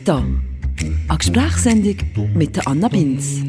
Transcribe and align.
Meta, 0.00 0.24
eine 1.08 1.18
Gesprächssendung 1.18 1.96
mit 2.34 2.56
der 2.56 2.66
Anna 2.66 2.88
Binz. 2.88 3.42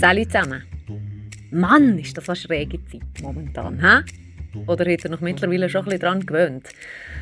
Salut 0.00 0.32
zusammen. 0.32 0.62
Mann, 1.50 1.98
ist 1.98 2.16
das 2.16 2.30
eine 2.30 2.36
schräge 2.36 2.78
Zeit 2.86 3.02
momentan, 3.20 3.78
hä? 3.78 4.58
Oder 4.66 4.90
hat 4.90 5.04
er 5.04 5.10
noch 5.10 5.20
mittlerweile 5.20 5.68
schon 5.68 5.82
ein 5.82 5.84
bisschen 5.84 6.00
daran 6.00 6.24
gewöhnt? 6.24 6.68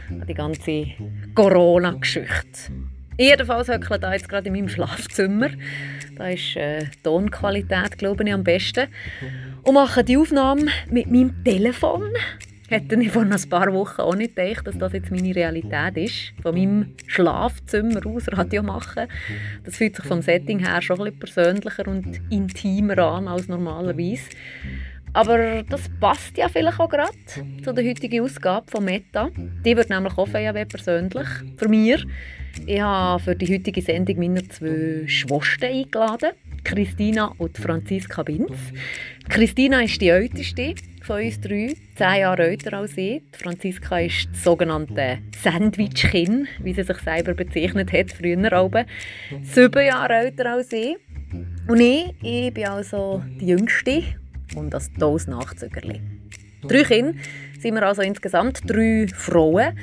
An 0.09 0.25
die 0.29 0.35
ganze 0.35 0.87
Corona-Geschichte. 1.35 2.71
Jedenfalls 3.19 3.69
höckle 3.69 3.99
da 3.99 4.13
jetzt 4.13 4.29
gerade 4.29 4.47
in 4.47 4.55
meinem 4.55 4.69
Schlafzimmer. 4.69 5.51
Da 6.17 6.29
ist 6.29 6.57
äh, 6.57 6.87
Tonqualität, 7.03 7.99
glaube 7.99 8.25
ich, 8.25 8.33
am 8.33 8.45
besten. 8.45 8.87
Und 9.63 9.75
mache 9.75 10.05
die 10.05 10.17
Aufnahme 10.17 10.67
mit 10.91 11.11
meinem 11.11 11.45
Telefon. 11.45 12.05
Hätte 12.69 12.95
ich 13.03 13.11
vor 13.11 13.23
ein 13.23 13.49
paar 13.51 13.73
Wochen 13.73 14.01
auch 14.01 14.15
nicht 14.15 14.37
gedacht, 14.37 14.67
dass 14.67 14.79
das 14.79 14.93
jetzt 14.93 15.11
meine 15.11 15.35
Realität 15.35 15.97
ist. 15.97 16.33
Von 16.41 16.55
meinem 16.55 16.95
Schlafzimmer 17.07 18.01
aus 18.07 18.29
Radio 18.29 18.63
machen. 18.63 19.09
Das 19.65 19.77
fühlt 19.77 19.97
sich 19.97 20.05
vom 20.05 20.23
Setting 20.23 20.61
her 20.61 20.81
schon 20.81 20.99
bisschen 20.99 21.19
persönlicher 21.19 21.89
und 21.89 22.21
intimer 22.31 22.99
an 22.99 23.27
als 23.27 23.49
normalerweise. 23.49 24.23
Aber 25.13 25.65
das 25.65 25.91
passt 25.99 26.37
ja 26.39 26.49
vielleicht 26.49 26.79
auch 26.79 26.89
gerade 26.89 27.11
zu 27.65 27.73
der 27.73 27.85
heutigen 27.85 28.23
Ausgabe 28.23 28.71
von 28.71 28.85
Meta. 28.85 29.31
Die 29.65 29.77
wird 29.77 29.91
nämlich 29.91 30.17
auch 30.17 30.29
sehr 30.29 30.53
persönlich 30.53 31.29
für 31.57 31.69
mich. 31.69 32.07
Ich 32.67 32.81
habe 32.81 33.23
für 33.23 33.35
die 33.35 33.53
heutige 33.53 33.83
Sendung 33.83 34.19
meine 34.19 34.47
zwei 34.47 35.03
Schwestern 35.07 35.71
eingeladen. 35.71 36.31
Christina 36.65 37.33
und 37.39 37.59
Franziska 37.59 38.23
Binz. 38.23 38.59
Christina 39.29 39.83
ist 39.83 40.01
die 40.01 40.09
älteste 40.09 40.75
von 41.03 41.23
uns 41.23 41.41
drei, 41.41 41.75
zehn 41.97 42.21
Jahre 42.21 42.49
älter 42.49 42.79
als 42.79 42.97
ich. 42.97 43.23
Franziska 43.33 44.01
ist 44.01 44.29
das 44.33 44.45
sogenannte 44.45 45.19
Sandwich-Kind, 45.43 46.49
wie 46.63 46.75
sie 46.75 46.83
sich 46.83 46.99
selber 46.99 47.35
bezeichnet 47.35 47.93
hat, 47.93 48.13
früher 48.13 48.63
oben. 48.63 48.85
Sieben 49.43 49.87
Jahre 49.87 50.15
älter 50.15 50.53
als 50.53 50.73
ich. 50.73 50.97
Und 51.69 51.81
ich, 51.81 52.15
ich 52.23 52.53
bin 52.53 52.67
also 52.67 53.23
die 53.41 53.47
Jüngste 53.47 54.03
und 54.57 54.71
das 54.71 54.93
Dose 54.93 55.31
Nachzügerli. 55.31 56.01
Drei 56.63 56.83
Kinder 56.83 57.15
sind 57.59 57.75
wir 57.75 57.87
also 57.87 58.03
insgesamt, 58.03 58.61
drei 58.67 59.07
Frauen. 59.09 59.77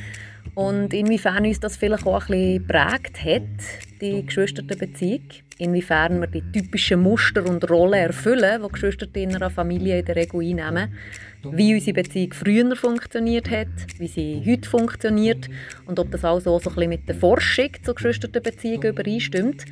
Und 0.58 0.92
inwiefern 0.92 1.46
uns 1.46 1.60
das 1.60 1.78
vielleicht 1.78 2.08
auch 2.08 2.20
ein 2.20 2.62
bisschen 2.62 2.68
prägt 2.68 3.24
hat, 3.24 4.02
die 4.02 4.26
Geschwisterbeziehung. 4.26 5.22
Inwiefern 5.60 6.20
wir 6.20 6.26
die 6.26 6.42
typischen 6.52 7.04
Muster 7.04 7.48
und 7.48 7.70
Rollen 7.70 7.94
erfüllen, 7.94 8.64
die 8.64 8.72
Geschwister 8.72 9.06
in 9.14 9.36
einer 9.36 9.52
Familie 9.52 10.00
in 10.00 10.06
der 10.06 10.16
Regel 10.16 10.40
einnehmen. 10.40 10.96
Wie 11.44 11.76
unsere 11.76 12.02
Beziehung 12.02 12.34
früher 12.34 12.76
funktioniert 12.76 13.52
hat, 13.52 13.68
wie 14.00 14.08
sie 14.08 14.42
heute 14.48 14.68
funktioniert 14.68 15.48
und 15.86 16.00
ob 16.00 16.10
das 16.10 16.26
auch 16.26 16.40
so 16.40 16.58
ein 16.58 16.64
bisschen 16.64 16.90
mit 16.90 17.08
der 17.08 17.14
Forschung 17.14 17.70
zur 17.84 17.94
Geschwisterbeziehung 17.94 18.82
übereinstimmt. 18.82 19.64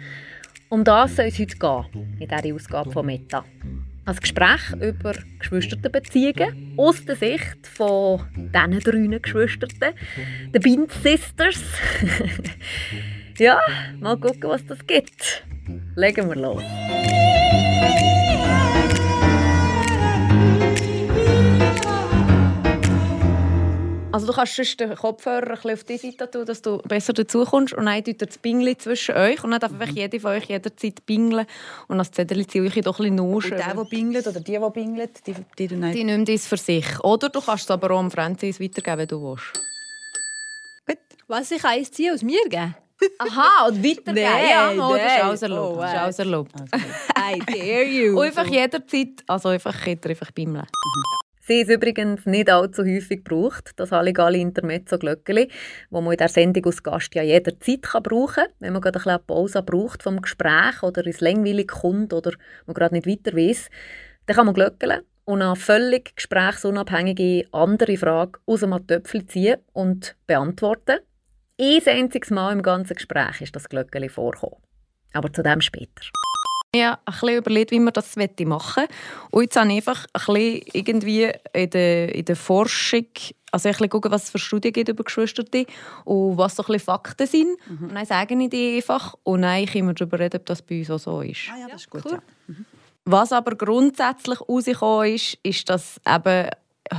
Um 0.69 0.83
das 0.83 1.16
soll 1.16 1.25
es 1.25 1.39
heute 1.39 1.58
gehen, 1.58 2.17
in 2.19 2.28
dieser 2.28 2.53
Ausgabe 2.53 2.91
von 2.91 3.08
Meta. 3.08 3.44
Ein 4.08 4.16
Gespräch 4.17 4.72
über 4.81 5.14
Geschwisterbeziehungen 5.39 6.73
aus 6.78 7.03
der 7.06 7.16
Sicht 7.16 7.66
von 7.66 8.22
diesen 8.36 8.80
drei 8.80 9.17
Geschwistern, 9.17 9.94
den 10.53 10.62
Bind 10.62 10.92
Sisters. 10.92 11.64
ja, 13.39 13.59
mal 14.00 14.17
gucken, 14.17 14.50
was 14.50 14.64
das 14.67 14.86
gibt. 14.86 15.44
Legen 15.95 16.30
wir 16.30 16.36
los. 16.36 16.64
Also 24.16 24.27
du 24.27 24.31
kannst 24.31 24.55
sonst 24.55 24.80
den 24.80 24.95
Kopfhörer 24.95 25.59
ein 25.61 25.73
auf 25.73 25.83
die 25.83 25.97
Seite 25.97 26.31
tun, 26.31 26.45
dass 26.45 26.61
du 26.61 26.77
besser 26.77 27.12
dazukommst 27.12 27.73
und 27.73 27.85
dann 27.85 28.01
tut 28.01 28.22
das 28.22 28.38
Bingli 28.38 28.78
zwischen 28.78 29.13
euch 29.13 29.44
und 29.44 29.51
dann 29.51 29.59
darf 29.59 29.73
einfach 29.73 29.90
jede 29.94 30.22
von 30.22 30.31
euch 30.31 30.45
jederzeit 30.45 31.06
bingeln 31.06 31.45
und 31.90 31.97
das 31.97 32.12
Zettel 32.12 32.47
ziehe 32.47 32.63
ich 32.63 32.81
doch 32.81 32.97
ein 33.01 33.13
bisschen 33.13 33.19
Und 33.19 33.50
der, 33.50 33.73
der 33.73 33.84
bingelt 33.84 34.25
oder 34.25 34.40
die, 34.40 34.53
die 34.53 34.69
bingelt, 34.73 35.28
die, 35.28 35.35
die, 35.59 35.67
die, 35.67 35.91
die 35.91 36.03
nimmt 36.06 36.29
es 36.29 36.47
für 36.47 36.56
sich. 36.56 36.85
Oder 37.03 37.28
du 37.28 37.41
kannst 37.41 37.66
es 37.66 37.72
aber 37.72 37.91
auch 37.91 38.00
am 38.00 38.09
Franzis 38.09 38.62
weitergeben, 38.62 39.00
wenn 39.00 39.07
du 39.09 39.22
willst. 39.22 39.51
Gut. 40.88 40.97
Was, 41.28 41.51
ich 41.51 41.61
kann 41.61 41.72
eins 41.72 41.91
ziehen 41.91 42.13
aus 42.13 42.23
mir 42.23 42.41
geben? 42.47 42.73
Aha, 43.19 43.67
und 43.67 43.84
weitergeben. 43.84 44.13
Nein, 44.13 44.50
ja, 44.50 44.72
oh, 44.72 44.94
das 44.94 45.01
ist 45.01 45.07
nein. 45.07 45.22
alles 45.23 45.41
erlaubt. 45.41 45.75
Oh, 45.78 45.81
das 45.81 45.91
ist 45.91 46.00
alles 46.00 46.19
erlaubt. 46.19 46.51
I 47.17 47.40
dare 47.40 47.84
you. 47.84 48.17
Und 48.17 48.28
einfach 48.28 48.47
jederzeit, 48.47 49.23
also 49.28 49.50
einfach 49.50 49.85
jeder 49.85 50.09
einfach 50.09 50.31
bimmeln. 50.31 50.67
Sie 51.47 51.61
ist 51.61 51.69
übrigens 51.69 52.25
nicht 52.25 52.50
allzu 52.50 52.81
häufig 52.83 53.23
gebraucht, 53.23 53.73
das 53.75 53.91
halligale 53.91 54.39
Intermezzo-Glöckeli, 54.39 55.47
das 55.91 56.01
man 56.01 56.11
in 56.11 56.17
der 56.17 56.28
Sendung 56.28 56.66
als 56.66 56.81
Gast 56.81 57.13
ja 57.13 57.22
jederzeit 57.22 57.81
brauchen 58.01 58.33
kann, 58.33 58.47
wenn 58.57 58.73
man 58.73 58.81
gerade 58.81 58.97
ein 58.97 59.03
bisschen 59.03 59.28
Pause 59.28 59.61
braucht 59.61 60.01
vom 60.01 60.22
Gespräch 60.22 60.81
oder 60.81 61.05
ins 61.05 61.22
langweilig 61.22 61.67
kommt 61.67 62.13
oder 62.13 62.31
man 62.66 62.73
gerade 62.73 62.95
nicht 62.95 63.05
weiter 63.05 63.38
weiß. 63.38 63.69
Dann 64.25 64.35
kann 64.35 64.47
man 64.47 64.55
glöckeln 64.55 65.01
und 65.25 65.44
eine 65.44 65.55
völlig 65.55 66.16
gesprächsunabhängige 66.16 67.47
andere 67.51 67.95
Frage 67.97 68.39
aus 68.47 68.63
einem 68.63 68.88
Töpfchen 68.88 69.28
ziehen 69.28 69.57
und 69.72 70.16
beantworten. 70.25 70.97
Ein 71.61 71.81
einziges 71.85 72.31
Mal 72.31 72.53
im 72.53 72.63
ganzen 72.63 72.95
Gespräch 72.95 73.41
ist 73.41 73.55
das 73.55 73.69
Glöckeli 73.69 74.09
vorgekommen. 74.09 74.57
Aber 75.13 75.31
zu 75.31 75.44
dem 75.44 75.61
später. 75.61 76.05
Ich 76.75 76.84
habe 76.84 77.00
ein 77.06 77.13
bisschen 77.13 77.38
überlegt, 77.38 77.72
wie 77.72 77.80
man 77.80 77.94
das 77.94 78.16
machen 78.16 78.47
möchte. 78.47 78.88
Und 79.31 79.44
jetzt 79.44 79.56
habe 79.56 79.69
ich 79.69 79.75
einfach 79.78 80.06
ein 80.12 80.34
bisschen 80.34 80.62
irgendwie 80.74 81.31
in 81.53 81.69
der, 81.69 82.13
in 82.13 82.25
der 82.25 82.36
Forschung 82.36 83.06
also 83.52 83.69
ein 83.69 83.72
bisschen 83.72 83.90
schauen, 83.90 84.12
was 84.12 84.24
es 84.24 84.30
für 84.31 84.40
Studien 84.40 84.74
gibt 84.74 84.90
über 84.90 85.03
Geschwister 85.06 85.46
und 86.03 86.38
was 86.38 86.58
so 86.58 86.64
ein 86.64 86.68
bisschen 86.68 86.85
Fakten 86.85 87.25
sind. 87.25 87.58
Mhm. 87.69 87.88
Und 87.88 87.96
dann 87.96 88.06
sagen 88.06 88.41
ich 88.41 88.50
die 88.50 88.75
einfach 88.75 89.16
und 89.24 89.44
dann 89.44 89.66
können 89.66 89.88
wir 89.88 89.94
darüber 89.94 90.19
reden, 90.19 90.38
ob 90.38 90.46
das 90.46 90.62
bei 90.62 90.80
uns 90.80 90.91
auch 90.91 91.00
so 91.00 91.22
ist. 91.22 91.50
Ah 91.53 91.59
ja, 91.59 91.68
das 91.69 91.81
ist 91.81 91.90
gut. 91.90 92.03
cool. 92.06 92.19
Ja. 92.47 92.56
Was 93.06 93.31
aber 93.31 93.56
grundsätzlich 93.56 94.40
herausgekommen 94.40 95.14
ist, 95.14 95.38
ist, 95.44 95.69
dass 95.69 96.02
eben 96.06 96.50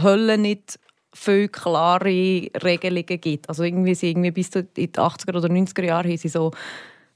Hölle 0.02 0.38
nicht 0.38 0.78
viel 1.12 1.48
klare 1.48 2.06
Regelungen 2.06 3.20
gibt. 3.20 3.48
Also 3.48 3.64
irgendwie, 3.64 3.94
sie 3.94 4.10
irgendwie 4.10 4.30
bis 4.30 4.48
in 4.50 4.68
die 4.74 4.88
80er 4.88 5.36
oder 5.36 5.48
90er 5.48 5.84
Jahre 5.84 6.08
haben 6.08 6.16
sie 6.16 6.28
so 6.28 6.52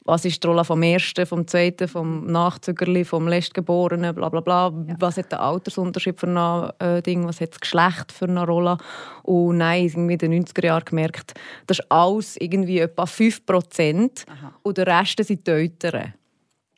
was 0.04 0.24
ist 0.24 0.42
die 0.42 0.46
Rolle 0.46 0.64
vom 0.64 0.82
Ersten, 0.82 1.26
vom 1.26 1.46
Zweiten, 1.46 1.86
vom 1.86 2.26
Nachzügerli, 2.26 3.04
vom 3.04 3.28
Letztgeborenen, 3.28 4.14
bla 4.14 4.28
bla 4.28 4.40
bla. 4.40 4.72
Was 4.98 5.18
hat 5.18 5.30
der 5.30 5.40
Altersunterschied 5.40 6.18
für 6.18 6.26
ein 6.26 6.70
äh, 6.78 7.02
Ding, 7.02 7.26
was 7.26 7.40
hat 7.40 7.52
das 7.52 7.60
Geschlecht 7.60 8.10
für 8.10 8.24
eine 8.24 8.46
Rolle. 8.46 8.78
Und 9.22 9.58
nein, 9.58 9.84
irgendwie 9.84 10.14
in 10.14 10.18
den 10.18 10.44
90er 10.44 10.64
Jahren 10.64 10.84
gemerkt, 10.84 11.34
das 11.66 11.80
ist 11.80 11.86
alles 11.90 12.36
irgendwie 12.38 12.78
etwa 12.78 13.04
5% 13.04 14.26
Aha. 14.26 14.52
und 14.62 14.78
der 14.78 14.86
Rest 14.86 15.22
sind 15.22 15.46
die 15.46 15.50
Eltern. 15.50 16.14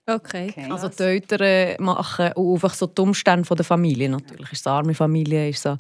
Okay. 0.05 0.49
Okay. 0.51 0.69
Also 0.69 0.89
die 0.89 1.03
Eltern 1.03 1.77
machen 1.83 2.33
und 2.33 2.55
einfach 2.55 2.75
so 2.75 2.87
die 2.87 3.01
Umstände 3.01 3.45
von 3.45 3.57
der 3.57 3.65
Familie 3.65 4.09
natürlich. 4.09 4.51
Ist 4.51 4.61
es 4.61 4.67
eine 4.67 4.77
arme 4.77 4.95
Familie, 4.95 5.49
ist 5.49 5.65
es 5.65 5.77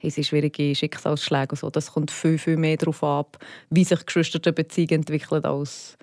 es 0.00 0.14
sind 0.14 0.24
schwierige 0.24 0.74
Schicksalsschläge 0.74 1.50
und 1.50 1.58
so. 1.58 1.68
Das 1.68 1.92
kommt 1.92 2.10
viel, 2.10 2.38
viel 2.38 2.56
mehr 2.56 2.78
darauf 2.78 3.04
ab, 3.04 3.38
wie 3.68 3.84
sich 3.84 4.04
Geschwisterbeziehungen 4.04 5.00
entwickeln, 5.00 5.44
als, 5.44 5.98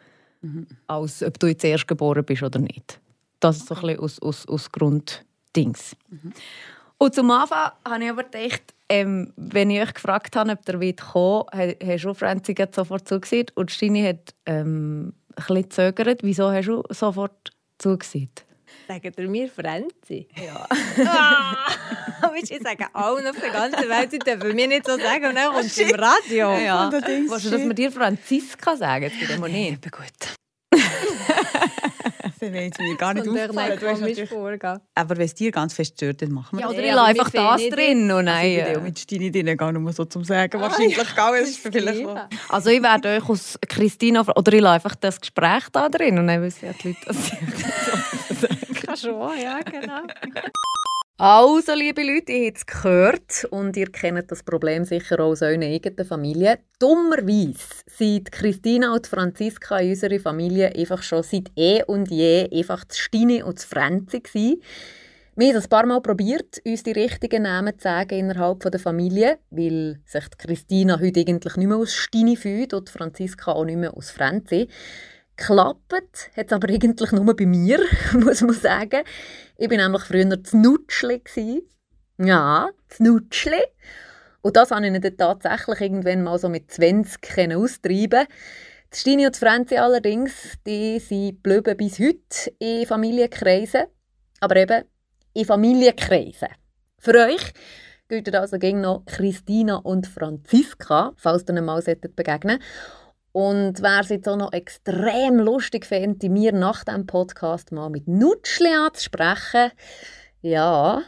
als 0.88 1.24
ob 1.24 1.40
du 1.40 1.48
jetzt 1.48 1.64
erst 1.64 1.88
geboren 1.88 2.24
bist 2.24 2.44
oder 2.44 2.60
nicht. 2.60 3.00
Das 3.40 3.58
ist 3.58 3.68
so 3.68 3.76
ein 3.76 3.82
bisschen 3.82 4.00
aus, 4.00 4.22
aus, 4.22 4.48
aus 4.48 4.72
Grunddings. 4.72 5.96
Und 6.98 7.16
zum 7.16 7.32
Anfang 7.32 7.72
habe 7.86 8.04
ich 8.04 8.10
aber 8.10 8.24
gedacht, 8.24 8.74
ähm, 8.90 9.34
wenn 9.36 9.70
ich 9.70 9.82
euch 9.82 9.94
gefragt 9.94 10.36
habe, 10.36 10.52
ob 10.52 10.68
ihr 10.68 10.80
wollt 10.80 11.02
kommen 11.02 11.46
wollt, 11.52 11.84
hast 11.84 12.04
du 12.04 12.14
Franzi 12.14 12.56
sofort 12.72 13.08
zugesehen 13.08 13.48
und 13.56 13.72
Stini 13.72 14.04
hat 14.04 14.34
ähm, 14.46 15.14
ein 15.36 15.36
bisschen 15.36 15.64
gezögert. 15.64 16.24
Wieso 16.24 16.52
hast 16.52 16.68
du 16.68 16.84
sofort 16.90 17.52
zugesehen? 17.78 18.30
Sagt 18.88 19.18
ihr 19.18 19.30
mir 19.30 19.50
Franzi? 19.50 20.28
Ja. 20.36 20.68
ah, 21.06 21.68
du, 22.24 22.34
ich 22.56 22.62
sage 22.64 22.86
allen 22.94 23.28
auf 23.28 23.36
der 23.40 23.50
ganzen 23.52 23.90
Welt, 23.90 24.12
sie 24.12 24.20
dürfen 24.20 24.56
mir 24.56 24.68
nicht 24.68 24.86
so 24.86 24.98
sagen 24.98 25.26
und 25.26 25.36
dann 25.36 25.52
kommt 25.54 25.66
es 25.66 25.78
im 25.78 25.96
Radio. 25.96 26.58
Ja. 26.58 26.86
Und 26.86 26.94
dann 26.94 27.02
denkst 27.04 27.32
Willst 27.32 27.46
du, 27.46 27.50
du, 27.52 27.58
dass 27.58 27.68
wir 27.68 27.74
dir 27.74 27.92
Franziska 27.92 28.76
sagen? 28.78 29.04
Jetzt 29.06 29.20
geht 29.20 29.40
mal 29.40 29.50
nicht. 29.50 29.74
Eben 29.74 29.92
gut. 29.92 30.04
Das 32.24 32.52
wäre 32.52 32.66
jetzt 32.66 32.80
mir 32.80 32.98
gar 32.98 33.14
nicht 33.14 33.26
aufgefallen. 33.28 33.80
Du 33.80 33.88
hast 33.88 34.00
komisch 34.00 34.00
natürlich- 34.18 34.30
vorgehen. 34.30 34.80
Aber 34.96 35.16
wenn 35.18 35.26
es 35.26 35.34
dir 35.34 35.50
ganz 35.52 35.74
fest 35.74 35.94
stört, 35.96 36.22
dann 36.22 36.32
machen 36.34 36.58
wir 36.58 36.62
Ja, 36.62 36.68
das. 36.68 36.76
oder 36.78 36.86
Ja, 36.86 36.90
ich 36.90 36.96
lasse 36.96 37.10
einfach 37.10 37.30
das 37.30 37.62
finden 37.62 37.76
drin 37.76 38.12
und 38.12 38.28
Also 38.28 38.46
ich 38.48 38.56
würde 38.58 38.70
auch 38.70 38.74
nein. 38.76 38.84
mit 38.84 39.00
Stini 39.00 39.32
drin 39.32 39.58
gehen, 39.58 39.82
nur 39.82 39.94
so 39.94 40.04
zum 40.06 40.24
Sagen. 40.26 40.60
Wahrscheinlich, 40.60 40.96
gell? 40.98 41.34
Es 41.42 41.50
ist 41.52 41.60
vielleicht 41.60 42.04
so. 42.04 42.20
Also 42.50 42.70
ich 42.70 42.84
werde 42.84 43.10
euch 43.18 43.30
aus 43.30 43.58
Christina 43.70 44.22
oder 44.36 44.52
ich 44.54 44.60
lasse 44.62 44.74
einfach 44.76 44.96
das 44.96 45.22
Gespräch 45.22 45.64
da 45.72 45.88
drin 45.88 46.20
und 46.20 46.28
dann 46.28 46.42
wissen 46.42 46.66
ja 46.66 46.74
die 46.74 46.90
Leute, 46.90 47.00
dass 47.06 47.32
Kann 48.86 48.98
schon, 48.98 49.40
ja, 49.42 49.60
genau. 49.62 50.02
Also, 51.20 51.74
liebe 51.76 52.02
Leute, 52.02 52.32
ihr 52.32 52.48
habt 52.48 52.58
es 52.58 52.66
gehört 52.66 53.46
und 53.52 53.78
ihr 53.78 53.92
kennt 53.92 54.32
das 54.32 54.42
Problem 54.42 54.84
sicher 54.84 55.20
auch 55.20 55.30
aus 55.30 55.44
eurer 55.44 55.62
eigenen 55.62 56.08
Familie. 56.08 56.58
Dummerweise 56.80 57.84
sind 57.86 58.32
Christina 58.32 58.92
und 58.96 59.06
Franziska 59.06 59.78
in 59.78 59.92
unserer 59.92 60.20
Familie 60.20 60.74
einfach 60.76 61.04
schon 61.04 61.22
seit 61.22 61.52
eh 61.56 61.84
und 61.84 62.10
je 62.10 62.50
einfach 62.52 62.84
das 62.84 62.98
Stine 62.98 63.46
und 63.46 63.60
das 63.60 63.66
Franzi 63.66 64.22
gewesen. 64.22 64.64
Wir 65.36 65.54
haben 65.54 65.62
ein 65.62 65.70
paar 65.70 65.86
Mal 65.86 66.02
probiert, 66.02 66.60
uns 66.66 66.82
die 66.82 66.94
richtigen 66.94 67.44
Namen 67.44 67.78
zu 67.78 67.84
sagen 67.84 68.18
innerhalb 68.18 68.62
der 68.62 68.80
Familie, 68.80 69.38
weil 69.52 70.00
sich 70.06 70.26
Christina 70.40 71.00
heute 71.00 71.20
eigentlich 71.20 71.56
nicht 71.58 71.68
mehr 71.68 71.78
aus 71.78 71.94
Stini 71.94 72.36
fühlt 72.36 72.74
und 72.74 72.90
Franziska 72.90 73.52
auch 73.52 73.66
nicht 73.66 73.78
mehr 73.78 73.96
aus 73.96 74.10
Franzi. 74.10 74.68
Klappt 75.36 75.92
hat 75.92 76.48
es 76.48 76.52
aber 76.54 76.70
eigentlich 76.74 77.12
nur 77.12 77.36
bei 77.36 77.46
mir, 77.46 77.80
muss 78.14 78.42
man 78.42 78.54
sagen. 78.54 79.04
Ich 79.64 79.70
war 79.70 79.78
nämlich 79.78 80.02
früher 80.02 80.26
das 80.26 80.52
Nutschli. 80.52 81.24
Ja, 82.18 82.70
das 82.90 83.00
Nutschli. 83.00 83.64
Und 84.42 84.58
das 84.58 84.72
habe 84.72 84.86
ich 84.86 85.00
dann 85.00 85.16
tatsächlich 85.16 85.80
irgendwann 85.80 86.22
mal 86.22 86.38
so 86.38 86.50
mit 86.50 86.70
20 86.70 87.56
austreiben 87.56 88.28
die 88.94 88.98
Stini 88.98 89.26
und 89.26 89.38
Franzi 89.38 89.78
allerdings, 89.78 90.34
die 90.68 91.00
sind 91.00 91.46
geblieben 91.46 91.78
bis 91.78 91.98
heute 91.98 92.52
in 92.60 92.86
Familienkreisen. 92.86 93.86
Aber 94.42 94.58
eben 94.58 94.84
in 95.34 95.46
Familienkreisen. 95.46 96.50
Für 97.00 97.14
euch 97.14 97.54
gilt 98.10 98.36
also 98.36 98.60
gegen 98.60 98.82
noch 98.82 99.06
Christina 99.06 99.78
und 99.78 100.08
Franziska, 100.08 101.14
falls 101.16 101.46
ihr 101.48 101.62
mal 101.62 101.82
begegnen 101.82 102.60
Und 103.34 103.82
wer 103.82 104.02
es 104.02 104.10
jetzt 104.10 104.30
auch 104.30 104.38
noch 104.38 104.54
extrem 104.54 105.40
lustig 105.40 105.88
fände, 105.88 106.30
mir 106.30 106.54
nach 106.54 106.84
dem 106.84 107.08
Podcast 107.08 107.72
mal 107.72 107.90
mit 107.90 108.08
Nutschli 108.08 108.70
anzusprechen, 108.70 109.72
ja, 110.42 111.02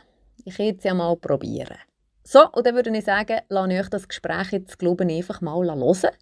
ich 0.44 0.58
würde 0.58 0.78
es 0.80 0.84
ja 0.84 0.96
mal 0.96 1.16
probieren. 1.18 1.78
So, 2.24 2.50
und 2.52 2.66
dann 2.66 2.74
würde 2.74 2.90
ich 2.98 3.06
sagen, 3.06 3.42
lasse 3.50 3.74
ich 3.74 3.80
euch 3.80 3.90
das 3.90 4.08
Gespräch 4.08 4.52
jetzt, 4.52 4.80
glaube 4.80 5.06
ich, 5.06 5.18
einfach 5.18 5.42
mal 5.42 5.68
hören. 5.68 6.16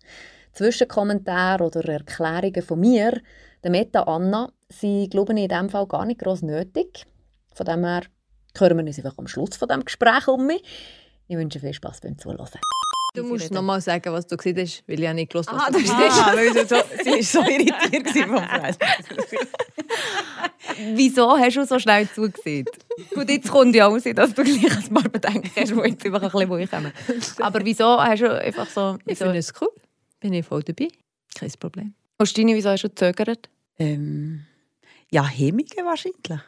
Zwischenkommentare 0.52 1.64
oder 1.64 1.88
Erklärungen 1.88 2.62
von 2.62 2.82
mir, 2.82 3.22
der 3.64 3.72
Meta 3.72 4.04
Anna, 4.04 4.52
sind, 4.68 5.12
glaube 5.12 5.32
ich, 5.34 5.44
in 5.44 5.48
diesem 5.48 5.70
Fall 5.70 5.88
gar 5.88 6.06
nicht 6.06 6.20
groß 6.20 6.42
nötig. 6.42 7.06
Von 7.54 7.66
dem 7.66 7.86
her 7.86 8.02
hören 8.58 8.78
wir 8.78 8.86
uns 8.86 8.98
einfach 8.98 9.18
am 9.18 9.28
Schluss 9.28 9.56
von 9.56 9.70
diesem 9.70 9.86
Gespräch 9.86 10.28
um 10.28 10.48
mich. 10.48 10.64
Ich 11.28 11.38
wünsche 11.38 11.62
viel 11.62 11.74
Spaß 11.74 12.02
beim 12.02 12.18
Zuhören. 12.18 12.60
Du 13.16 13.24
musst 13.24 13.52
noch 13.52 13.62
mal 13.62 13.80
sagen, 13.80 14.12
was 14.12 14.26
du 14.26 14.36
gesehen 14.36 14.58
hast, 14.58 14.84
weil 14.88 14.96
ich 14.96 15.04
ja 15.04 15.14
nicht 15.14 15.32
gewusst 15.32 15.48
was 15.52 15.62
ah, 15.62 15.70
du 15.70 15.78
gesehen 15.78 15.96
hast. 15.98 16.70
so, 16.70 16.76
sie 17.04 17.12
war 17.12 17.24
so 17.24 17.40
irritiert 17.52 18.10
vom 18.28 18.36
Preis. 18.36 18.78
Wieso 20.96 21.38
hast 21.38 21.56
du 21.56 21.66
so 21.66 21.78
schnell 21.78 22.10
zugesehen? 22.10 22.66
Gut, 23.14 23.30
jetzt 23.30 23.52
kommt 23.52 23.76
ja 23.76 23.86
raus, 23.86 24.02
dass 24.04 24.34
du 24.34 24.44
gleich 24.44 24.78
ein 24.78 24.94
paar 24.94 25.04
Bedenken 25.04 25.52
hast, 25.56 25.76
wo 25.76 25.84
jetzt 25.84 26.04
einfach 26.04 26.34
ein 26.34 26.50
bisschen 26.50 26.70
kommen. 26.70 26.92
Aber 27.38 27.64
wieso 27.64 28.02
hast 28.02 28.22
du 28.22 28.42
einfach 28.42 28.68
so... 28.68 28.98
Wieso? 29.06 29.12
Ich 29.12 29.18
finde 29.20 29.38
es 29.38 29.54
cool. 29.62 29.70
Bin 30.20 30.34
ich 30.34 30.46
voll 30.46 30.64
dabei. 30.64 30.88
Kein 31.36 31.52
Problem. 31.60 31.94
Und 32.18 32.26
Stini, 32.26 32.56
wieso 32.56 32.70
hast 32.70 32.84
du 32.84 32.90
gezögert? 32.90 33.48
Ähm, 33.78 34.46
ja, 35.12 35.28
Hemmungen 35.28 35.86
wahrscheinlich. 35.86 36.42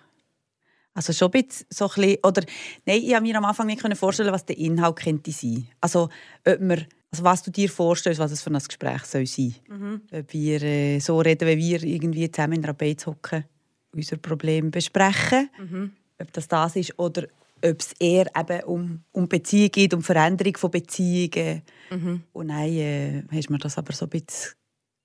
Also 0.95 1.11
schon 1.11 1.27
ein 1.33 1.43
bisschen, 1.43 1.67
so 1.69 1.85
ein 1.89 1.93
bisschen, 1.95 2.17
oder 2.23 2.41
nein, 2.85 3.01
ich 3.03 3.13
habe 3.13 3.23
mir 3.23 3.35
am 3.35 3.45
Anfang 3.45 3.67
nicht 3.67 3.81
vorstellen 3.97 4.31
was 4.31 4.45
der 4.45 4.57
Inhalt 4.57 4.95
könnte 4.95 5.31
sein. 5.31 5.67
Also, 5.81 6.09
ob 6.47 6.59
wir, 6.61 6.87
also 7.11 7.23
was 7.23 7.43
du 7.43 7.51
dir 7.51 7.69
vorstellst, 7.69 8.19
was 8.19 8.31
es 8.31 8.41
für 8.41 8.49
ein 8.49 8.57
Gespräch 8.59 9.03
soll 9.03 9.27
sein 9.27 9.53
soll. 9.67 9.77
Mhm. 9.77 10.01
Ob 10.11 10.33
wir 10.33 10.63
äh, 10.63 10.99
so 10.99 11.19
reden, 11.19 11.47
wie 11.49 11.57
wir 11.57 11.83
irgendwie 11.83 12.31
zusammen 12.31 12.53
in 12.53 12.63
einer 12.63 12.73
Beiz 12.73 13.05
hocken, 13.05 13.43
unser 13.91 14.17
Problem 14.17 14.71
besprechen, 14.71 15.49
mhm. 15.59 15.91
ob 16.17 16.31
das 16.31 16.47
das 16.47 16.77
ist, 16.77 16.97
oder 16.97 17.27
ob 17.61 17.79
es 17.79 17.91
eher 17.99 18.27
eben 18.37 18.63
um, 18.63 19.03
um 19.11 19.27
Beziehungen 19.27 19.71
geht, 19.71 19.93
um 19.93 20.01
Veränderung 20.01 20.55
von 20.55 20.71
Beziehungen. 20.71 21.61
Mhm. 21.89 22.23
Und 22.31 22.47
nein, 22.47 22.73
äh, 22.73 23.23
hast 23.31 23.49
mir 23.49 23.57
das 23.57 23.77
aber 23.77 23.91
so 23.91 24.05
ein 24.05 24.09
bisschen 24.09 24.53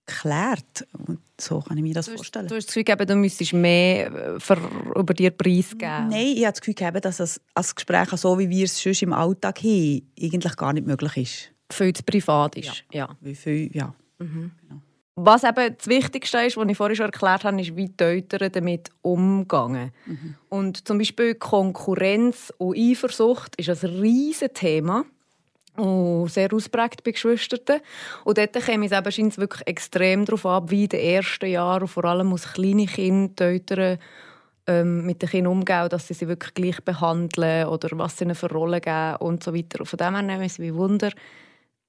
geklärt. 0.07 0.87
Und 0.93 1.19
so 1.41 1.61
kann 1.61 1.77
ich 1.77 1.83
mir 1.83 1.95
das 1.95 2.07
du 2.07 2.17
vorstellen. 2.17 2.47
du 2.47 2.55
hast 2.55 2.67
das 2.67 2.75
Gefühl 2.75 2.85
gegeben, 2.85 3.07
du 3.07 3.17
müsstest 3.17 3.53
mehr 3.53 4.13
äh, 4.13 4.41
für, 4.41 4.59
über 4.97 5.15
dir 5.15 5.31
preisgeben? 5.31 6.09
Nein, 6.09 6.35
ich 6.37 6.45
habe 6.45 6.53
das 6.53 6.61
Gefühl 6.61 6.75
gegeben, 6.75 7.01
dass 7.01 7.21
es 7.21 7.41
als 7.55 7.75
Gespräch, 7.75 8.09
so 8.11 8.39
wie 8.39 8.49
wir 8.49 8.65
es 8.65 8.81
schon 8.81 8.95
im 9.01 9.13
Alltag 9.13 9.59
haben, 9.63 10.03
eigentlich 10.21 10.57
gar 10.57 10.73
nicht 10.73 10.87
möglich 10.87 11.17
ist. 11.17 11.75
Viel 11.75 11.93
zu 11.93 12.03
privat 12.03 12.57
ist. 12.57 12.85
Ja. 12.93 13.07
ja. 13.09 13.17
Wie 13.21 13.35
viel, 13.35 13.75
ja. 13.75 13.95
Mhm. 14.19 14.51
Genau. 14.69 14.81
Was 15.17 15.45
eben 15.45 15.77
das 15.77 15.87
Wichtigste 15.87 16.39
ist, 16.39 16.57
was 16.57 16.69
ich 16.69 16.77
vorhin 16.77 16.97
schon 16.97 17.07
erklärt 17.07 17.45
habe, 17.45 17.61
ist, 17.61 17.77
wie 17.77 17.89
die 17.89 18.05
Eltern 18.05 18.53
damit 18.53 18.89
umgehen. 19.03 19.93
Mhm. 20.07 20.35
Und 20.49 20.89
zum 20.89 20.99
Beispiel 20.99 21.35
Konkurrenz 21.35 22.53
und 22.57 22.79
Eifersucht 22.79 23.55
ist 23.57 23.69
ein 23.69 24.01
riesiges 24.01 24.55
Thema 24.55 25.05
und 25.77 26.29
sehr 26.31 26.53
ausprägt 26.53 27.05
bei 27.05 27.13
Geschwistern. 27.13 27.81
Und 28.25 28.39
dort 28.39 28.53
käme 28.53 28.87
es 28.87 28.93
eben 28.93 29.37
wirklich 29.37 29.67
extrem 29.67 30.25
darauf 30.25 30.47
ab, 30.47 30.71
wie 30.71 30.85
in 30.85 30.89
den 30.89 31.01
ersten 31.01 31.51
Jahren, 31.51 31.83
und 31.83 31.89
vor 31.89 32.05
allem 32.05 32.33
als 32.33 32.53
kleine 32.53 32.87
Kinder, 32.87 33.47
Eltern 33.47 33.99
ähm, 34.67 35.07
mit 35.07 35.23
den 35.23 35.29
Kindern 35.29 35.53
umgehen, 35.53 35.89
dass 35.89 36.09
sie 36.09 36.15
sie 36.15 36.29
wirklich 36.29 36.55
gleich 36.55 36.81
behandeln 36.85 37.67
oder 37.67 37.89
was 37.93 38.19
sie 38.19 38.25
ihnen 38.25 38.35
für 38.35 38.51
Rollen 38.51 38.81
geben 38.81 39.17
und 39.17 39.43
so 39.43 39.55
weiter. 39.55 39.81
Und 39.81 39.87
von 39.87 39.97
dem 39.97 40.15
her 40.15 40.23
nehmen 40.23 40.49
sie 40.49 40.63
wie 40.63 40.75
Wunder, 40.75 41.11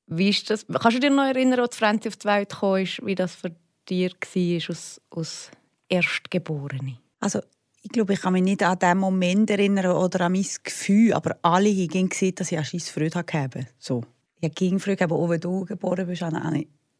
wie 0.07 0.29
ist 0.29 0.49
das? 0.49 0.65
Kannst 0.67 0.97
du 0.97 0.99
dich 0.99 1.09
noch 1.09 1.23
erinnern, 1.23 1.59
als 1.59 1.77
Franzi 1.77 2.09
auf 2.09 2.17
die 2.17 2.27
Welt 2.27 2.49
kam, 2.49 3.07
wie 3.07 3.15
das 3.15 3.35
für 3.35 3.51
dich 3.89 4.11
war 4.11 4.69
als, 4.69 5.01
als 5.09 5.51
Erstgeborene? 5.87 6.97
Also 7.19 7.41
ich 7.83 7.89
glaube, 7.89 8.13
ich 8.13 8.21
kann 8.21 8.33
mich 8.33 8.43
nicht 8.43 8.63
an 8.63 8.77
diesen 8.77 8.97
Moment 8.99 9.49
erinnern 9.49 9.95
oder 9.95 10.21
an 10.21 10.33
mein 10.33 10.45
Gefühl, 10.63 11.13
aber 11.13 11.37
alle 11.41 11.69
haben 11.69 12.09
gesehen, 12.09 12.35
dass 12.35 12.51
ich 12.51 12.57
eine 12.57 12.65
scheisse 12.65 12.93
Freude 12.93 13.19
hatte. 13.19 13.67
So. 13.79 14.03
Ich 14.39 14.43
habe 14.43 14.53
gegen 14.53 14.79
Freude 14.79 15.09
auch 15.09 15.29
wenn 15.29 15.39
du 15.39 15.65
geboren 15.65 16.07
bist, 16.07 16.23
auch 16.23 16.31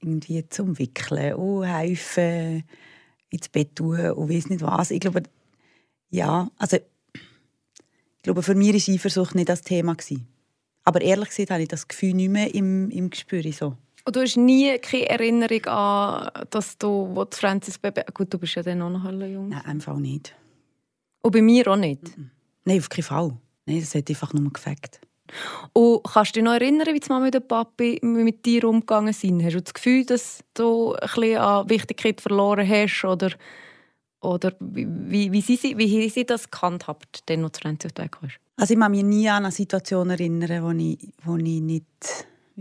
irgendwie 0.01 0.47
zum 0.49 0.77
Wickeln 0.79 1.35
und 1.35 1.63
helfen, 1.63 2.63
ins 3.29 3.49
Bett 3.49 3.75
tun 3.75 4.11
und 4.11 4.29
weiß 4.29 4.49
nicht 4.49 4.61
was. 4.61 4.91
Ich 4.91 4.99
glaube, 4.99 5.23
ja, 6.09 6.49
also 6.57 6.77
ich 6.77 8.23
glaube, 8.23 8.43
für 8.43 8.55
mich 8.55 8.87
war 8.87 8.93
Eifersucht 8.93 9.35
nicht 9.35 9.49
das 9.49 9.61
Thema. 9.61 9.95
Aber 10.83 11.01
ehrlich 11.01 11.29
gesagt 11.29 11.51
habe 11.51 11.61
ich 11.61 11.67
das 11.67 11.87
Gefühl 11.87 12.13
nicht 12.13 12.29
mehr 12.29 12.53
im, 12.53 12.89
im 12.89 13.09
Gespür. 13.09 13.43
So. 13.53 13.77
Und 14.03 14.15
du 14.15 14.21
hast 14.21 14.37
nie 14.37 14.77
keine 14.79 15.09
Erinnerung 15.09 15.65
an, 15.65 16.31
dass 16.49 16.77
du, 16.77 17.09
wo 17.13 17.25
Francis 17.31 17.77
Baby... 17.77 18.01
Gut, 18.13 18.33
du 18.33 18.39
bist 18.39 18.55
ja 18.55 18.63
dann 18.63 18.81
auch 18.81 18.89
noch 18.89 19.11
jung. 19.27 19.49
Nein, 19.49 19.65
einfach 19.65 19.97
nicht. 19.97 20.35
Und 21.21 21.31
bei 21.31 21.41
mir 21.41 21.67
auch 21.67 21.75
nicht? 21.75 22.01
Nein, 22.65 22.79
auf 22.79 22.89
keinen 22.89 23.03
Fall. 23.03 23.37
Nein, 23.65 23.79
das 23.79 23.95
hat 23.95 24.09
einfach 24.09 24.33
nur 24.33 24.51
gefällt. 24.51 24.99
Und 25.73 26.03
kannst 26.03 26.35
du 26.35 26.39
dich 26.39 26.43
noch 26.43 26.53
erinnern, 26.53 26.93
wie 26.93 26.99
die 26.99 27.09
Mama 27.09 27.25
und 27.25 27.33
der 27.33 27.39
Papi 27.39 27.99
mit 28.01 28.45
dir 28.45 28.65
umgegangen 28.65 29.13
sind? 29.13 29.43
Hast 29.43 29.55
du 29.55 29.61
das 29.61 29.73
Gefühl, 29.73 30.05
dass 30.05 30.43
du 30.53 30.93
ein 30.93 30.99
bisschen 31.01 31.37
an 31.37 31.69
Wichtigkeit 31.69 32.19
verloren 32.19 32.67
hast? 32.67 33.05
Oder, 33.05 33.31
oder 34.19 34.53
wie, 34.59 35.31
wie, 35.31 35.41
sie, 35.41 35.77
wie 35.77 36.09
sie 36.09 36.25
das 36.25 36.51
gehandhabt, 36.51 37.21
dann 37.27 37.41
noch 37.41 37.51
zu 37.51 37.61
hast? 37.63 38.39
Also 38.57 38.73
ich 38.73 38.79
kann 38.79 38.91
mich 38.91 39.03
nie 39.03 39.29
an 39.29 39.45
eine 39.45 39.51
Situation 39.51 40.09
erinnern, 40.09 40.63
wo 40.63 40.71
ich, 40.71 41.13
wo 41.23 41.37
ich 41.37 41.61
nicht 41.61 41.85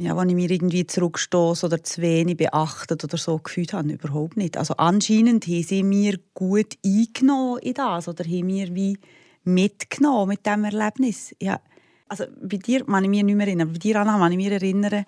ja, 0.00 0.16
wo 0.16 0.22
ich 0.22 0.34
mir 0.34 0.50
irgendwie 0.50 0.86
zurückstoße 0.86 1.66
oder 1.66 1.84
zu 1.84 2.00
wenig 2.00 2.38
beachtet 2.38 3.04
oder 3.04 3.18
so 3.18 3.36
gefühlt 3.36 3.74
habe. 3.74 3.92
Überhaupt 3.92 4.38
nicht. 4.38 4.56
Also 4.56 4.74
anscheinend 4.78 5.46
haben 5.46 5.62
sie 5.62 5.82
mir 5.82 6.18
gut 6.32 6.78
eingenommen 6.84 7.58
in 7.60 7.74
das 7.74 8.08
oder 8.08 8.24
haben 8.24 8.46
mir 8.46 8.74
wie 8.74 8.96
mitgenommen 9.44 10.28
mit 10.28 10.46
diesem 10.46 10.64
Erlebnis. 10.64 11.36
Ja, 11.38 11.60
also 12.08 12.24
bei 12.42 12.56
dir 12.56 12.86
kann 12.86 13.04
ich 13.04 13.10
mich 13.10 13.22
nicht 13.22 13.34
mehr 13.34 13.46
erinnern, 13.46 13.68
aber 13.68 13.72
bei 13.74 13.78
dir, 13.78 14.00
Anna, 14.00 14.18
kann 14.18 14.32
ich 14.32 14.38
mich 14.38 14.50
erinnern, 14.50 15.04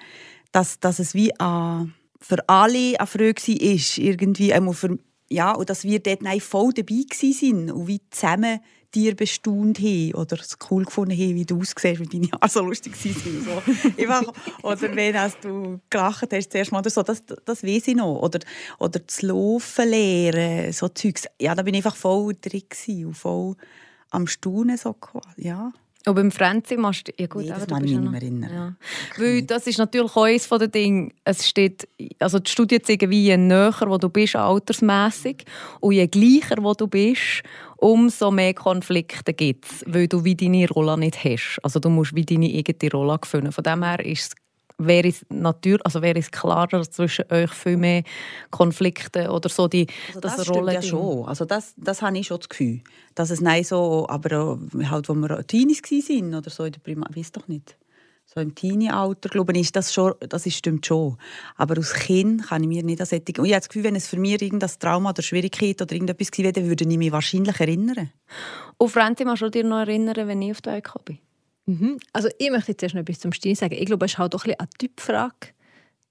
dass, 0.53 0.79
dass 0.79 0.99
es 0.99 1.15
wie 1.15 1.35
an, 1.41 1.95
für 2.21 2.47
alle 2.47 3.01
eine 3.01 3.07
Frage 3.07 3.43
war, 3.47 3.75
irgendwie, 3.97 4.53
einmal 4.53 4.75
für, 4.75 4.99
ja, 5.31 5.53
und 5.53 5.71
dass 5.71 5.85
wir 5.85 6.01
dort 6.01 6.21
voll 6.43 6.75
dabei 6.75 6.95
waren 6.95 7.71
und 7.71 7.89
wie 7.89 8.03
zusammen 8.11 8.61
dir 8.95 9.17
bestaunt 9.17 9.79
haben 9.79 10.15
oder 10.15 10.39
es 10.39 10.59
cool 10.71 10.85
gefunden 10.85 11.13
haben, 11.13 11.35
wie 11.35 11.45
du 11.45 11.59
aussiehst, 11.61 12.01
wie 12.01 12.07
deine 12.07 12.29
Haare 12.33 12.49
so 12.49 12.61
lustig 12.61 12.93
waren. 12.93 13.45
So. 13.45 14.33
oder 14.63 14.97
wenn 14.97 15.19
hast 15.19 15.43
du 15.43 15.81
gelacht 15.89 16.33
hast, 16.33 16.53
zuerst 16.53 16.73
mal 16.73 16.81
oder 16.81 16.91
so, 16.91 17.03
das, 17.03 17.23
das 17.45 17.63
weiß 17.63 17.89
ich 17.89 17.97
noch. 17.97 18.21
Oder, 18.21 18.41
oder 18.79 18.99
das 18.99 19.23
Laufen 19.23 19.89
lernen, 19.89 20.73
so 20.73 20.89
Zeugs. 20.89 21.27
Ja, 21.41 21.55
da 21.55 21.63
bin 21.63 21.75
ich 21.75 21.85
einfach 21.85 21.97
voll 21.97 22.35
drin 22.41 23.07
und 23.07 23.15
voll 23.15 23.57
am 24.11 24.27
Staunen. 24.27 24.77
So, 24.77 24.95
ja. 25.37 25.73
Und 26.07 26.15
beim 26.15 26.31
Franzi 26.31 26.77
machst 26.77 27.09
du... 27.09 27.13
Ja 27.19 27.27
gut, 27.27 27.45
nee, 27.45 27.49
das 27.49 27.67
kann 27.67 27.85
ich 27.85 27.91
mich 27.93 28.01
nicht 28.01 28.11
mehr 28.11 28.23
erinnern. 28.23 28.51
Ja. 28.53 28.75
Weil 29.19 29.43
das 29.43 29.67
ist 29.67 29.79
natürlich 29.79 30.11
auch 30.17 30.25
eines 30.25 30.49
der 30.49 30.69
Dinge. 30.69 31.11
Es 31.25 31.49
steht, 31.49 31.89
also 32.19 32.39
die 32.39 32.51
Studien 32.51 32.83
zeigen, 32.83 33.11
wie 33.11 33.25
je 33.25 33.37
näher 33.37 33.75
wo 33.87 33.99
du 33.99 34.09
bist, 34.09 34.37
altersmässig 34.37 35.45
und 35.81 35.93
je 35.93 36.07
gleicher 36.07 36.57
wo 36.61 36.75
du 36.75 36.87
bist, 36.87 37.43
umso 37.77 38.31
mehr 38.31 38.55
Konflikte 38.55 39.35
gibt 39.35 39.65
es, 39.65 39.85
weil 39.87 40.09
du 40.09 40.25
wie 40.25 40.37
deine 40.37 40.69
Rolle 40.69 40.97
nicht 40.97 41.25
hast. 41.25 41.59
Also 41.63 41.81
du 41.81 41.89
musst 41.89 42.15
wie 42.15 42.25
deine 42.25 42.47
eigene 42.47 42.91
Rolle 42.93 43.19
finden. 43.25 43.53
Von 43.53 43.65
dem 43.65 43.83
her 43.83 44.05
ist 44.05 44.21
es 44.21 44.42
wäre 44.87 45.09
es 45.09 45.25
natürlich, 45.29 45.85
also 45.85 46.03
wäre 46.03 46.19
es 46.19 46.31
klarer, 46.31 46.83
zwischen 46.83 47.25
euch 47.31 47.51
viel 47.53 47.77
mehr 47.77 48.03
Konflikte 48.51 49.31
oder 49.31 49.49
so 49.49 49.69
die 49.69 49.87
also 50.09 50.21
das, 50.21 50.37
das 50.37 50.49
Rolle 50.51 50.75
ja 50.75 50.83
schon. 50.83 51.27
Also 51.27 51.45
das, 51.45 51.75
das 51.77 52.03
habe 52.03 52.19
ich 52.19 52.27
schon 52.27 52.39
das 52.39 52.49
Gefühl, 52.49 52.81
dass 53.15 53.31
es 53.31 53.41
nein 53.41 53.65
so, 53.65 54.07
aber 54.09 54.59
halt, 54.91 55.09
wo 55.09 55.15
wir 55.15 55.47
Teenies 55.47 55.83
waren 55.83 56.35
oder 56.35 56.51
so 56.51 56.65
in 56.65 56.73
der 56.73 56.81
Primar, 56.81 57.09
weiß 57.15 57.33
doch 57.33 57.49
nicht. 57.49 57.77
so 58.35 58.41
im 58.41 58.55
Teenie-Alter, 58.55 59.29
glaube 59.29 59.53
ich, 59.53 59.63
ist 59.63 59.77
das 59.77 59.93
schon, 59.93 60.15
das 60.21 60.47
ist, 60.47 60.57
stimmt 60.57 60.87
schon. 60.87 61.17
Aber 61.57 61.77
als 61.77 61.93
Kind 61.93 62.47
kann 62.49 62.63
ich 62.63 62.69
mir 62.69 62.83
nicht 62.83 63.01
an 63.01 63.07
solche... 63.07 63.25
Und 63.39 63.45
ich 63.45 63.53
habe 63.53 63.61
das 63.61 63.69
Gefühl, 63.69 63.85
wenn 63.85 63.97
es 63.97 64.09
für 64.09 64.19
mich 64.19 64.41
irgendein 64.41 64.71
Trauma 64.79 65.11
oder 65.11 65.23
Schwierigkeit 65.23 65.81
oder 65.83 65.93
irgendetwas 65.93 66.31
gewesen 66.31 66.55
wäre, 66.57 66.67
würde 66.67 66.85
ich 66.85 66.99
mich 66.99 67.13
wahrscheinlich 67.13 67.61
erinnern. 67.61 68.11
Und 68.79 68.89
Franzi, 68.89 69.25
kannst 69.25 69.43
du 69.43 69.51
dich 69.51 69.65
noch 69.65 69.81
erinnern, 69.81 70.29
wenn 70.29 70.43
ich 70.43 70.53
auf 70.53 70.63
die 70.63 70.71
Welt 70.71 70.85
gekommen 70.85 71.05
bin? 71.05 71.19
Mhm. 71.67 71.99
Also 72.13 72.29
ich 72.39 72.51
möchte 72.51 72.73
jetzt 72.73 72.83
erst 72.83 72.95
noch 72.95 73.03
etwas 73.03 73.21
zum 73.21 73.33
Stini 73.33 73.55
sagen. 73.55 73.75
Ich 73.79 73.87
glaube, 73.87 74.07
es 74.07 74.13
ist 74.13 74.19
halt 74.19 74.35
auch 74.35 74.45
ein 74.45 74.55
eine 74.59 74.69
Typfrage, 74.79 75.49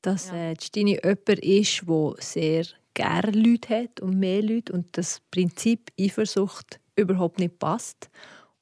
dass 0.02 0.30
ja. 0.30 0.52
äh, 0.52 0.56
Stini 0.62 1.00
jemand 1.04 1.30
ist, 1.30 1.82
der 1.88 2.16
sehr 2.20 2.66
gerne 2.94 3.32
Leute 3.32 3.84
hat 3.84 4.00
und 4.00 4.20
mehr 4.20 4.42
Leute 4.42 4.74
und 4.74 4.98
das 4.98 5.22
Prinzip 5.32 5.92
Eifersucht 6.00 6.80
überhaupt 6.96 7.40
nicht 7.40 7.60
passt. 7.60 8.10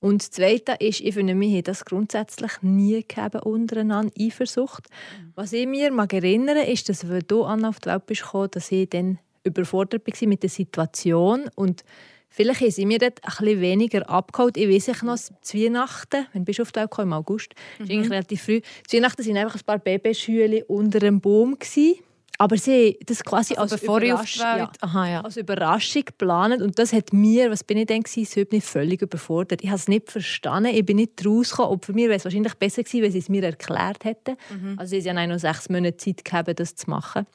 Und 0.01 0.21
das 0.21 0.31
Zweite 0.31 0.75
ist, 0.79 1.01
ich 1.01 1.13
finde, 1.13 1.37
wir 1.37 1.49
haben 1.49 1.63
das 1.63 1.83
grundsätzlich 1.83 2.51
nie 2.61 3.03
gegeben 3.05 3.41
untereinander, 3.41 4.13
Eifersucht. 4.17 4.87
Mhm. 4.89 5.33
Was 5.35 5.51
ich 5.51 5.67
mir 5.67 5.91
mag 5.91 6.13
erinnere, 6.13 6.63
ist, 6.65 6.87
dass, 6.87 7.09
wenn 7.09 7.23
du 7.27 7.43
Anna 7.43 7.69
auf 7.69 7.79
die 7.79 7.89
Welt 7.89 8.05
bist 8.05 8.23
gekommen, 8.23 8.49
dass 8.51 8.71
ich 8.71 8.89
dann 8.89 9.19
überfordert 9.43 10.07
war 10.07 10.27
mit 10.27 10.43
der 10.43 10.49
Situation 10.49 11.49
und 11.55 11.83
Vielleicht 12.29 12.61
haben 12.61 12.71
sie 12.71 12.85
mir 12.85 12.99
dort 12.99 13.23
ein 13.23 13.29
bisschen 13.29 13.61
weniger 13.61 14.09
abgeholt. 14.09 14.55
Ich 14.55 14.69
weiß 14.69 14.89
ich 14.89 15.01
noch, 15.01 15.17
zu 15.17 15.57
Weihnachten, 15.57 16.27
wenn 16.33 16.45
du 16.45 16.61
auf 16.61 16.71
die 16.71 16.79
Welt 16.79 16.91
im 16.99 17.13
August, 17.13 17.55
mhm. 17.79 17.85
ist 17.85 17.91
eigentlich 17.91 18.11
relativ 18.11 18.43
früh. 18.43 18.61
Zu 18.87 18.97
Weihnachten 18.97 19.25
waren 19.25 19.37
einfach 19.37 19.55
ein 19.55 19.65
paar 19.65 19.79
Babyschüle 19.79 20.63
unter 20.65 21.01
einem 21.01 21.19
Baum. 21.19 21.57
Gewesen. 21.57 21.95
Aber 22.41 22.55
sie 22.55 22.97
das 23.05 23.21
quasi 23.21 23.55
also 23.55 23.75
als, 23.75 23.83
Überraschung, 23.83 24.45
ja, 24.45 24.71
Aha, 24.79 25.09
ja. 25.09 25.21
als 25.21 25.35
Überraschung 25.35 26.05
geplant. 26.05 26.61
Und 26.61 26.79
das 26.79 26.93
hat 26.93 27.11
mir, 27.11 27.51
was 27.51 27.65
bin 27.65 27.77
ich 27.77 27.87
denn 27.87 28.01
gewesen, 28.01 28.47
nicht 28.49 28.65
völlig 28.65 29.01
überfordert. 29.01 29.61
Ich 29.61 29.67
habe 29.67 29.77
es 29.77 29.89
nicht 29.89 30.09
verstanden, 30.09 30.73
ich 30.73 30.85
bin 30.85 30.95
nicht 30.95 31.25
rausgekommen. 31.25 31.73
Und 31.73 31.85
für 31.85 31.91
mich 31.91 32.05
wäre 32.05 32.15
es 32.15 32.23
wahrscheinlich 32.23 32.53
besser 32.53 32.83
gewesen, 32.83 33.03
wenn 33.03 33.11
sie 33.11 33.17
es 33.17 33.27
mir 33.27 33.43
erklärt 33.43 34.05
hätten. 34.05 34.37
Mhm. 34.49 34.79
Also 34.79 34.97
sie 34.97 35.09
haben 35.09 35.17
ja 35.17 35.27
noch 35.27 35.39
sechs 35.39 35.67
Monate 35.67 35.97
Zeit 35.97 36.23
gehabt, 36.23 36.57
das 36.57 36.75
zu 36.75 36.89
machen. 36.89 37.25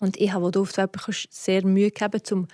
Und 0.00 0.20
ich 0.20 0.30
habe, 0.34 0.44
als 0.44 0.52
du 0.52 0.60
auf 0.60 0.72
die 0.72 0.78
Welt 0.78 1.28
sehr 1.30 1.64
Mühe 1.64 1.90
gehabt, 1.90 2.30
um 2.30 2.46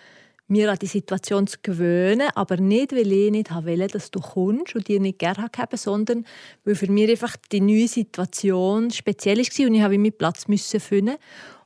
mir 0.52 0.71
an 0.71 0.78
die 0.78 0.87
Situation 0.87 1.47
zu 1.47 1.59
gewöhnen, 1.62 2.28
aber 2.35 2.59
nicht, 2.59 2.92
weil 2.92 3.11
ich 3.11 3.30
nicht 3.30 3.52
wollte, 3.52 3.87
dass 3.88 4.11
du 4.11 4.21
kommst 4.21 4.76
und 4.76 4.87
dir 4.87 5.00
nicht 5.00 5.18
gerne 5.18 5.49
habe, 5.56 5.76
sondern 5.76 6.25
weil 6.64 6.75
für 6.75 6.90
mich 6.90 7.11
einfach 7.11 7.37
die 7.50 7.61
neue 7.61 7.88
Situation 7.88 8.90
speziell 8.90 9.38
war 9.38 9.66
und 9.66 9.75
ich 9.75 9.82
habe 9.82 9.99
meinen 9.99 10.16
Platz 10.16 10.47
müssen 10.47 10.78
finden. 10.78 11.16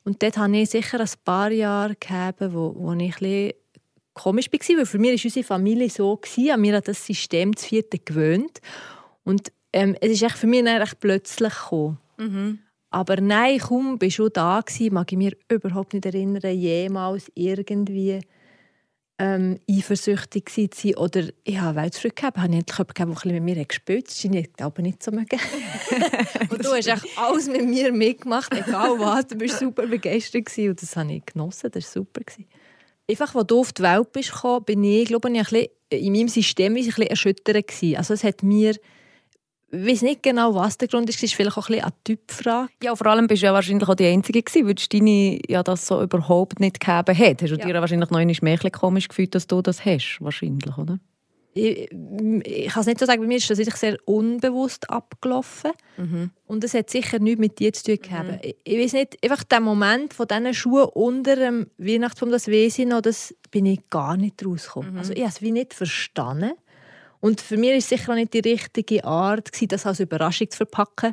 Und 0.04 0.22
dort 0.22 0.38
hatte 0.38 0.56
ich 0.56 0.70
sicher 0.70 1.00
ein 1.00 1.10
paar 1.24 1.50
Jahre 1.50 1.96
gehabt, 1.96 2.40
wo, 2.40 2.74
wo 2.76 2.92
ich 2.92 3.20
ein 3.20 3.52
komisch 4.14 4.50
war, 4.50 4.78
weil 4.78 4.86
für 4.86 4.98
mich 4.98 5.18
war 5.20 5.24
unsere 5.24 5.44
Familie 5.44 5.90
so, 5.90 6.16
gewesen, 6.16 6.52
an 6.52 6.60
mir 6.60 6.76
an 6.76 6.82
das 6.84 7.04
System 7.04 7.54
zu 7.56 7.66
vierten 7.66 8.00
gewöhnt. 8.04 8.60
Und 9.24 9.52
ähm, 9.72 9.96
es 10.00 10.12
ist 10.12 10.22
echt 10.22 10.38
für 10.38 10.46
mich 10.46 10.64
recht 10.64 11.00
plötzlich 11.00 11.52
gekommen. 11.52 11.98
Mhm. 12.16 12.58
Aber 12.90 13.20
nein, 13.20 13.58
kaum 13.58 13.98
bist 13.98 14.18
du 14.18 14.28
da 14.28 14.62
gewesen, 14.64 14.94
mag 14.94 15.10
ich 15.10 15.18
mir 15.18 15.32
überhaupt 15.50 15.92
nicht 15.92 16.06
erinnern, 16.06 16.56
jemals 16.56 17.30
irgendwie 17.34 18.20
ähm, 19.18 19.58
eifersüchtig 19.70 20.50
sein 20.50 20.94
oder 20.96 21.24
ich 21.44 21.58
habe 21.58 21.76
Weltfrühe 21.76 22.10
gehabt, 22.10 22.36
habe 22.36 22.52
ich 22.52 22.58
endlich 22.58 22.78
jemanden 22.78 23.28
der 23.28 23.40
mit 23.40 23.56
mir 23.56 23.64
gespielt 23.64 24.04
hat. 24.04 24.08
Das 24.08 24.20
scheint 24.20 24.34
ich 24.34 24.50
aber 24.62 24.82
nicht 24.82 25.02
so 25.02 25.10
mögen. 25.10 25.40
und 26.50 26.64
du 26.64 26.68
hast 26.68 26.86
echt 26.86 27.06
alles 27.16 27.48
mit 27.48 27.66
mir 27.66 27.92
mitgemacht, 27.92 28.52
egal 28.52 28.98
was. 28.98 29.26
Du 29.28 29.40
warst 29.40 29.58
super 29.58 29.86
begeistert 29.86 30.44
gewesen. 30.44 30.70
und 30.70 30.82
das 30.82 30.96
habe 30.96 31.12
ich 31.12 31.24
genossen, 31.24 31.70
das 31.72 31.84
war 31.84 32.02
super. 32.02 32.20
Gewesen. 32.20 32.46
Einfach, 33.08 33.34
als 33.34 33.46
du 33.46 33.60
auf 33.60 33.72
die 33.72 33.82
Welt 33.82 34.12
bist 34.12 34.32
bin 34.66 34.84
ich, 34.84 35.06
glaube 35.06 35.30
ich, 35.30 35.38
ein 35.38 35.44
bisschen, 35.44 35.68
in 35.90 36.12
meinem 36.12 36.28
System 36.28 36.74
ein 36.74 36.84
bisschen 36.84 37.06
erschüttert 37.06 37.68
gewesen. 37.68 37.96
Also 37.96 38.14
es 38.14 38.24
hat 38.24 38.42
mir 38.42 38.76
weiß 39.70 40.02
nicht 40.02 40.22
genau, 40.22 40.54
was 40.54 40.78
der 40.78 40.88
Grund 40.88 41.08
ist. 41.08 41.16
Es 41.16 41.24
ist 41.24 41.34
vielleicht 41.34 41.56
auch 41.56 41.68
ein 41.68 41.74
bisschen 41.74 41.84
eine 41.84 42.04
Typfrage. 42.04 42.72
Ja, 42.82 42.94
vor 42.94 43.06
allem 43.08 43.26
bist 43.26 43.42
du 43.42 43.46
ja 43.46 43.54
wahrscheinlich 43.54 43.88
auch 43.88 43.94
die 43.94 44.06
Einzige 44.06 44.42
gewesen, 44.42 44.66
weil 44.66 44.74
deine 44.74 45.40
ja 45.48 45.62
das 45.62 45.86
so 45.86 46.02
überhaupt 46.02 46.60
nicht 46.60 46.80
gegeben 46.80 47.18
hat. 47.18 47.42
Hast 47.42 47.50
du 47.50 47.56
ja. 47.56 47.66
dir 47.66 47.74
wahrscheinlich 47.74 48.10
noch 48.10 48.18
einmal 48.18 48.36
mehr 48.40 48.70
komisch 48.70 49.08
gefühlt, 49.08 49.34
dass 49.34 49.46
du 49.46 49.62
das 49.62 49.84
hast, 49.84 50.18
wahrscheinlich, 50.20 50.76
oder? 50.76 50.98
Ich, 51.58 51.90
ich 52.44 52.68
kann 52.68 52.82
es 52.82 52.86
nicht 52.86 53.00
so 53.00 53.06
sagen, 53.06 53.22
bei 53.22 53.26
mir 53.26 53.38
ist 53.38 53.48
das 53.48 53.58
sehr 53.58 53.96
unbewusst 54.04 54.90
abgelaufen. 54.90 55.72
Mhm. 55.96 56.30
Und 56.46 56.62
es 56.64 56.74
hat 56.74 56.90
sicher 56.90 57.18
nichts 57.18 57.40
mit 57.40 57.58
dir 57.58 57.72
zu 57.72 57.84
tun 57.84 58.02
gehabt. 58.02 58.30
Mhm. 58.30 58.38
Ich, 58.42 58.56
ich 58.62 58.78
weiß 58.78 58.92
nicht, 58.92 59.16
einfach 59.24 59.42
der 59.42 59.60
Moment 59.60 60.12
von 60.12 60.28
diesen 60.28 60.52
Schuhen 60.52 60.84
unter 60.92 61.34
dem 61.34 61.66
Weihnachtsbaum, 61.78 62.30
das 62.30 62.46
noch, 62.46 63.00
das 63.00 63.34
bin 63.50 63.64
ich 63.64 63.88
gar 63.88 64.18
nicht 64.18 64.44
rausgekommen. 64.44 64.92
Mhm. 64.92 64.98
Also 64.98 65.14
ich 65.14 65.20
habe 65.20 65.30
es 65.30 65.40
wie 65.40 65.50
nicht 65.50 65.72
verstanden. 65.72 66.52
Und 67.26 67.40
für 67.40 67.56
mich 67.56 67.70
war 67.70 67.76
es 67.76 67.88
sicher 67.88 68.12
auch 68.12 68.16
nicht 68.16 68.34
die 68.34 68.38
richtige 68.38 69.04
Art, 69.04 69.50
das 69.60 69.84
als 69.84 69.98
Überraschung 69.98 70.48
zu 70.48 70.58
verpacken. 70.58 71.12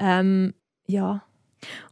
Ähm, 0.00 0.52
ja. 0.88 1.22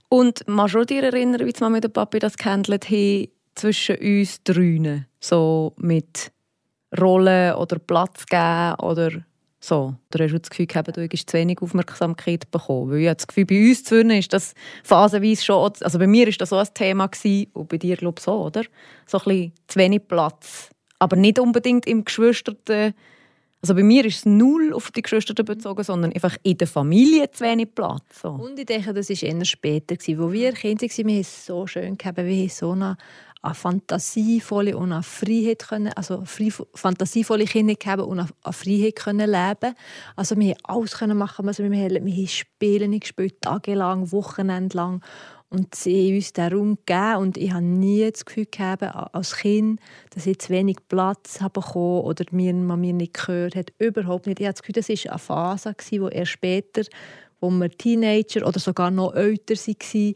Und 0.08 0.42
machst 0.48 0.74
du 0.74 0.84
dir 0.84 1.04
erinnern, 1.04 1.46
wie 1.46 1.52
Mama 1.60 1.76
mit 1.76 1.84
dem 1.84 1.92
Papi 1.92 2.18
das 2.18 2.36
gehandelt 2.36 2.90
haben 2.90 3.28
zwischen 3.54 3.98
uns 3.98 4.42
dreien? 4.42 5.06
So 5.20 5.74
mit 5.76 6.32
Rollen 6.98 7.54
oder 7.54 7.78
Platz 7.78 8.26
geben 8.26 8.74
oder 8.80 9.12
so? 9.60 9.94
Oder 10.12 10.24
hast 10.24 10.32
das 10.40 10.50
Gefühl 10.50 10.66
gehabt, 10.66 10.96
du 10.96 11.08
hast 11.08 11.30
zu 11.30 11.36
wenig 11.36 11.62
Aufmerksamkeit 11.62 12.50
bekommen? 12.50 12.90
Weil 12.90 12.98
ich 12.98 13.14
das 13.14 13.28
Gefühl, 13.28 13.46
bei 13.46 13.68
uns 13.68 13.84
zu 13.84 14.00
ist 14.00 14.32
das 14.32 14.54
phasenweise 14.82 15.44
schon, 15.44 15.72
also 15.82 16.00
bei 16.00 16.08
mir 16.08 16.26
war 16.26 16.34
das 16.36 16.48
so 16.48 16.56
ein 16.56 16.66
Thema 16.74 17.06
gewesen, 17.06 17.48
und 17.52 17.68
bei 17.68 17.78
dir 17.78 17.96
glaube 17.96 18.18
ich 18.18 18.24
so, 18.24 18.46
oder? 18.46 18.64
So 19.06 19.18
ein 19.18 19.24
bisschen 19.24 19.52
zu 19.68 19.78
wenig 19.78 20.08
Platz. 20.08 20.70
Aber 20.98 21.14
nicht 21.14 21.38
unbedingt 21.38 21.86
im 21.86 22.04
Geschwisterten 22.04 22.92
also 23.66 23.74
bei 23.74 23.82
mir 23.82 24.04
ist 24.04 24.18
es 24.18 24.26
null 24.26 24.72
auf 24.72 24.92
die 24.92 25.02
Geschwister 25.02 25.34
bezogen, 25.42 25.82
sondern 25.82 26.12
einfach 26.12 26.36
in 26.44 26.56
der 26.56 26.68
Familie 26.68 27.28
zu 27.32 27.42
wenig 27.42 27.74
Platz. 27.74 28.04
So. 28.22 28.28
Und 28.28 28.56
ich 28.60 28.66
denke, 28.66 28.94
das 28.94 29.10
war 29.10 29.22
eher 29.28 29.44
später. 29.44 29.96
Wo 30.18 30.30
wir 30.30 30.52
Kinder 30.52 30.82
waren, 30.82 31.06
wir 31.08 31.14
haben 31.14 31.20
es 31.20 31.46
so 31.46 31.66
schön 31.66 31.98
gehabt, 31.98 32.18
wir 32.18 32.24
haben 32.24 32.48
so 32.48 32.70
eine, 32.70 32.96
eine 33.42 33.54
fantasievolle 33.54 34.76
und 34.76 34.92
eine 34.92 35.02
Freiheit 35.02 35.66
können, 35.66 35.92
also 35.96 36.22
frei, 36.24 36.52
fantasievolle 36.74 37.44
Kinder 37.44 37.74
gehabt 37.74 38.02
und 38.02 38.20
eine, 38.20 38.28
eine 38.44 38.52
Freiheit 38.52 38.94
können 38.94 39.28
leben. 39.28 39.74
Also 40.14 40.36
wir 40.36 40.54
haben 40.54 40.60
alles 40.62 41.00
machen, 41.16 41.44
was 41.44 41.58
wir 41.58 41.68
wollten. 41.68 42.06
Wir 42.06 42.14
haben 42.14 42.28
Spiele 42.28 42.98
gespielt, 43.00 43.40
tagelang, 43.40 44.12
wochenendlang. 44.12 45.02
Und 45.48 45.76
sie 45.76 46.14
uns 46.16 46.32
den 46.32 46.52
Raum 46.52 46.78
gegeben 46.84 47.16
und 47.18 47.36
ich 47.36 47.52
habe 47.52 47.64
nie 47.64 48.10
das 48.10 48.24
Gefühl 48.24 48.46
gehabt, 48.50 48.82
als 48.82 49.36
Kind, 49.36 49.80
dass 50.10 50.26
ich 50.26 50.40
zu 50.40 50.50
wenig 50.50 50.76
Platz 50.88 51.40
habe 51.40 51.60
bekommen 51.60 52.02
oder 52.02 52.24
mir, 52.32 52.52
man 52.52 52.80
mir 52.80 52.92
nicht 52.92 53.14
gehört 53.14 53.54
hat. 53.54 53.72
Überhaupt 53.78 54.26
nicht. 54.26 54.40
Ich 54.40 54.46
habe 54.46 54.54
das 54.54 54.62
Gefühl, 54.62 54.74
das 54.74 54.88
war 54.88 55.12
eine 55.12 55.18
Phase, 55.20 55.74
die 55.88 56.00
erst 56.10 56.32
später, 56.32 56.82
wo 57.40 57.50
wir 57.50 57.70
Teenager 57.70 58.46
oder 58.46 58.58
sogar 58.58 58.90
noch 58.90 59.14
älter 59.14 59.54
waren, 59.54 60.14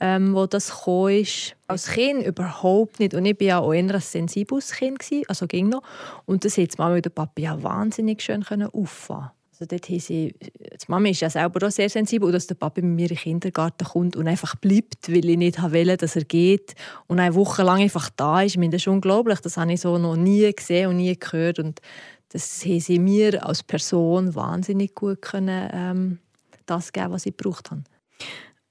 ähm, 0.00 0.34
wo 0.34 0.46
das 0.46 0.70
gekommen 0.70 1.14
ist. 1.22 1.56
Als 1.66 1.88
Kind 1.88 2.24
überhaupt 2.24 3.00
nicht. 3.00 3.14
Und 3.14 3.26
ich 3.26 3.40
war 3.40 3.46
ja 3.46 3.58
auch 3.58 3.72
eher 3.72 3.82
ein 3.82 4.00
sensibles 4.00 4.72
Kind, 4.72 5.02
also 5.26 5.48
ging 5.48 5.70
noch. 5.70 5.82
Und 6.24 6.44
das 6.44 6.56
hat 6.56 6.78
Mama 6.78 6.94
und 6.94 7.04
der 7.04 7.10
Papa 7.10 7.42
ja 7.42 7.60
wahnsinnig 7.60 8.22
schön 8.22 8.44
auffangen 8.44 9.30
also 9.60 9.66
dort 9.66 9.88
haben 9.88 9.98
sie, 9.98 10.34
die 10.40 10.86
Mama 10.86 11.08
ist 11.08 11.20
ja 11.20 11.28
selber 11.28 11.66
auch 11.66 11.70
sehr 11.72 11.88
sensibel, 11.88 12.30
dass 12.30 12.46
der 12.46 12.54
Papa 12.54 12.80
mit 12.80 12.94
mir 12.94 13.02
in 13.02 13.08
den 13.08 13.16
Kindergarten 13.16 13.84
kommt 13.84 14.14
und 14.14 14.28
einfach 14.28 14.54
bleibt, 14.54 15.08
weil 15.08 15.28
ich 15.28 15.36
nicht 15.36 15.60
will, 15.72 15.96
dass 15.96 16.14
er 16.14 16.24
geht 16.24 16.76
und 17.08 17.18
eine 17.18 17.34
Woche 17.34 17.64
lang 17.64 17.80
einfach 17.80 18.08
da 18.14 18.42
ist. 18.42 18.52
Ich 18.52 18.58
meine, 18.58 18.70
das 18.70 18.82
ist 18.82 18.86
unglaublich, 18.86 19.40
das 19.40 19.56
habe 19.56 19.72
ich 19.72 19.80
so 19.80 19.98
noch 19.98 20.14
nie 20.14 20.52
gesehen 20.52 20.90
und 20.90 20.98
nie 20.98 21.18
gehört 21.18 21.58
und 21.58 21.80
das 22.28 22.64
haben 22.64 22.78
sie 22.78 23.00
mir 23.00 23.44
als 23.44 23.64
Person 23.64 24.36
wahnsinnig 24.36 24.94
gut 24.94 25.22
können, 25.22 25.70
ähm, 25.72 26.18
das 26.66 26.92
geben, 26.92 27.10
was 27.10 27.26
ich 27.26 27.36
gebraucht 27.36 27.72
habe. 27.72 27.82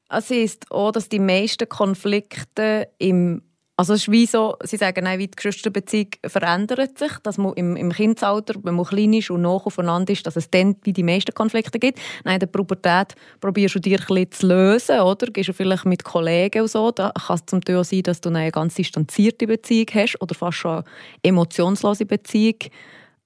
Es 0.10 0.32
ist 0.32 0.72
auch, 0.72 0.91
dass 0.91 1.10
die 1.10 1.20
meisten 1.20 1.67
Konflikte 1.67 2.88
im 2.98 3.41
also 3.80 3.94
es 3.94 4.02
ist 4.02 4.12
wie 4.12 4.26
so, 4.26 4.58
sie 4.64 4.78
sagen, 4.78 5.04
nein, 5.04 5.20
wie 5.20 5.28
die 5.28 5.36
Geschwisterbeziehung 5.36 6.08
verändert 6.26 6.98
sich, 6.98 7.12
dass 7.22 7.38
man 7.38 7.54
im, 7.54 7.76
im 7.76 7.92
Kindesalter, 7.92 8.56
wenn 8.64 8.74
man 8.74 8.86
klein 8.86 9.14
ist 9.14 9.30
und 9.30 9.44
noch 9.44 9.68
aufeinander 9.68 10.12
ist, 10.12 10.26
dass 10.26 10.36
es 10.36 10.50
dann 10.50 10.76
wie 10.82 10.94
die 10.94 11.04
meisten 11.04 11.36
Konflikte 11.36 11.78
gibt. 11.78 12.00
Nein, 12.24 12.36
in 12.36 12.40
der 12.40 12.48
Pubertät 12.48 13.14
probierst 13.40 13.76
du 13.76 13.80
dir 13.80 14.00
ein 14.00 14.32
zu 14.32 14.48
lösen, 14.48 15.00
oder? 15.02 15.28
Gehst 15.28 15.50
du 15.50 15.54
vielleicht 15.54 15.86
mit 15.86 16.04
Kollegen 16.04 16.64
und 16.64 16.72
so, 16.72 16.90
da 16.90 17.12
kann 17.12 17.36
es 17.36 17.46
zum 17.46 17.64
Teil 17.64 17.84
sein, 17.84 18.02
dass 18.02 18.20
du 18.20 18.30
eine 18.30 18.52
ganz 18.52 18.74
distanzierte 18.74 19.46
Beziehung 19.46 19.88
hast 19.94 20.20
oder 20.22 20.34
fast 20.34 20.58
schon 20.58 20.78
eine 20.78 20.84
emotionslose 21.22 22.08
Beziehung 22.08 22.58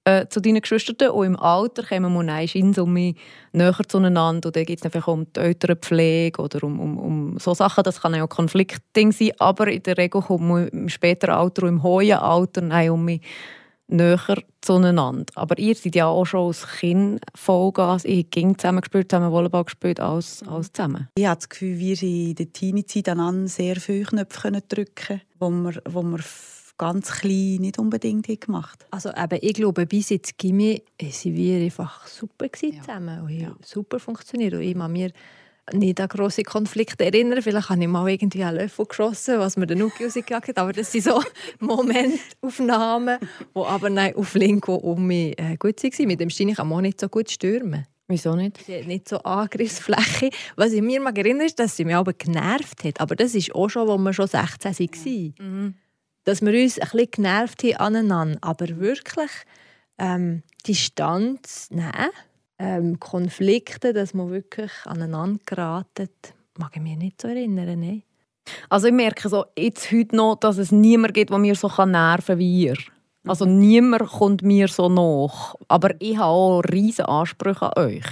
äh, 0.03 0.27
zu 0.27 0.39
deinen 0.41 0.61
Geschwistern. 0.61 1.11
Und 1.11 1.25
im 1.25 1.39
Alter 1.39 1.83
kommen 1.83 2.13
wir 2.13 2.23
dann 2.23 2.47
in 2.47 2.73
Summe 2.73 3.13
näher 3.51 3.75
zueinander. 3.87 4.47
Und 4.47 4.55
dann 4.55 4.65
geht 4.65 4.79
es 4.79 4.85
einfach 4.85 5.07
um 5.07 5.25
die 5.33 5.39
Elternpflege 5.39 6.41
oder 6.41 6.63
um, 6.63 6.79
um, 6.79 6.97
um 6.97 7.39
so 7.39 7.53
Sachen. 7.53 7.83
Das 7.83 8.01
kann 8.01 8.15
auch 8.15 8.29
Konfliktding 8.29 9.11
sein. 9.11 9.31
Aber 9.39 9.67
in 9.67 9.83
der 9.83 9.97
Regel 9.97 10.21
kommt 10.21 10.47
man 10.47 10.67
im 10.69 10.89
späteren 10.89 11.35
Alter 11.35 11.63
und 11.63 11.69
im 11.69 11.83
hohen 11.83 12.11
Alter 12.11 12.93
um 12.93 13.19
näher 13.91 14.37
zueinander. 14.61 15.25
Aber 15.35 15.59
ihr 15.59 15.75
seid 15.75 15.95
ja 15.95 16.07
auch 16.07 16.25
schon 16.25 16.47
als 16.47 16.65
Kind 16.79 17.21
Vollgas. 17.35 18.05
Ich 18.05 18.29
ging 18.29 18.57
zusammen 18.57 18.81
gespielt, 18.81 19.11
zusammen 19.11 19.31
Volleyball 19.31 19.65
gespielt, 19.65 19.99
alles, 19.99 20.43
alles 20.47 20.71
zusammen. 20.71 21.09
Ich 21.15 21.25
habe 21.25 21.35
das 21.35 21.49
Gefühl, 21.49 21.77
wir 21.77 22.01
in 22.01 22.35
der 22.35 22.51
Teenie-Zeit 22.51 23.17
sehr 23.49 23.75
viele 23.75 24.05
Knöpfe 24.05 24.51
drücken 24.51 24.95
können, 24.95 25.21
wo 25.39 25.49
wir, 25.49 25.81
wo 25.89 26.01
wir 26.03 26.19
ganz 26.81 27.11
klein 27.11 27.57
nicht 27.59 27.77
unbedingt 27.79 28.27
gemacht 28.41 28.85
Also 28.91 29.09
eben, 29.09 29.37
ich 29.41 29.53
glaube, 29.53 29.85
bis 29.85 30.09
jetzt 30.09 30.37
Gimmi 30.37 30.81
sind 30.99 31.35
wir 31.35 31.61
einfach 31.63 32.07
super 32.07 32.47
Ja. 32.61 32.81
zusammen 32.81 33.21
und 33.21 33.29
Ja. 33.29 33.55
super 33.63 33.99
funktioniert. 33.99 34.53
Und 34.55 34.61
ich 34.61 34.73
kann 34.75 34.91
mir 34.91 35.11
nicht 35.73 36.01
an 36.01 36.07
grosse 36.09 36.41
Konflikte 36.43 37.05
erinnern. 37.05 37.41
Vielleicht 37.41 37.69
habe 37.69 37.81
ich 37.81 37.87
mal 37.87 38.09
irgendwie 38.09 38.43
einen 38.43 38.57
Löffel 38.57 38.85
geschossen, 38.87 39.37
was 39.39 39.57
mir 39.57 39.67
der 39.67 39.77
Nuki 39.77 40.03
rausgejagt 40.05 40.47
hat. 40.49 40.57
Aber 40.57 40.73
das 40.73 40.91
sind 40.91 41.03
so 41.03 41.21
Momentaufnahmen, 41.59 43.19
die 43.55 43.59
aber 43.59 43.89
nein, 43.89 44.15
auf 44.15 44.33
Linko 44.33 44.75
um 44.75 45.05
mich 45.07 45.39
äh, 45.39 45.55
gut 45.57 45.81
waren. 45.83 46.07
Mit 46.07 46.19
dem 46.19 46.29
Stein 46.29 46.53
kann 46.55 46.67
man 46.67 46.79
auch 46.79 46.81
nicht 46.81 46.99
so 46.99 47.07
gut 47.09 47.29
stürmen. 47.29 47.85
Wieso 48.07 48.35
nicht? 48.35 48.57
Sie 48.65 48.75
hat 48.77 48.87
nicht 48.87 49.07
so 49.07 49.19
Angriffsfläche. 49.19 50.31
Was 50.57 50.73
ich 50.73 50.81
mir 50.81 50.99
mal 50.99 51.15
erinnere, 51.17 51.45
ist, 51.45 51.59
dass 51.59 51.77
sie 51.77 51.85
mich 51.85 51.95
aber 51.95 52.11
genervt 52.13 52.83
hat. 52.83 52.99
Aber 52.99 53.15
das 53.15 53.35
ist 53.35 53.55
auch 53.55 53.69
schon, 53.69 53.87
als 53.89 54.01
wir 54.01 54.13
schon 54.13 54.27
16 54.27 54.89
waren. 55.39 55.75
Dass 56.23 56.41
wir 56.41 56.53
uns 56.53 56.79
ein 56.79 56.89
bisschen 56.89 57.11
genervt 57.11 57.63
haben 57.63 57.75
aneinander. 57.75 58.37
Aber 58.41 58.79
wirklich 58.79 59.31
ähm, 59.97 60.43
Distanz 60.67 61.69
nehmen, 61.71 62.11
ähm, 62.59 62.99
Konflikte, 62.99 63.93
dass 63.93 64.13
man 64.13 64.29
wirklich 64.29 64.71
aneinander 64.85 65.41
geraten, 65.45 66.09
mag 66.57 66.71
ich 66.75 66.81
mich 66.81 66.97
nicht 66.97 67.21
so 67.21 67.27
erinnern. 67.27 67.79
Nein. 67.79 68.03
Also 68.69 68.87
ich 68.87 68.93
merke 68.93 69.29
so 69.29 69.45
jetzt 69.57 69.91
heute 69.91 70.15
noch, 70.15 70.35
dass 70.35 70.57
es 70.57 70.71
niemand 70.71 71.13
gibt, 71.13 71.31
der 71.31 71.37
mir 71.37 71.55
so 71.55 71.67
nerven 71.85 72.25
kann 72.25 72.39
wie 72.39 72.63
ihr. 72.63 72.77
Also 73.25 73.45
niemand 73.45 74.07
kommt 74.07 74.41
mir 74.41 74.67
so 74.67 74.89
nach. 74.89 75.55
Aber 75.67 75.91
ich 75.99 76.17
habe 76.17 76.27
auch 76.27 76.61
riesige 76.61 77.07
Ansprüche 77.07 77.75
an 77.75 77.83
euch. 77.83 78.05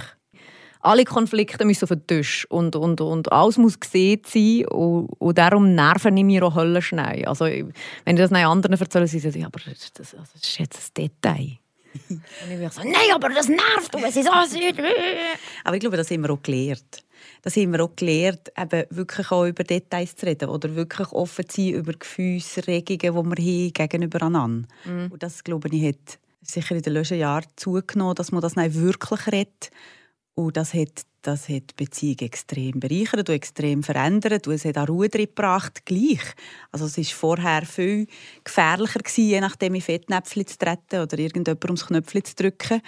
Alle 0.80 1.04
Konflikte 1.04 1.64
müssen 1.64 1.84
auf 1.84 1.90
den 1.90 2.06
Tisch 2.06 2.46
und, 2.50 2.74
und, 2.74 3.00
und 3.00 3.30
alles 3.32 3.58
muss 3.58 3.78
gesehen 3.78 4.22
sein 4.26 4.64
und, 4.66 5.06
und 5.18 5.36
darum 5.38 5.74
nerven 5.74 6.16
ich 6.16 6.24
mir 6.24 6.42
auch 6.44 6.54
höllenschnell. 6.54 7.24
Also 7.26 7.44
wenn 7.44 7.70
ich 8.06 8.16
das 8.16 8.32
anderen 8.32 8.78
erzähle, 8.78 9.06
sie 9.06 9.18
sagen, 9.18 9.40
ja, 9.40 9.46
aber 9.46 9.60
das, 9.64 9.74
ist- 9.74 9.98
das, 9.98 10.10
das 10.12 10.34
ist 10.42 10.58
jetzt 10.58 10.78
ein 10.98 11.10
Detail. 11.22 11.58
und 12.08 12.22
ich 12.50 12.58
bin 12.58 12.70
so, 12.70 12.82
nein, 12.82 12.94
aber 13.14 13.28
das 13.30 13.48
nervt 13.48 13.94
und 13.94 14.04
es 14.04 14.16
ist 14.16 14.26
so. 14.26 14.32
Aber 15.64 15.74
ich 15.74 15.80
glaube, 15.80 15.96
das 15.96 16.08
haben 16.10 16.22
wir 16.22 16.30
auch 16.30 16.40
gelernt. 16.42 17.02
Das 17.42 17.56
haben 17.56 17.72
wir 17.72 17.82
auch 17.84 17.96
gelernt, 17.96 18.50
eben 18.56 18.84
wirklich 18.90 19.30
auch 19.32 19.44
über 19.44 19.64
Details 19.64 20.14
zu 20.14 20.24
reden 20.26 20.48
oder 20.50 20.74
wirklich 20.76 21.10
offen 21.12 21.48
zu 21.48 21.60
sein 21.62 21.74
über 21.74 21.92
Gefühlsregungen, 21.92 22.98
die 22.98 23.42
wir 23.42 23.64
haben 23.66 23.72
gegenüber 23.72 24.22
einander. 24.24 24.68
Und 25.10 25.20
das, 25.22 25.42
glaube 25.44 25.68
ich, 25.72 25.84
hat 25.88 26.18
sicher 26.42 26.76
in 26.76 26.82
den 26.82 26.92
letzten 26.94 27.18
Jahren 27.18 27.44
zugenommen, 27.56 28.14
dass 28.14 28.30
man 28.32 28.40
das 28.40 28.56
nicht 28.56 28.74
wirklich 28.76 29.26
redet. 29.26 29.70
Und 30.46 30.56
das 30.56 30.74
hat, 30.74 31.02
das 31.22 31.48
hat 31.48 31.70
die 31.70 31.84
Beziehung 31.84 32.18
extrem 32.20 32.80
bereichert 32.80 33.28
und 33.28 33.34
extrem 33.34 33.82
verändert. 33.82 34.46
Und 34.46 34.54
es 34.54 34.64
hat 34.64 34.78
auch 34.78 34.88
Ruhe 34.88 35.08
drin 35.08 35.26
gebracht, 35.26 35.84
gleich. 35.84 36.22
Also 36.72 36.86
es 36.86 36.96
war 36.96 37.04
vorher 37.04 37.66
viel 37.66 38.06
gefährlicher, 38.44 39.00
gewesen, 39.00 39.28
je 39.28 39.40
nachdem 39.40 39.74
in 39.74 39.80
Fettnäpfchen 39.80 40.46
zu 40.46 40.58
treten 40.58 41.02
oder 41.02 41.18
irgendjemand 41.18 41.64
ums 41.64 41.86
Knöpfchen 41.86 42.24
zu 42.24 42.34
drücken 42.34 42.80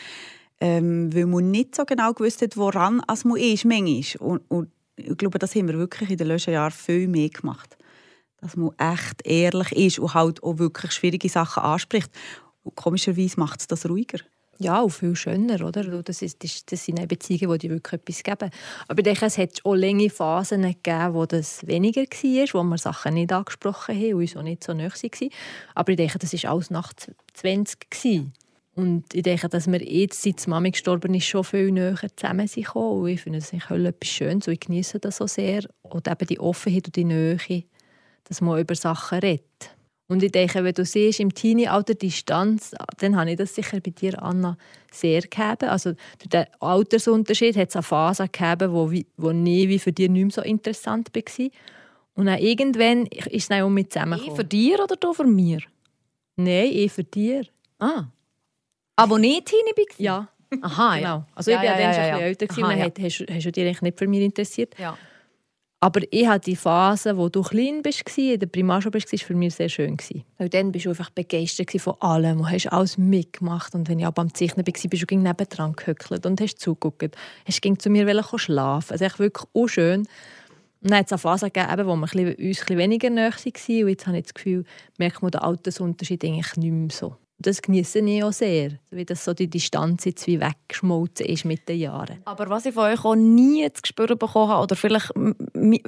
ähm, 0.63 1.13
weil 1.13 1.27
man 1.27 1.51
nicht 1.51 1.75
so 1.75 1.85
genau 1.85 2.13
gewusst 2.13 2.41
hat, 2.41 2.57
woran 2.57 3.03
es 3.13 3.25
man 3.25 3.37
ist, 3.37 3.65
manchmal. 3.65 4.29
Und, 4.29 4.43
und 4.49 4.71
ich 4.95 5.17
glaube, 5.17 5.41
das 5.41 5.57
haben 5.57 5.67
wir 5.67 5.77
wirklich 5.77 6.09
in 6.11 6.17
den 6.17 6.29
letzten 6.29 6.53
Jahren 6.53 6.71
viel 6.71 7.09
mehr 7.09 7.31
gemacht. 7.31 7.77
Dass 8.41 8.57
man 8.57 8.71
echt 8.79 9.27
ehrlich 9.27 9.73
ist 9.73 9.99
und 9.99 10.15
halt 10.15 10.41
auch 10.45 10.59
wirklich 10.59 10.93
schwierige 10.93 11.29
Sachen 11.29 11.65
anspricht. 11.65 12.13
Und 12.63 12.77
komischerweise 12.77 13.41
macht 13.41 13.61
es 13.61 13.67
das 13.67 13.89
ruhiger. 13.89 14.21
Ja, 14.59 14.81
und 14.81 14.91
viel 14.91 15.17
schöner, 15.17 15.67
oder? 15.67 16.03
Das, 16.03 16.23
ist, 16.23 16.43
das, 16.43 16.85
sind 16.85 17.01
auch 17.01 17.07
Beziehungen, 17.07 17.59
die 17.59 17.67
dir 17.67 17.75
wirklich 17.75 18.01
etwas 18.01 18.23
geben. 18.23 18.51
Aber 18.87 18.99
ich 18.99 19.05
denke, 19.05 19.27
es 19.27 19.39
hat 19.39 19.65
auch 19.65 19.75
lange 19.75 20.11
Phasen 20.11 20.63
gegeben, 20.63 21.15
wo 21.15 21.27
das 21.27 21.67
weniger 21.67 22.03
war, 22.03 22.55
wo 22.55 22.63
wir 22.63 22.79
Sachen 22.79 23.15
nicht 23.15 23.33
angesprochen 23.33 23.97
haben 23.97 24.15
und 24.15 24.21
uns 24.21 24.37
auch 24.37 24.43
nicht 24.43 24.63
so 24.63 24.73
nahe 24.73 24.91
waren. 24.91 25.31
Aber 25.75 25.91
ich 25.91 25.97
denke, 25.97 26.19
das 26.19 26.33
war 26.33 26.53
alles 26.53 26.71
nach 26.71 26.93
20 27.35 27.91
gewesen. 27.91 28.33
Und 28.75 29.15
ich 29.15 29.23
denke, 29.23 29.49
dass 29.49 29.71
wir 29.71 29.83
jetzt, 29.83 30.23
seit 30.23 30.47
die 30.47 30.51
Mami 30.51 30.71
gestorben 30.71 31.13
ist, 31.15 31.27
schon 31.27 31.45
viel 31.45 31.71
näher 31.73 31.97
zusammen 32.17 32.47
sind. 32.47 32.75
Und 32.75 33.09
ich 33.09 33.21
finde 33.21 33.39
eigentlich 33.39 33.71
etwas 33.71 34.09
Schönes 34.09 34.47
und 34.47 34.55
ich 34.55 34.61
genieße 34.61 34.99
das 34.99 35.19
so 35.19 35.27
sehr. 35.27 35.65
Und 35.83 36.09
eben 36.09 36.27
die 36.27 36.41
Offenheit 36.41 36.87
und 36.87 36.97
die 36.97 37.05
Nähe, 37.05 37.65
dass 38.25 38.41
man 38.41 38.61
über 38.61 38.75
Sachen 38.75 39.19
redet. 39.19 39.77
Und 40.09 40.23
ich 40.23 40.33
denke, 40.33 40.63
wenn 40.65 40.75
du 40.75 40.85
siehst, 40.85 41.21
im 41.21 41.33
Teenie-Alter 41.33 41.95
Distanz, 41.95 42.75
dann 42.99 43.17
habe 43.17 43.31
ich 43.31 43.37
das 43.39 43.55
sicher 43.55 43.81
bei 43.81 43.91
dir, 43.91 44.23
Anna, 44.23 44.59
sehr 44.91 45.23
gegeben. 45.23 45.69
Also 45.71 45.93
durch 46.19 46.29
den 46.31 46.45
Altersunterschied 46.61 47.57
hat 47.57 47.69
es 47.71 47.77
eine 47.77 47.83
Phase 47.83 48.29
gegeben, 48.29 48.73
wo, 48.73 48.93
wo 49.17 49.33
nie 49.33 49.69
wie 49.69 49.79
für 49.79 49.93
dich 49.93 50.11
nicht 50.11 50.23
mehr 50.23 50.31
so 50.31 50.43
interessant 50.43 51.11
war. 51.15 51.47
Und 52.15 52.27
dann 52.27 52.38
irgendwann 52.41 53.07
ist 53.07 53.29
es 53.33 53.49
dann 53.49 53.62
um 53.62 53.73
mich 53.73 53.87
Ich 53.87 53.93
für 53.95 54.01
zusammengekommen. 54.01 54.49
dir 54.51 54.85
oder 54.85 54.97
du 54.97 55.15
für 55.15 55.25
mir? 55.25 55.61
Nein, 56.37 56.69
ich 56.73 56.93
für 56.93 57.05
dir. 57.05 57.45
Ah. 57.79 58.05
Aber 58.97 59.19
nicht 59.19 59.47
Teenie 59.47 59.73
war? 59.77 59.95
Ja, 59.99 60.29
Aha, 60.61 60.97
ja. 60.97 61.01
genau. 61.01 61.27
Also 61.35 61.51
Ja, 61.51 61.62
ich 61.62 61.69
war 61.69 61.79
ja, 61.79 61.81
ja, 61.81 61.87
dann 61.87 61.95
ja, 61.95 61.95
schon 61.95 62.05
ja. 62.05 62.17
bisschen 62.19 62.27
älter 62.27 62.47
Aha, 62.51 62.73
und 62.73 62.79
dann 62.79 62.79
ja. 62.79 63.05
hast, 63.09 63.27
hast 63.31 63.47
du 63.47 63.53
dich 63.53 63.83
nicht 63.83 63.99
für 63.99 64.07
mich 64.07 64.21
interessiert. 64.21 64.75
ja. 64.79 64.97
Aber 65.83 66.01
ich 66.12 66.29
hatte 66.29 66.45
die 66.45 66.55
Phase, 66.55 67.16
wo 67.16 67.29
du 67.29 67.42
klein 67.42 67.85
warst, 67.85 68.16
in 68.16 68.38
der 68.38 68.47
Primarschule 68.47 68.95
warst, 68.95 69.11
war 69.11 69.18
für 69.18 69.35
mich 69.35 69.57
sehr 69.57 69.68
schön. 69.68 69.97
Weil 70.38 70.49
dann 70.49 70.71
bist 70.71 70.87
du 70.87 70.90
einfach 70.90 71.11
begeistert 71.11 71.73
von 71.81 71.95
allem 71.99 72.38
und 72.38 72.53
hast 72.53 72.68
alles 72.68 72.99
mitgemacht. 72.99 73.75
Und 73.75 73.88
wenn 73.88 73.99
ich 73.99 74.07
aber 74.07 74.23
am 74.23 74.33
Zeichnen 74.33 74.64
war, 74.64 74.73
bist 74.73 74.85
du 74.85 75.07
gegen 75.07 75.25
nebendran 75.25 75.73
gehöckelt 75.73 76.25
und 76.25 76.40
hast 76.40 76.61
zugeguckt. 76.61 77.16
Hast 77.47 77.61
ging 77.62 77.81
zu 77.81 77.90
mir 77.90 78.07
schlafen. 78.37 78.92
Also 78.92 79.05
echt 79.05 79.18
wirklich 79.18 79.49
auch 79.53 79.66
schön. 79.66 80.03
Und 80.83 80.90
dann 80.90 80.99
hat 81.01 81.07
es 81.07 81.12
eine 81.12 81.18
Phase 81.18 81.51
gegeben, 81.51 81.73
eben, 81.73 81.88
wo 81.88 81.97
wir 81.97 82.38
uns 82.38 82.71
ein 82.71 82.79
weniger 82.79 83.11
nahe 83.11 83.33
waren. 83.33 83.83
Und 83.83 83.88
jetzt 83.88 84.07
habe 84.07 84.18
ich 84.18 84.23
das 84.23 84.35
Gefühl, 84.35 84.64
merkt 84.99 85.21
man 85.21 85.33
den 85.33 85.40
Altersunterschied 85.40 86.25
eigentlich 86.25 86.57
nicht 86.59 86.71
mehr 86.71 86.90
so. 86.92 87.16
Das 87.42 87.61
genieße 87.61 87.98
ich 87.98 88.22
auch 88.22 88.33
sehr, 88.33 88.78
wie 88.90 89.05
das 89.05 89.24
so 89.24 89.35
die 89.35 89.48
Distanz 89.48 90.05
jetzt 90.05 90.26
wie 90.28 90.40
weggeschmolzen 90.40 91.26
ist 91.26 91.44
mit 91.44 91.68
den 91.68 91.81
Jahren. 91.81 92.20
Aber 92.24 92.48
was 92.48 92.66
ich 92.66 92.74
von 92.74 92.85
euch 92.85 93.05
auch 93.05 93.16
nie 93.16 93.68
zu 93.72 93.83
spüren 93.85 94.16
bekommen 94.16 94.48
habe, 94.48 94.62
oder 94.62 94.76
vielleicht 94.76 95.12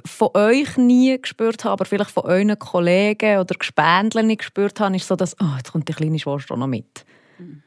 von 0.04 0.28
euch 0.34 0.76
nie 0.76 1.20
gespürt 1.20 1.64
habe, 1.64 1.72
aber 1.72 1.84
vielleicht 1.84 2.10
von 2.10 2.24
euren 2.24 2.58
Kollegen 2.58 3.38
oder 3.38 3.54
Gespendlern 3.54 4.26
nicht 4.26 4.38
gespürt 4.38 4.80
habe, 4.80 4.96
ist 4.96 5.06
so, 5.06 5.14
dass 5.14 5.36
oh, 5.40 5.56
jetzt 5.56 5.72
kommt 5.72 5.88
die 5.88 5.92
kleine 5.92 6.18
Schwester 6.18 6.56
noch 6.56 6.66
mit. 6.66 7.04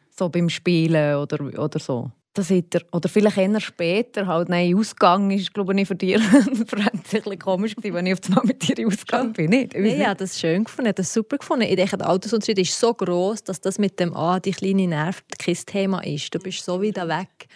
So 0.10 0.30
beim 0.30 0.50
Spielen 0.50 1.16
oder, 1.16 1.40
oder 1.58 1.80
so. 1.80 2.12
Das 2.38 2.52
hat 2.52 2.76
er, 2.76 2.82
oder 2.92 3.10
vielleicht 3.10 3.38
eher 3.38 3.60
später, 3.60 4.28
halt, 4.28 4.48
nein, 4.48 4.78
Ausgang 4.78 5.32
ist, 5.32 5.52
glaube 5.56 5.74
ich, 5.82 5.88
für 5.88 5.96
dich 5.96 6.16
ein 6.22 7.02
bisschen 7.02 7.40
komisch 7.40 7.76
gewesen, 7.76 7.96
wenn 7.96 8.06
ich 8.06 8.14
auf 8.14 8.20
einmal 8.28 8.46
mit 8.46 8.62
dir 8.62 8.86
ausgegangen 8.86 9.34
bin. 9.34 9.50
Nicht? 9.50 9.74
Ich 9.74 9.84
weiss 9.84 9.98
Ja, 9.98 10.14
das 10.14 10.40
schön 10.40 10.66
gefunden, 10.66 10.94
das 10.94 11.12
super 11.12 11.40
gefunden. 11.40 11.64
Ich 11.64 11.76
denke, 11.76 11.98
der 11.98 12.08
Altersunterschied 12.08 12.60
ist 12.60 12.80
so 12.80 12.94
groß, 12.94 13.44
dass 13.44 13.60
das 13.60 13.80
mit 13.80 14.00
dem 14.00 14.16
«Ah, 14.16 14.40
die 14.40 14.52
kleine 14.52 14.88
nervt» 14.88 15.40
kein 15.40 15.58
Thema 15.66 16.02
ist. 16.02 16.34
Du 16.36 16.38
bist 16.38 16.64
so 16.64 16.84
weit 16.84 16.98
weg, 16.98 17.48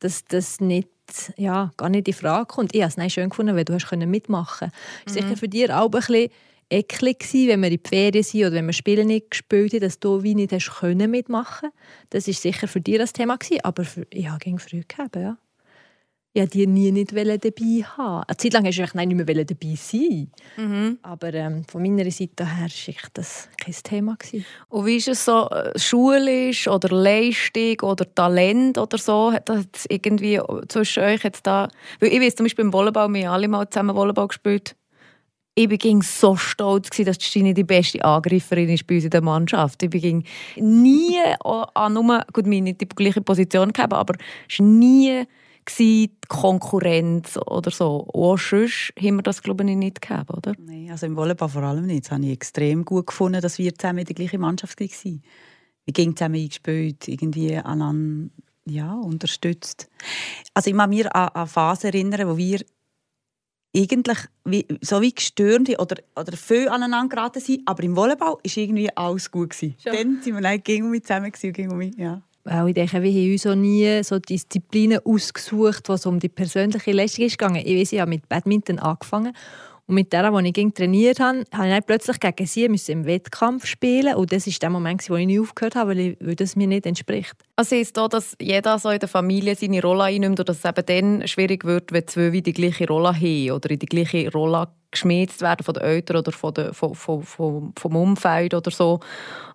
dass 0.00 0.22
das 0.26 0.60
nicht, 0.60 0.90
ja, 1.38 1.70
gar 1.78 1.88
nicht 1.88 2.06
in 2.06 2.12
Frage 2.12 2.44
kommt. 2.44 2.74
Ich 2.74 2.82
habe 2.82 2.90
es 2.90 2.98
nicht 2.98 3.14
schön 3.14 3.30
gefunden, 3.30 3.56
weil 3.56 3.64
du 3.64 3.72
hast 3.72 3.90
mitmachen 3.90 4.70
konntest. 4.70 5.06
Es 5.06 5.16
war 5.16 5.22
sicher 5.22 5.36
für 5.38 5.48
dich 5.48 5.72
auch 5.72 5.86
ein 5.86 5.90
bisschen 5.92 6.28
eklig, 6.70 7.20
gewesen, 7.20 7.48
wenn 7.48 7.60
wir 7.60 7.70
in 7.70 7.80
die 7.82 7.88
Ferien 7.88 8.24
sind 8.24 8.40
oder 8.40 8.52
wenn 8.52 8.66
wir 8.66 8.72
Spiele 8.72 9.04
nicht 9.04 9.30
gespielt 9.30 9.72
haben, 9.72 9.80
dass 9.80 10.00
du 10.00 10.22
wie 10.22 10.34
nicht 10.34 10.52
hast 10.52 10.80
können 10.80 11.10
mitmachen 11.10 11.70
Das 12.10 12.26
war 12.26 12.34
sicher 12.34 12.68
für 12.68 12.80
dich 12.80 12.98
das 12.98 13.12
Thema, 13.12 13.36
gewesen, 13.36 13.60
aber 13.62 13.84
für, 13.84 14.06
ja, 14.12 14.36
ging 14.38 14.58
früh 14.58 14.82
gegeben, 14.86 15.22
ja. 15.22 15.38
Ich 16.36 16.42
wollte 16.42 16.58
die 16.58 16.66
nie 16.66 16.92
nicht 16.92 17.12
dabei 17.12 17.82
haben. 17.96 18.24
Eine 18.28 18.36
Zeit 18.36 18.52
lang 18.52 18.64
du 18.64 18.68
eigentlich 18.68 18.94
nicht 18.94 19.26
mehr 19.26 19.44
dabei 19.46 19.74
sein. 19.74 20.30
Aber 21.00 21.32
ähm, 21.32 21.64
von 21.66 21.80
meiner 21.80 22.10
Seite 22.10 22.44
her 22.44 22.68
war 22.68 23.10
das 23.14 23.48
kein 23.58 23.74
Thema. 23.82 24.16
Gewesen. 24.16 24.44
Und 24.68 24.84
wie 24.84 24.96
ist 24.96 25.08
es 25.08 25.24
so, 25.24 25.48
äh, 25.48 25.78
schulisch 25.78 26.68
oder 26.68 26.94
Leistung 26.94 27.80
oder 27.80 28.14
Talent 28.14 28.76
oder 28.76 28.98
so? 28.98 29.32
Hat 29.32 29.48
das 29.48 29.86
irgendwie 29.88 30.38
zwischen 30.68 31.04
euch 31.04 31.24
jetzt 31.24 31.46
da... 31.46 31.70
Weil 32.00 32.12
ich 32.12 32.20
weiß 32.20 32.34
zum 32.34 32.44
Beispiel 32.44 32.66
im 32.66 32.72
Volleyball, 32.74 33.08
wir 33.14 33.28
haben 33.28 33.34
alle 33.34 33.48
mal 33.48 33.70
zusammen 33.70 33.96
Volleyball 33.96 34.28
gespielt. 34.28 34.76
Ich 35.58 35.70
war 35.70 36.02
so 36.02 36.36
stolz, 36.36 36.90
dass 36.90 37.16
Stine 37.16 37.54
die 37.54 37.64
beste 37.64 38.04
Angreiferin 38.04 38.68
ist 38.68 38.86
bei 38.86 38.96
uns 38.96 39.04
in 39.04 39.10
der 39.10 39.22
Mannschaft. 39.22 39.82
Ich 39.82 39.88
bin 39.88 40.22
nie 40.56 41.16
an 41.40 41.94
nur, 41.94 42.26
gut, 42.30 42.44
wir 42.44 42.60
nicht 42.60 42.82
die 42.82 42.86
gleiche 42.86 43.22
Position 43.22 43.72
gehabt, 43.72 43.94
aber 43.94 44.16
es 44.50 44.58
war 44.58 44.66
nie 44.66 45.24
die 45.78 46.10
Konkurrenz 46.28 47.38
oder 47.46 47.70
so. 47.70 48.00
Und 48.00 48.22
auch 48.22 48.38
sonst 48.38 48.92
haben 49.00 49.16
wir 49.16 49.22
das, 49.22 49.42
glaube 49.42 49.64
ich, 49.64 49.76
nicht 49.76 50.02
gehabt, 50.02 50.30
oder? 50.30 50.52
Nein, 50.58 50.90
also 50.90 51.06
im 51.06 51.16
Volleyball 51.16 51.48
vor 51.48 51.62
allem 51.62 51.86
nicht. 51.86 52.04
Das 52.04 52.12
habe 52.12 52.26
ich 52.26 52.32
extrem 52.32 52.84
gut 52.84 53.06
gefunden, 53.06 53.40
dass 53.40 53.56
wir 53.56 53.74
zusammen 53.74 54.00
in 54.00 54.04
der 54.04 54.14
gleichen 54.14 54.42
Mannschaft 54.42 54.78
waren. 54.78 55.22
Wir 55.86 55.94
gingen 55.94 56.16
zusammen 56.18 56.34
eingespielt, 56.34 57.08
irgendwie 57.08 57.56
einander 57.56 58.30
ja, 58.66 58.92
unterstützt. 58.92 59.88
Also 60.52 60.70
ich 60.70 60.76
kann 60.76 60.90
mich 60.90 61.06
an 61.06 61.28
eine 61.28 61.46
Phase 61.46 61.86
erinnern, 61.86 62.28
wo 62.28 62.36
wir 62.36 62.60
eigentlich 63.76 64.18
wie, 64.44 64.66
so 64.80 65.00
wie 65.00 65.12
gestört 65.12 65.68
oder, 65.78 65.96
oder 66.18 66.36
viel 66.36 66.68
aneinander 66.68 67.14
geraten 67.14 67.40
sind, 67.40 67.62
aber 67.66 67.82
im 67.82 67.94
Volleyball 67.94 68.32
war 68.32 68.40
irgendwie 68.42 68.88
alles 68.96 69.30
gut. 69.30 69.50
Gewesen. 69.50 69.76
Dann 69.84 70.22
sind 70.22 70.34
wir 70.34 70.40
dann 70.40 70.62
gegen 70.62 70.90
mich 70.90 71.02
zusammen 71.02 71.30
gewesen, 71.30 71.52
gegen 71.52 71.76
mich, 71.76 71.94
ja. 71.96 72.22
Weil 72.44 72.68
ich 72.68 72.74
denke, 72.74 73.02
wir 73.02 73.10
haben 73.10 73.32
uns 73.32 73.46
auch 73.46 73.54
nie 73.56 74.04
so 74.04 74.18
Disziplinen 74.20 75.00
ausgesucht, 75.04 75.88
was 75.88 76.06
um 76.06 76.20
die 76.20 76.28
persönliche 76.28 76.92
Leistung 76.92 77.24
ist 77.24 77.38
gegangen. 77.38 77.62
Ich 77.64 77.80
weiß, 77.80 77.92
ich 77.92 78.00
habe 78.00 78.10
mit 78.10 78.28
Badminton 78.28 78.78
angefangen 78.78 79.32
Und 79.88 79.94
mit 79.94 80.12
der, 80.12 80.30
die 80.30 80.48
ich 80.48 80.52
gegen 80.52 80.74
trainiert 80.74 81.20
habe, 81.20 81.44
habe 81.52 81.68
ich 81.68 81.74
dann 81.74 81.82
plötzlich 81.84 82.18
gegen 82.18 82.46
sie 82.46 82.68
müssen 82.68 82.90
im 82.90 83.04
Wettkampf 83.06 83.66
spielen 83.66 84.16
und 84.16 84.32
das 84.32 84.46
war 84.46 84.54
der 84.60 84.70
Moment, 84.70 85.08
wo 85.08 85.14
ich 85.14 85.26
nicht 85.26 85.38
aufgehört 85.38 85.76
habe, 85.76 85.90
weil, 85.90 85.98
ich, 86.00 86.16
weil 86.20 86.34
das 86.34 86.56
mir 86.56 86.66
nicht 86.66 86.86
entspricht. 86.86 87.34
Also 87.54 87.76
ist 87.76 87.96
da, 87.96 88.08
dass 88.08 88.36
jeder 88.40 88.78
so 88.80 88.90
in 88.90 88.98
der 88.98 89.08
Familie 89.08 89.54
seine 89.54 89.80
Rolle 89.80 90.04
einnimmt 90.04 90.40
und 90.40 90.48
dass 90.48 90.58
es 90.58 90.64
eben 90.64 90.86
dann 90.86 91.28
schwierig 91.28 91.64
wird, 91.64 91.92
wenn 91.92 92.06
zwei 92.08 92.32
wie 92.32 92.42
die 92.42 92.52
gleiche 92.52 92.88
Rolle 92.88 93.14
haben 93.14 93.50
oder 93.52 93.70
in 93.70 93.78
die 93.78 93.86
gleiche 93.86 94.30
Rolle 94.32 94.68
geschmiedet 94.90 95.40
werden 95.40 95.62
von 95.62 95.74
den 95.74 95.84
Eltern 95.84 96.16
oder 96.16 96.32
von 96.32 96.54
der, 96.54 96.74
von, 96.74 96.94
von, 96.94 97.22
von, 97.22 97.72
vom 97.78 97.96
Umfeld 97.96 98.54
oder 98.54 98.72
so. 98.72 98.98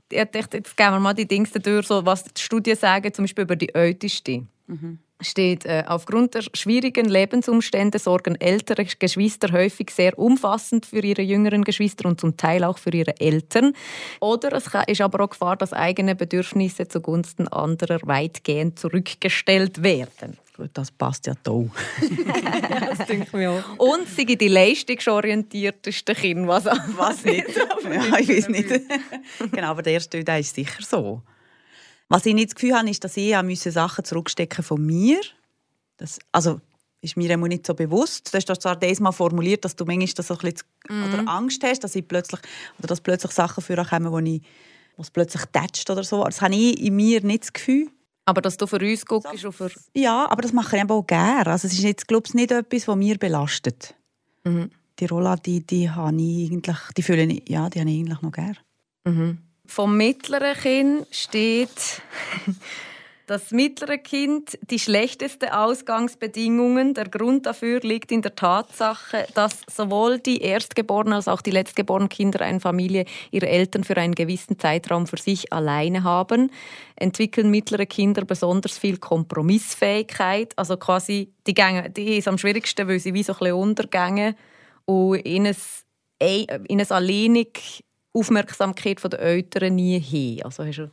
Ich 0.09 0.23
dachte, 0.23 0.57
jetzt 0.57 0.77
gehen 0.77 0.91
wir 0.91 0.99
mal 0.99 1.13
die 1.13 1.27
Dinge 1.27 1.47
durch, 1.47 1.87
so, 1.87 2.05
was 2.05 2.23
die 2.23 2.41
Studien 2.41 2.77
sagen, 2.77 3.13
zum 3.13 3.23
Beispiel 3.23 3.43
über 3.43 3.55
die 3.57 3.73
Älteste. 3.73 4.45
Mhm 4.67 4.99
steht, 5.21 5.65
äh, 5.65 5.83
aufgrund 5.87 6.33
der 6.33 6.43
schwierigen 6.53 7.05
Lebensumstände 7.05 7.99
sorgen 7.99 8.35
ältere 8.35 8.85
Geschwister 8.85 9.51
häufig 9.51 9.91
sehr 9.91 10.17
umfassend 10.17 10.85
für 10.85 10.99
ihre 10.99 11.21
jüngeren 11.21 11.63
Geschwister 11.63 12.07
und 12.07 12.19
zum 12.19 12.37
Teil 12.37 12.63
auch 12.63 12.77
für 12.77 12.93
ihre 12.93 13.19
Eltern. 13.19 13.73
Oder 14.19 14.53
es 14.53 14.69
ist 14.87 15.01
aber 15.01 15.23
auch 15.23 15.29
Gefahr, 15.29 15.57
dass 15.57 15.73
eigene 15.73 16.15
Bedürfnisse 16.15 16.87
zugunsten 16.87 17.47
anderer 17.47 17.99
weitgehend 18.03 18.79
zurückgestellt 18.79 19.83
werden. 19.83 20.37
Gut, 20.57 20.71
das 20.73 20.91
passt 20.91 21.27
ja 21.27 21.33
toll. 21.43 21.71
das 22.95 23.07
denke 23.07 23.35
mir 23.35 23.51
auch. 23.51 23.79
Und 23.79 24.07
sie 24.07 24.25
die 24.25 24.47
leistungsorientierteste 24.47 26.13
Kind, 26.13 26.47
was, 26.47 26.65
was 26.65 27.23
nicht. 27.23 27.47
ja, 27.55 28.19
ich 28.19 28.29
weiß 28.29 28.49
nicht. 28.49 28.69
genau, 29.51 29.67
aber 29.67 29.81
der 29.81 29.93
erste 29.93 30.23
der 30.23 30.39
ist 30.39 30.53
sicher 30.53 30.83
so. 30.83 31.21
Was 32.11 32.25
ich 32.25 32.33
nicht 32.33 32.49
das 32.49 32.55
Gefühl 32.55 32.77
habe, 32.77 32.89
ist, 32.89 33.03
dass 33.05 33.15
ich 33.15 33.61
Sachen 33.61 34.03
zurückstecken 34.03 34.65
von 34.65 34.85
mir. 34.85 35.21
Das, 35.95 36.19
also 36.33 36.59
ist 36.99 37.15
mir 37.15 37.37
nicht 37.37 37.65
so 37.65 37.73
bewusst. 37.73 38.33
Du 38.33 38.37
hast 38.37 38.61
zwar 38.61 38.75
das 38.75 38.99
mal 38.99 39.13
formuliert, 39.13 39.63
dass 39.63 39.77
du 39.77 39.85
manchmal 39.85 40.13
das 40.15 40.27
so 40.27 40.33
ein 40.33 40.39
bisschen 40.41 40.67
mm. 40.89 41.03
oder 41.05 41.27
Angst 41.29 41.63
hast, 41.63 41.85
dass 41.85 41.95
ich 41.95 42.05
plötzlich 42.05 42.41
oder 42.77 42.87
dass 42.87 42.99
plötzlich 42.99 43.31
Sachen 43.31 43.63
für 43.63 43.83
kommen, 43.85 44.11
wo 44.11 44.19
ich 44.19 44.41
wo 44.97 45.03
es 45.03 45.09
plötzlich 45.09 45.43
tätscht 45.53 45.89
oder 45.89 46.03
so. 46.03 46.23
Das 46.25 46.41
habe 46.41 46.53
ich 46.53 46.81
in 46.81 46.97
mir 46.97 47.23
nicht 47.23 47.43
das 47.43 47.53
Gefühl. 47.53 47.89
Aber 48.25 48.41
dass 48.41 48.57
du 48.57 48.67
für 48.67 48.79
uns 48.79 49.05
guckst 49.05 49.37
so, 49.37 49.51
für... 49.51 49.71
Ja, 49.95 50.29
aber 50.29 50.41
das 50.41 50.51
mache 50.51 50.77
ich 50.77 50.89
auch 50.89 51.07
gerne. 51.07 51.47
Also 51.47 51.67
es 51.67 51.73
ist 51.73 51.83
jetzt, 51.83 52.09
glaube 52.09 52.27
ich, 52.27 52.33
nicht 52.33 52.51
etwas, 52.51 52.89
was 52.89 52.95
mir 52.97 53.17
belastet. 53.17 53.95
Mhm. 54.43 54.69
Die 54.99 55.05
Rolle, 55.05 55.37
die, 55.43 55.65
die 55.65 55.89
habe 55.89 56.15
ich 56.21 56.51
eigentlich, 56.51 56.77
die 56.97 57.03
fühle 57.03 57.23
ich, 57.23 57.47
ja, 57.47 57.69
die 57.69 57.79
habe 57.79 57.89
ich 57.89 57.99
eigentlich 57.99 58.21
noch 58.21 58.31
gerne. 58.31 58.57
Mhm. 59.05 59.37
Vom 59.73 59.95
mittleren 59.95 60.53
Kind 60.53 61.07
steht, 61.11 62.01
das 63.25 63.51
mittlere 63.51 63.99
Kind 63.99 64.59
die 64.69 64.79
schlechteste 64.79 65.57
Ausgangsbedingungen. 65.57 66.93
Der 66.93 67.07
Grund 67.07 67.45
dafür 67.45 67.79
liegt 67.79 68.11
in 68.11 68.21
der 68.21 68.35
Tatsache, 68.35 69.25
dass 69.33 69.61
sowohl 69.73 70.19
die 70.19 70.41
erstgeborenen 70.41 71.13
als 71.13 71.29
auch 71.29 71.41
die 71.41 71.51
letztgeborenen 71.51 72.09
Kinder 72.09 72.41
einer 72.41 72.59
Familie 72.59 73.05
ihre 73.31 73.47
Eltern 73.47 73.85
für 73.85 73.95
einen 73.95 74.13
gewissen 74.13 74.59
Zeitraum 74.59 75.07
für 75.07 75.15
sich 75.15 75.53
alleine 75.53 76.03
haben. 76.03 76.51
Entwickeln 76.97 77.49
mittlere 77.49 77.85
Kinder 77.85 78.25
besonders 78.25 78.77
viel 78.77 78.97
Kompromissfähigkeit. 78.97 80.51
Also 80.57 80.75
quasi, 80.75 81.31
die, 81.47 81.53
Gänge, 81.53 81.89
die 81.89 82.17
ist 82.17 82.27
am 82.27 82.37
schwierigsten, 82.37 82.89
weil 82.89 82.99
sie 82.99 83.13
wie 83.13 83.23
so 83.23 83.31
ein 83.31 83.39
bisschen 83.39 83.55
untergängen 83.55 84.35
und 84.83 85.25
ihnen, 85.25 85.55
ihnen 86.19 86.91
alleinig 86.91 87.85
Aufmerksamkeit 88.13 89.03
der 89.03 89.19
Eltern 89.19 89.75
nie 89.75 89.99
hin. 89.99 90.43
Also 90.43 90.65
hast 90.65 90.77
du 90.77 90.91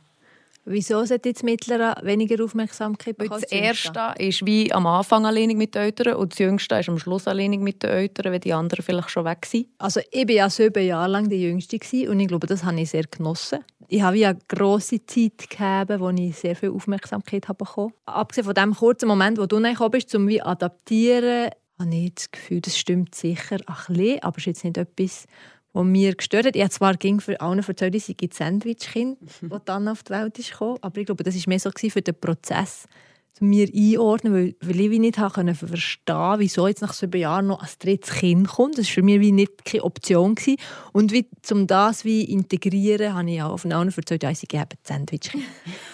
Wieso 0.71 1.03
sollte 1.03 1.29
jetzt 1.29 1.43
Mittlere 1.43 1.95
weniger 2.03 2.43
Aufmerksamkeit 2.43 3.17
bekommen? 3.17 3.41
Das 3.41 3.51
Erste 3.51 4.13
ist 4.19 4.45
wie 4.45 4.71
am 4.71 4.85
Anfang 4.85 5.25
alleinig 5.25 5.57
mit 5.57 5.73
den 5.73 5.81
Eltern 5.81 6.15
und 6.15 6.33
das 6.33 6.37
Jüngste 6.37 6.75
ist 6.75 6.89
am 6.89 6.99
Schluss 6.99 7.27
alleinig 7.27 7.59
mit 7.59 7.81
den 7.81 7.89
Eltern, 7.89 8.31
wenn 8.31 8.41
die 8.41 8.53
anderen 8.53 8.83
vielleicht 8.83 9.09
schon 9.09 9.25
weg 9.25 9.47
sind. 9.47 9.67
Also 9.79 10.01
ich 10.11 10.27
war 10.27 10.35
ja 10.35 10.49
sieben 10.49 10.85
Jahre 10.85 11.09
lang 11.09 11.27
die 11.27 11.41
Jüngste 11.41 11.79
und 12.07 12.19
ich 12.19 12.27
glaube, 12.27 12.45
das 12.45 12.63
habe 12.63 12.79
ich 12.79 12.91
sehr 12.91 13.05
genossen. 13.05 13.65
Ich 13.87 14.03
habe 14.03 14.17
ja 14.17 14.29
eine 14.29 14.39
grosse 14.47 15.03
Zeit 15.03 15.49
gehabt, 15.49 15.99
wo 15.99 16.09
ich 16.09 16.37
sehr 16.37 16.55
viel 16.55 16.69
Aufmerksamkeit 16.69 17.47
habe 17.47 17.65
bekommen. 17.65 17.93
Abgesehen 18.05 18.45
von 18.45 18.53
dem 18.53 18.75
kurzen 18.75 19.07
Moment, 19.07 19.39
wo 19.39 19.47
du 19.47 19.59
gekommen 19.59 19.91
bist, 19.91 20.13
um 20.13 20.27
wie 20.27 20.39
adaptieren, 20.39 21.49
habe 21.79 21.95
ich 21.95 22.13
das 22.13 22.29
Gefühl, 22.29 22.61
das 22.61 22.77
stimmt 22.77 23.15
sicher 23.15 23.57
ein 23.65 23.95
bisschen, 23.95 24.21
aber 24.21 24.37
es 24.37 24.43
ist 24.43 24.45
jetzt 24.45 24.63
nicht 24.65 24.77
etwas, 24.77 25.25
was 25.73 25.85
mir 25.85 26.15
gestört 26.15 26.45
hat. 26.45 26.55
Ich 26.55 26.61
habe 26.61 26.71
zwar 26.71 26.95
ging 26.95 27.19
für 27.21 27.39
allen 27.41 27.59
erzählt, 27.59 27.95
ich 27.95 28.05
sei 28.05 28.15
Sandwich-Kind, 28.31 29.17
das 29.41 29.61
dann 29.65 29.87
auf 29.87 30.03
die 30.03 30.11
Welt 30.11 30.37
ist 30.39 30.51
gekommen, 30.51 30.77
aber 30.81 30.99
ich 30.99 31.05
glaube, 31.05 31.23
das 31.23 31.35
war 31.35 31.47
mehr 31.47 31.59
so 31.59 31.71
für 31.71 32.01
den 32.01 32.15
Prozess, 32.15 32.87
mir 33.41 33.67
einordnen, 33.73 34.33
weil, 34.33 34.55
weil 34.61 34.79
ich 34.79 34.99
nicht 34.99 35.17
habe 35.17 35.53
verstehen 35.53 36.35
wieso 36.37 36.67
jetzt 36.67 36.81
nach 36.81 36.93
sieben 36.93 37.19
Jahren 37.19 37.47
noch 37.47 37.61
ein 37.61 37.69
drittes 37.79 38.15
Kind 38.15 38.47
kommt. 38.47 38.77
Das 38.77 38.87
war 38.87 38.93
für 38.93 39.01
mich 39.03 39.19
wie 39.19 39.31
nicht 39.31 39.65
keine 39.65 39.83
Option. 39.83 40.35
Gewesen. 40.35 40.57
Und 40.93 41.11
wie, 41.11 41.27
um 41.51 41.67
das 41.67 42.05
wie 42.05 42.23
integrieren, 42.23 43.13
habe 43.13 43.29
ich 43.31 43.41
auch 43.41 43.51
auf 43.51 43.65
einen 43.65 43.89
erzählt, 43.89 44.23
ja, 44.23 44.31
ich 44.31 44.43
habe 44.53 44.75
Sandwich. 44.83 45.31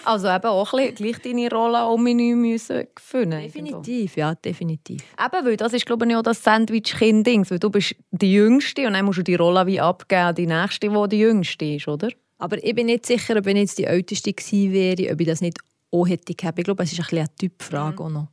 Also 0.04 0.28
eben 0.28 0.46
auch 0.46 0.72
ein 0.72 0.94
gleich 0.94 1.18
deine 1.18 1.50
Rolle 1.50 1.84
um 1.86 2.04
mich 2.04 2.14
nicht 2.14 2.72
finden 3.00 3.40
Definitiv, 3.42 4.16
ja, 4.16 4.36
definitiv. 4.36 5.02
Eben, 5.18 5.44
weil 5.44 5.56
das 5.56 5.72
ist 5.72 5.84
glaube 5.84 6.06
ich 6.06 6.14
auch 6.14 6.22
das 6.22 6.44
Sandwich-Kind-Ding, 6.44 7.50
weil 7.50 7.58
du 7.58 7.70
bist 7.70 7.96
die 8.12 8.32
Jüngste 8.32 8.86
und 8.86 8.92
dann 8.92 9.04
musst 9.04 9.18
du 9.18 9.24
die 9.24 9.34
Rolle 9.34 9.66
wie 9.66 9.80
abgeben 9.80 10.34
die 10.36 10.46
Nächste, 10.46 10.90
die 10.90 11.08
die 11.08 11.18
Jüngste 11.18 11.64
ist, 11.64 11.88
oder? 11.88 12.08
Aber 12.38 12.62
ich 12.62 12.74
bin 12.74 12.86
nicht 12.86 13.06
sicher, 13.06 13.36
ob 13.36 13.46
ich 13.46 13.56
jetzt 13.56 13.78
die 13.78 13.84
Älteste 13.84 14.32
gewesen 14.32 14.72
wäre, 14.72 15.12
ob 15.12 15.20
ich 15.20 15.26
das 15.26 15.40
nicht 15.40 15.58
auch 15.90 16.06
hätte 16.06 16.34
gehabt. 16.34 16.58
Ich 16.58 16.64
glaube, 16.64 16.82
es 16.82 16.92
ist 16.92 17.00
ein 17.00 17.18
eine 17.18 17.28
Typfrage 17.36 18.02
mhm. 18.02 18.06
auch 18.06 18.10
noch. 18.10 18.28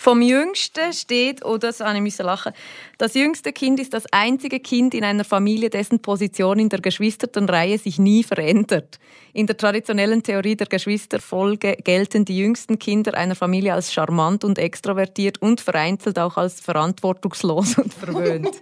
Vom 0.00 0.22
Jüngsten 0.22 0.94
steht, 0.94 1.44
oder 1.44 1.52
oh, 1.52 1.58
das 1.58 1.80
ich 1.80 2.18
lachen, 2.18 2.54
das 2.96 3.12
jüngste 3.12 3.52
Kind 3.52 3.78
ist 3.78 3.92
das 3.92 4.10
einzige 4.12 4.58
Kind 4.58 4.94
in 4.94 5.04
einer 5.04 5.24
Familie, 5.24 5.68
dessen 5.68 6.00
Position 6.00 6.58
in 6.58 6.70
der 6.70 6.80
Geschwistertenreihe 6.80 7.76
sich 7.76 7.98
nie 7.98 8.24
verändert. 8.24 8.98
In 9.34 9.46
der 9.46 9.58
traditionellen 9.58 10.22
Theorie 10.22 10.56
der 10.56 10.68
Geschwisterfolge 10.68 11.76
gelten 11.84 12.24
die 12.24 12.38
jüngsten 12.38 12.78
Kinder 12.78 13.12
einer 13.12 13.34
Familie 13.34 13.74
als 13.74 13.92
charmant 13.92 14.42
und 14.42 14.58
extrovertiert 14.58 15.42
und 15.42 15.60
vereinzelt 15.60 16.18
auch 16.18 16.38
als 16.38 16.62
verantwortungslos 16.62 17.76
und 17.76 17.92
verwöhnt. 17.92 18.58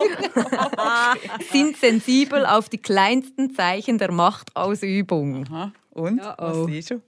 Sind 1.53 1.77
sensibel 1.77 2.47
auf 2.47 2.69
die 2.69 2.79
kleinsten 2.79 3.55
Zeichen 3.55 3.99
der 3.99 4.11
Machtausübung. 4.11 5.47
Aha. 5.47 5.73
Und? 5.91 6.19
Ja, 6.19 6.35
oh. 6.37 6.43
Was 6.43 6.67
siehst 6.67 6.91
du? 6.91 7.01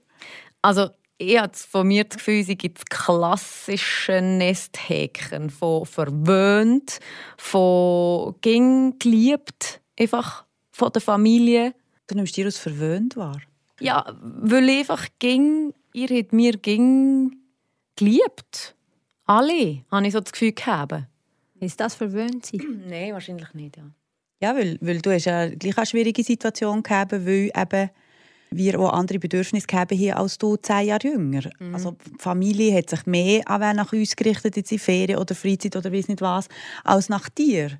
Also 0.61 0.87
ich 1.21 1.37
habe 1.37 1.53
von 1.53 1.87
mir 1.87 2.03
das 2.03 2.17
Gefühl, 2.17 2.43
sie 2.43 2.57
gibt 2.57 2.89
klassische 2.89 4.21
Nesthäkchen 4.21 5.49
von 5.49 5.85
verwöhnt, 5.85 6.99
von 7.37 8.35
ging 8.41 8.97
geliebt, 8.97 9.81
einfach 9.99 10.45
von 10.71 10.91
der 10.91 11.01
Familie. 11.01 11.75
Du 12.07 12.15
nimmst 12.15 12.35
dir 12.35 12.45
als 12.45 12.57
verwöhnt 12.57 13.15
wahr? 13.15 13.39
Ja, 13.79 14.13
weil 14.21 14.67
ich 14.69 14.79
einfach 14.79 15.07
ging, 15.19 15.73
ihr 15.93 16.09
habt 16.09 16.33
mir 16.33 16.53
ging 16.53 17.37
geliebt. 17.95 18.75
Alle, 19.25 19.83
habe 19.91 20.07
ich 20.07 20.13
so 20.13 20.19
das 20.19 20.31
Gefühl 20.31 20.53
gehabt. 20.53 21.03
Ist 21.59 21.79
das 21.79 21.95
verwöhnt 21.95 22.45
sein? 22.47 22.83
Nein, 22.89 23.13
wahrscheinlich 23.13 23.53
nicht, 23.53 23.77
ja. 23.77 23.83
Ja, 24.41 24.55
weil, 24.55 24.79
weil 24.81 24.99
du 25.01 25.11
hast 25.11 25.25
ja 25.25 25.47
gleich 25.49 25.77
eine 25.77 25.85
schwierige 25.85 26.23
Situation 26.23 26.81
gehabt, 26.81 27.11
weil 27.11 27.51
eben 27.55 27.89
wir 28.51 28.79
auch 28.79 28.93
andere 28.93 29.19
Bedürfnisse 29.19 29.67
haben 29.73 29.97
hier 29.97 30.17
als 30.17 30.37
du 30.37 30.57
zehn 30.57 30.87
Jahre 30.87 31.07
jünger. 31.07 31.49
Mhm. 31.59 31.73
Also 31.73 31.91
die 32.05 32.21
Familie 32.21 32.77
hat 32.77 32.89
sich 32.89 33.05
mehr 33.05 33.43
nach 33.47 33.93
uns 33.93 34.15
gerichtet, 34.15 34.57
in 34.57 34.79
Ferien 34.79 35.19
oder 35.19 35.33
Freizeit 35.35 35.75
oder 35.75 35.91
weiß 35.91 36.09
nicht 36.09 36.21
was, 36.21 36.47
als 36.83 37.09
nach 37.09 37.29
dir. 37.29 37.71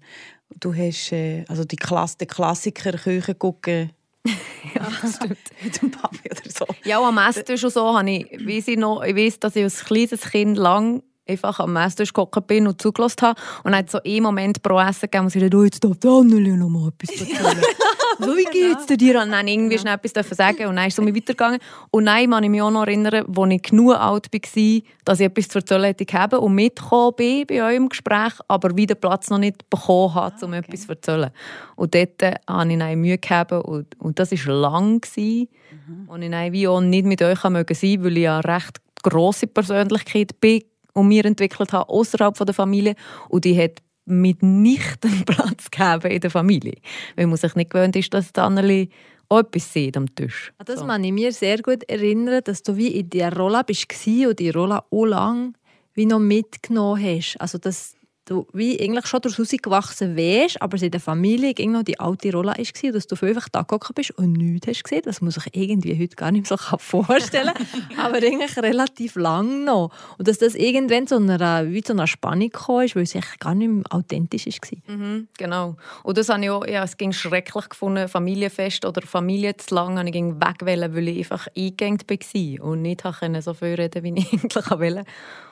Du 0.59 0.73
hast 0.73 1.11
äh, 1.11 1.45
also 1.47 1.63
die 1.63 1.75
Klasse, 1.75 2.17
den 2.17 2.27
Klassiker 2.27 2.93
Küche 2.93 3.35
gucken. 3.35 3.91
ja, 4.25 4.87
das 5.01 5.15
stimmt. 5.15 5.37
Mit 5.63 5.81
dem 5.81 5.91
Papi 5.91 6.29
oder 6.29 6.51
so. 6.51 6.65
Ja, 6.83 7.01
am 7.01 7.17
Esstisch 7.17 7.63
und 7.63 7.73
so 7.73 7.97
habe 7.97 8.09
ich, 8.09 8.31
weiss 8.45 8.67
ich 8.67 8.77
noch, 8.77 9.03
ich 9.03 9.15
weiss, 9.15 9.39
dass 9.39 9.55
ich 9.55 9.63
als 9.63 9.83
kleines 9.85 10.21
Kind 10.21 10.57
lang 10.57 11.03
einfach 11.27 11.59
am 11.59 11.75
Esstisch 11.75 12.13
gekocht 12.13 12.47
bin 12.47 12.67
und 12.67 12.81
zugelassen 12.81 13.21
habe. 13.21 13.41
Und 13.63 13.71
dann 13.71 13.79
hat 13.79 13.89
so 13.89 14.01
einen 14.03 14.23
Moment 14.23 14.61
pro 14.61 14.79
Essen 14.79 15.09
gegeben, 15.09 15.25
wo 15.25 15.29
sie 15.29 15.39
dachte, 15.39 15.57
oh, 15.57 15.63
jetzt 15.63 15.83
darf 15.83 15.97
der 15.97 16.11
Anneli 16.11 16.51
noch 16.51 16.69
mal 16.69 16.89
etwas 16.89 17.19
erzählen. 17.19 17.61
so, 18.19 18.37
wie 18.37 18.45
geht's 18.45 18.85
dir? 18.85 19.21
Und 19.21 19.31
dann 19.31 19.47
irgendwie 19.47 19.77
schnell 19.77 19.95
etwas 19.95 20.29
sagen 20.29 20.67
und 20.67 20.75
dann 20.75 20.87
ist 20.87 20.97
es 20.97 21.03
so 21.03 21.05
weitergegangen. 21.05 21.59
Und 21.91 22.05
nein, 22.05 22.29
kann 22.29 22.43
ich 22.43 22.49
mich 22.49 22.61
auch 22.61 22.71
noch 22.71 22.83
erinnern, 22.83 23.25
als 23.35 23.51
ich 23.53 23.61
genug 23.61 23.95
alt 23.95 24.27
war, 24.31 24.81
dass 25.05 25.19
ich 25.19 25.25
etwas 25.25 25.47
zu 25.47 25.59
erzählen 25.59 25.95
hätte 25.95 26.39
und 26.39 26.55
mitgekommen 26.55 27.13
bin 27.15 27.47
bei 27.47 27.63
eurem 27.63 27.89
Gespräch, 27.89 28.33
aber 28.47 28.75
wieder 28.75 28.95
Platz 28.95 29.29
noch 29.29 29.37
nicht 29.37 29.69
bekommen 29.69 30.13
habe, 30.13 30.45
um 30.45 30.53
okay. 30.53 30.59
etwas 30.59 30.81
zu 30.81 30.89
erzählen. 30.89 31.31
Und 31.75 31.95
dort 31.95 32.21
habe 32.47 32.71
ich 32.71 32.79
dann 32.79 32.99
Mühe 32.99 33.17
gehabt 33.17 33.51
und, 33.51 33.99
und 33.99 34.19
das 34.19 34.31
war 34.31 34.53
lang. 34.53 35.01
Gewesen. 35.01 35.47
Mhm. 35.87 36.09
Und 36.09 36.21
ich 36.21 36.51
wie 36.51 36.67
auch 36.67 36.81
nicht 36.81 37.05
mit 37.05 37.21
euch 37.21 37.39
sein 37.39 37.53
mögen, 37.53 37.77
weil 37.81 38.17
ich 38.17 38.29
eine 38.29 38.43
recht 38.43 38.81
grosse 39.03 39.47
Persönlichkeit 39.47 40.39
bin 40.39 40.63
und 40.93 41.07
mir 41.07 41.25
entwickelt 41.25 41.73
habe, 41.73 41.89
außerhalb 41.89 42.35
der 42.35 42.53
Familie. 42.53 42.95
Und 43.29 43.45
die 43.45 43.61
hat 43.61 43.81
mitnichten 44.11 45.23
Platz 45.25 45.71
gegeben 45.71 46.11
in 46.11 46.21
der 46.21 46.31
Familie. 46.31 46.75
Weil 47.15 47.27
man 47.27 47.37
sich 47.37 47.55
nicht 47.55 47.71
gewöhnt 47.71 47.95
ist, 47.95 48.13
dass 48.13 48.33
die 48.33 48.39
Anneli 48.39 48.89
auch 49.29 49.39
etwas 49.39 49.71
sieht 49.71 49.95
am 49.95 50.13
Tisch. 50.13 50.51
Das 50.65 50.79
so. 50.79 50.85
kann 50.85 51.03
ich 51.03 51.11
mir 51.13 51.31
sehr 51.31 51.61
gut 51.61 51.83
erinnern, 51.83 52.41
dass 52.43 52.63
du 52.63 52.75
wie 52.75 52.89
in 52.89 53.09
dieser 53.09 53.35
Rolle 53.35 53.63
bist 53.63 53.87
und 54.05 54.39
die 54.39 54.49
Rolle 54.49 54.83
auch 54.91 55.05
lang 55.05 55.55
wie 55.93 56.05
noch 56.05 56.19
mitgenommen 56.19 57.01
hast. 57.03 57.37
Also 57.39 57.57
dass, 57.57 57.95
du 58.31 58.47
wie 58.53 58.79
eigentlich 58.81 59.05
schon 59.07 59.21
daraus 59.21 59.49
gewachsen 59.49 60.15
wärst, 60.15 60.61
aber 60.61 60.75
es 60.75 60.81
in 60.81 60.91
der 60.91 60.99
Familie 60.99 61.53
irgendwie 61.57 61.83
die 61.83 61.99
alte 61.99 62.31
Rolle 62.31 62.53
war, 62.53 62.91
dass 62.91 63.07
du 63.07 63.25
einfach 63.25 63.49
da 63.49 63.61
gekommen 63.61 63.95
bist 63.95 64.11
und 64.11 64.33
nichts 64.33 64.67
hast 64.67 64.83
gesehen. 64.83 65.01
Das 65.03 65.21
muss 65.21 65.37
ich 65.37 65.55
irgendwie 65.55 65.99
heute 65.99 66.15
gar 66.15 66.31
nicht 66.31 66.49
mehr 66.49 66.57
so 66.57 66.77
vorstellen, 66.77 67.53
aber 67.97 68.17
eigentlich 68.17 68.57
relativ 68.57 69.15
lang 69.15 69.65
noch. 69.65 69.91
Und 70.17 70.27
dass 70.27 70.37
das 70.37 70.55
irgendwann 70.55 71.07
zu 71.07 71.17
einer, 71.17 71.69
wie 71.69 71.83
zu 71.83 71.93
einer 71.93 72.07
Spannung 72.07 72.49
kam, 72.49 72.75
weil 72.75 73.03
es 73.03 73.13
gar 73.39 73.53
nicht 73.53 73.69
mehr 73.69 73.83
authentisch 73.89 74.47
war. 74.47 74.95
Mhm, 74.95 75.27
genau. 75.37 75.75
Und 76.03 76.17
das 76.17 76.29
habe 76.29 76.43
ich 76.43 76.49
auch, 76.49 76.65
ja, 76.65 76.83
es 76.83 76.97
ging 76.97 77.11
schrecklich 77.11 77.69
gefunden, 77.69 78.07
Familienfest 78.07 78.85
oder 78.85 79.01
Familie 79.01 79.57
zu 79.57 79.75
lang, 79.75 79.99
habe 79.99 80.09
ich 80.09 80.15
weg 80.15 80.65
weil 80.95 81.07
ich 81.07 81.19
einfach 81.19 81.47
eingegangen 81.55 81.99
war 82.09 82.65
und 82.65 82.81
nicht 82.81 83.03
so 83.41 83.53
viel 83.53 83.75
reden, 83.75 84.03
wie 84.03 84.19
ich 84.19 84.33
eigentlich 84.49 84.71
wollte 84.71 85.03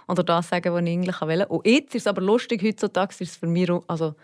oder 0.10 0.24
das 0.24 0.50
sagen, 0.50 0.74
was 0.74 0.82
ich 0.82 0.89
eigentlich 0.89 1.22
will. 1.22 1.45
Und 1.48 1.65
jetzt 1.65 1.95
ist 1.95 2.04
es 2.04 2.08
aber 2.08 2.22
lustig, 2.22 2.63
heutzutage 2.63 3.12
ist 3.12 3.22
es 3.22 3.38
für 3.38 3.48
mich, 3.48 3.69
also 3.88 4.15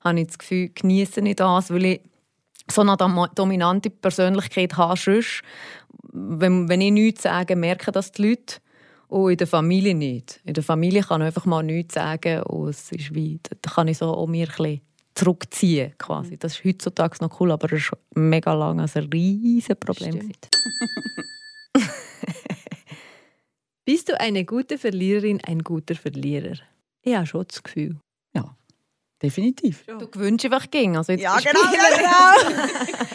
habe 0.00 0.20
ich 0.20 0.28
das 0.28 0.38
Gefühl, 0.38 0.70
genieße 0.74 1.20
ich 1.20 1.36
das, 1.36 1.70
weil 1.70 1.84
ich 1.84 2.00
so 2.70 2.82
eine 2.82 2.96
dominante 3.34 3.90
Persönlichkeit 3.90 4.76
habe. 4.76 4.96
Sonst, 4.96 5.42
wenn, 6.12 6.68
wenn 6.68 6.80
ich 6.80 6.92
nichts 6.92 7.22
sage, 7.22 7.56
merken 7.56 7.92
das 7.92 8.12
die 8.12 8.28
Leute. 8.28 8.56
Und 9.08 9.32
in 9.32 9.36
der 9.36 9.46
Familie 9.46 9.94
nicht. 9.94 10.40
In 10.44 10.54
der 10.54 10.62
Familie 10.62 11.02
kann 11.02 11.20
ich 11.20 11.26
einfach 11.26 11.44
mal 11.44 11.62
nichts 11.62 11.94
sagen 11.94 12.42
und 12.44 12.70
es 12.70 12.90
ist 12.92 13.14
wie, 13.14 13.38
da 13.42 13.70
kann 13.70 13.88
ich 13.88 13.98
so 13.98 14.10
um 14.14 14.30
mir 14.30 14.46
ein 14.46 14.56
bisschen 14.56 14.80
zurückziehen. 15.14 15.92
Quasi. 15.98 16.38
Das 16.38 16.54
ist 16.54 16.64
heutzutage 16.64 17.18
noch 17.20 17.38
cool, 17.38 17.52
aber 17.52 17.70
es 17.72 17.82
ist 17.82 17.92
mega 18.14 18.54
lange 18.54 18.84
ein 18.84 19.10
riesiges 19.12 19.76
Problem. 19.76 20.32
Bist 23.84 24.08
du 24.08 24.20
eine 24.20 24.44
gute 24.44 24.78
Verliererin, 24.78 25.40
ein 25.44 25.58
guter 25.64 25.96
Verlierer? 25.96 26.56
Ich 27.02 27.16
habe 27.16 27.26
schon 27.26 27.44
das 27.48 27.64
Gefühl. 27.64 27.98
Ja, 29.22 29.28
definitiv. 29.28 29.84
Du 29.86 30.08
gewünschst 30.08 30.46
einfach 30.46 30.70
ging. 30.70 30.96
Also 30.96 31.12
ja, 31.12 31.38
genau, 31.38 31.60
genau. 31.70 32.62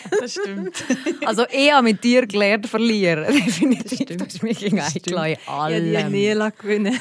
das 0.20 0.32
stimmt. 0.32 0.84
Also 1.26 1.46
ich 1.52 1.72
habe 1.72 1.84
mit 1.84 2.04
dir 2.04 2.26
gelernt 2.26 2.67
verlieren. 2.67 3.26
Definitiv. 3.46 4.06
Das, 4.06 4.17
das 4.17 4.34
ist 4.36 4.43
mir 4.43 4.54
gegen 4.54 4.80
eingeladen. 4.80 5.38
Allem. 5.48 5.88
Ich 5.98 6.04
habe 6.04 6.12
nie 6.12 6.52
gewinnen. 6.60 7.00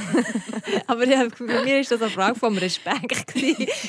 Aber 0.86 1.06
ja, 1.06 1.26
bei 1.38 1.44
mir 1.44 1.76
war 1.76 1.82
das 1.82 2.02
eine 2.02 2.10
Frage 2.10 2.38
vom 2.38 2.56
Respekt. 2.56 3.34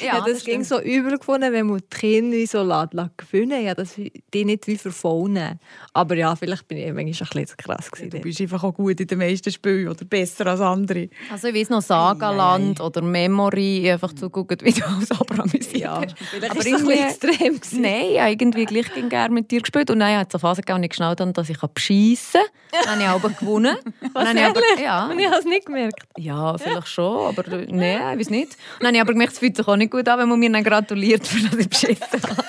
ja, 0.01 0.19
das, 0.19 0.33
das 0.33 0.43
ging 0.45 0.63
so 0.63 0.81
übel 0.81 1.17
gefunden, 1.17 1.51
wenn 1.53 1.67
man 1.67 1.79
die 1.79 1.97
Kinder 1.97 2.47
so 2.47 3.09
gewinnen 3.17 3.63
ja, 3.63 3.73
das 3.73 3.95
die 4.33 4.45
nicht 4.45 4.67
wie 4.67 4.77
verfaunen. 4.77 5.59
Aber 5.93 6.15
ja, 6.15 6.35
vielleicht 6.35 6.67
bin 6.67 6.77
ich 6.77 6.93
manchmal 6.93 7.29
ein 7.33 7.41
bisschen 7.41 7.57
krass 7.57 7.91
gewesen. 7.91 8.09
Du 8.09 8.19
bist 8.19 8.41
einfach 8.41 8.63
auch 8.63 8.73
gut 8.73 8.99
in 8.99 9.07
den 9.07 9.17
meisten 9.17 9.51
Spielen 9.51 9.87
oder 9.87 10.05
besser 10.05 10.47
als 10.47 10.61
andere. 10.61 11.09
Also 11.31 11.47
ich 11.47 11.55
weiß 11.55 11.69
noch 11.69 11.81
Sagaland 11.81 12.79
oder 12.81 13.01
Memory, 13.01 13.89
einfach 13.91 14.13
zugucken, 14.13 14.57
wie 14.61 14.73
du 14.73 14.81
als 15.11 15.21
Abraham 15.21 15.49
Ja, 15.73 16.01
vielleicht 16.17 16.51
aber 16.51 16.59
ist 16.59 16.67
es 16.67 16.81
ein 16.81 16.89
extrem 16.89 17.59
gewesen. 17.59 17.81
Nein, 17.81 18.31
irgendwie 18.31 18.65
gleich 18.65 18.87
gerne 19.09 19.33
mit 19.33 19.51
dir 19.51 19.61
gespielt. 19.61 19.89
Und 19.89 19.99
dann 19.99 20.17
hat 20.17 20.29
es 20.29 20.35
eine 20.35 20.39
Phase 20.39 20.61
gegeben, 20.61 20.83
ich 20.83 20.89
geschnallt 20.89 21.21
habe, 21.21 21.33
dass 21.33 21.49
ich 21.49 21.57
beschissen 21.59 22.41
kann. 22.71 22.81
Dann 22.85 22.91
habe 22.91 23.01
ich 23.01 23.07
aber 23.07 23.29
gewonnen. 23.29 23.77
Was, 24.13 24.33
ich 24.33 24.41
aber, 24.43 24.61
ja. 24.81 25.07
Und 25.07 25.19
ich 25.19 25.25
habe 25.27 25.37
es 25.37 25.45
nicht 25.45 25.65
gemerkt? 25.65 26.07
Ja, 26.17 26.57
vielleicht 26.57 26.87
schon, 26.87 27.27
aber 27.27 27.43
nein, 27.67 28.13
ich 28.13 28.19
weiß 28.19 28.29
nicht. 28.29 28.51
Und 28.51 28.81
dann 28.81 28.87
habe 28.87 28.95
ich 28.95 29.01
aber 29.01 29.13
gemerkt, 29.13 29.33
es 29.33 29.39
fühlt 29.39 29.55
sich 29.55 29.67
auch 29.67 29.75
nicht 29.75 29.91
gut 29.91 30.07
an, 30.07 30.19
wenn 30.19 30.29
man 30.29 30.39
mir 30.39 30.51
dann 30.51 30.63
gratuliert, 30.63 31.27
für 31.27 31.47
dass 31.47 31.59
ich 31.59 31.69
beschissen 31.69 32.21
habe. 32.23 32.43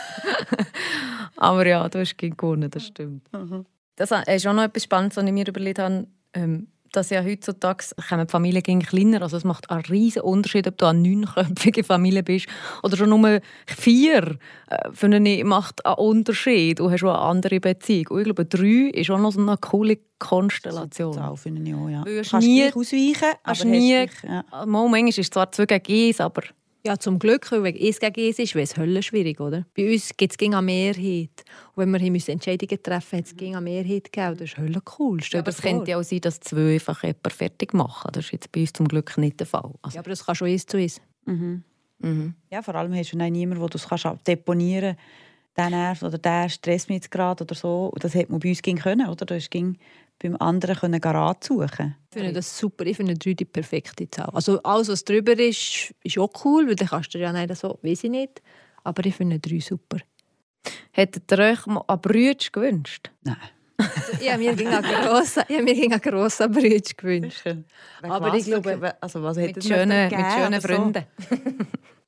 aber 1.36 1.66
ja, 1.66 1.88
du 1.88 2.00
hast 2.00 2.16
gewonnen, 2.16 2.70
das 2.70 2.86
stimmt. 2.86 3.32
Mhm. 3.32 3.66
Das 3.96 4.10
ist 4.10 4.46
auch 4.46 4.52
noch 4.52 4.62
etwas 4.62 4.84
Spannendes, 4.84 5.16
was 5.16 5.24
ich 5.24 5.32
mir 5.32 5.46
überlegt 5.48 5.78
habe. 5.78 6.06
Ähm, 6.34 6.68
dass 6.92 7.10
ja 7.10 7.22
heutzutage 7.22 7.84
kommen 8.08 8.26
die 8.26 8.30
Familien 8.30 8.82
kleiner. 8.82 9.22
Also 9.22 9.36
es 9.36 9.44
macht 9.44 9.70
einen 9.70 9.82
riesen 9.82 10.22
Unterschied, 10.22 10.66
ob 10.66 10.78
du 10.78 10.86
eine 10.86 11.00
neunköpfige 11.00 11.84
Familie 11.84 12.22
bist 12.22 12.46
oder 12.82 12.96
schon 12.96 13.10
nur 13.10 13.40
vier. 13.66 14.38
Äh, 14.68 14.90
für 14.92 15.06
eine 15.06 15.44
macht 15.44 15.84
einen 15.84 15.96
Unterschied. 15.96 16.78
Du 16.78 16.90
hast 16.90 17.00
schon 17.00 17.10
eine 17.10 17.18
andere 17.18 17.60
Beziehung. 17.60 18.08
Und 18.08 18.18
ich 18.18 18.24
glaube, 18.24 18.44
drei 18.44 18.90
ist 18.92 19.10
auch 19.10 19.18
noch 19.18 19.32
so 19.32 19.40
eine 19.40 19.56
coole 19.56 19.98
Konstellation. 20.18 21.14
Das 21.14 21.40
finde 21.40 21.62
ich 21.62 21.74
auch, 21.74 21.88
ja. 21.88 22.02
Du 22.02 22.14
kannst 22.16 22.46
nie 22.46 22.72
ausweichen, 22.72 23.34
aber 23.42 23.64
nie, 23.64 24.06
dich, 24.06 24.22
ja. 24.22 24.44
manchmal 24.66 25.08
ist 25.08 25.18
es 25.18 25.30
zwar 25.30 25.50
zwei 25.52 25.66
gegen 25.66 26.08
eins, 26.08 26.20
aber 26.20 26.42
ja, 26.88 26.98
zum 26.98 27.18
Glück, 27.18 27.50
weil 27.52 27.66
eins 27.66 28.00
gegen 28.00 28.26
eins 28.26 28.38
ist, 28.38 28.54
wäre 28.54 28.64
es 28.64 28.76
höllisch 28.76 29.06
schwierig, 29.06 29.40
oder? 29.40 29.64
Bei 29.76 29.92
uns 29.92 30.10
gibt 30.16 30.32
es 30.32 30.46
eine 30.46 30.62
Mehrheit. 30.62 31.44
Und 31.74 31.92
wenn 31.92 31.92
wir 31.92 32.00
hier 32.00 32.28
Entscheidungen 32.34 32.82
treffen 32.82 33.18
müssen, 33.20 33.36
hat 33.36 33.42
es 33.42 33.46
eine 33.46 33.60
Mehrheit 33.60 34.12
gegeben. 34.12 34.36
Das 34.38 34.50
ist 34.50 34.58
höllisch 34.58 34.82
cool. 34.98 35.18
Ja, 35.30 35.40
aber 35.40 35.50
es 35.50 35.62
könnte 35.62 35.90
ja 35.90 35.98
auch 35.98 36.02
sein, 36.02 36.20
dass 36.20 36.40
zwei 36.40 36.74
einfach 36.74 37.02
jemanden 37.02 37.30
fertig 37.30 37.74
machen. 37.74 38.10
Das 38.12 38.24
ist 38.24 38.32
jetzt 38.32 38.52
bei 38.52 38.60
uns 38.62 38.72
zum 38.72 38.88
Glück 38.88 39.16
nicht 39.18 39.38
der 39.38 39.46
Fall. 39.46 39.70
Also. 39.82 39.96
Ja, 39.96 40.00
aber 40.00 40.10
das 40.10 40.24
kann 40.24 40.34
schon 40.34 40.48
eins 40.48 40.66
zu 40.66 40.76
eins. 40.76 41.00
Mhm. 41.26 41.62
Mhm. 42.00 42.34
Ja, 42.50 42.62
vor 42.62 42.74
allem 42.74 42.94
hast 42.94 43.12
du 43.12 43.16
niemanden, 43.18 43.62
wo 43.62 43.68
du 43.68 43.76
es 43.76 43.86
deponieren 44.24 44.96
kannst 44.96 45.28
der 45.58 45.70
nervt 45.70 46.02
oder 46.04 46.18
der 46.18 46.48
stresst 46.48 46.88
mich 46.88 46.96
jetzt 46.96 47.10
gerade 47.10 47.42
oder 47.44 47.54
so. 47.54 47.90
Und 47.92 48.02
das 48.04 48.14
hätte 48.14 48.30
man 48.30 48.40
bei 48.40 48.50
uns 48.50 48.62
können, 48.62 49.08
oder? 49.08 49.26
Das 49.26 49.50
ging 49.50 49.76
beim 50.18 50.36
anderen 50.36 50.76
können 50.76 51.02
Rat 51.02 51.44
suchen. 51.44 51.96
Ich 52.10 52.16
finde 52.18 52.32
das 52.32 52.58
super. 52.58 52.86
Ich 52.86 52.96
finde 52.96 53.14
drei 53.14 53.34
die 53.34 53.44
perfekte 53.44 54.10
Zahl. 54.10 54.30
Also 54.32 54.62
alles, 54.62 54.88
was 54.88 55.04
drüber 55.04 55.38
ist, 55.38 55.94
ist 56.02 56.18
auch 56.18 56.30
cool, 56.44 56.66
weil 56.66 56.74
dann 56.74 56.88
kannst 56.88 57.14
du 57.14 57.18
ja 57.18 57.32
nicht 57.32 57.54
so, 57.56 57.78
weiß 57.82 58.04
ich 58.04 58.10
nicht. 58.10 58.42
Aber 58.84 59.04
ich 59.06 59.14
finde 59.14 59.38
drei 59.38 59.60
super. 59.60 59.98
Hättet 60.92 61.30
ihr 61.32 61.38
euch 61.38 61.66
mal 61.66 61.84
einen 61.86 62.00
Brütsch 62.00 62.50
gewünscht? 62.50 63.10
Nein. 63.22 63.36
ja, 64.20 64.36
mir 64.36 64.54
ging 64.56 64.68
ein 64.68 64.82
grosser, 64.82 65.44
ja, 65.48 65.62
mir 65.62 65.74
ging 65.74 65.92
ein 65.92 66.00
grosser 66.00 66.48
Brütsch 66.48 66.96
gewünscht. 66.96 67.44
Aber 68.02 68.34
ich 68.34 68.44
glaube, 68.44 68.96
also 69.00 69.22
was 69.22 69.36
mit 69.36 69.62
schönen, 69.62 70.10
mit 70.10 70.32
schönen 70.32 70.60
Freunden. 70.60 71.04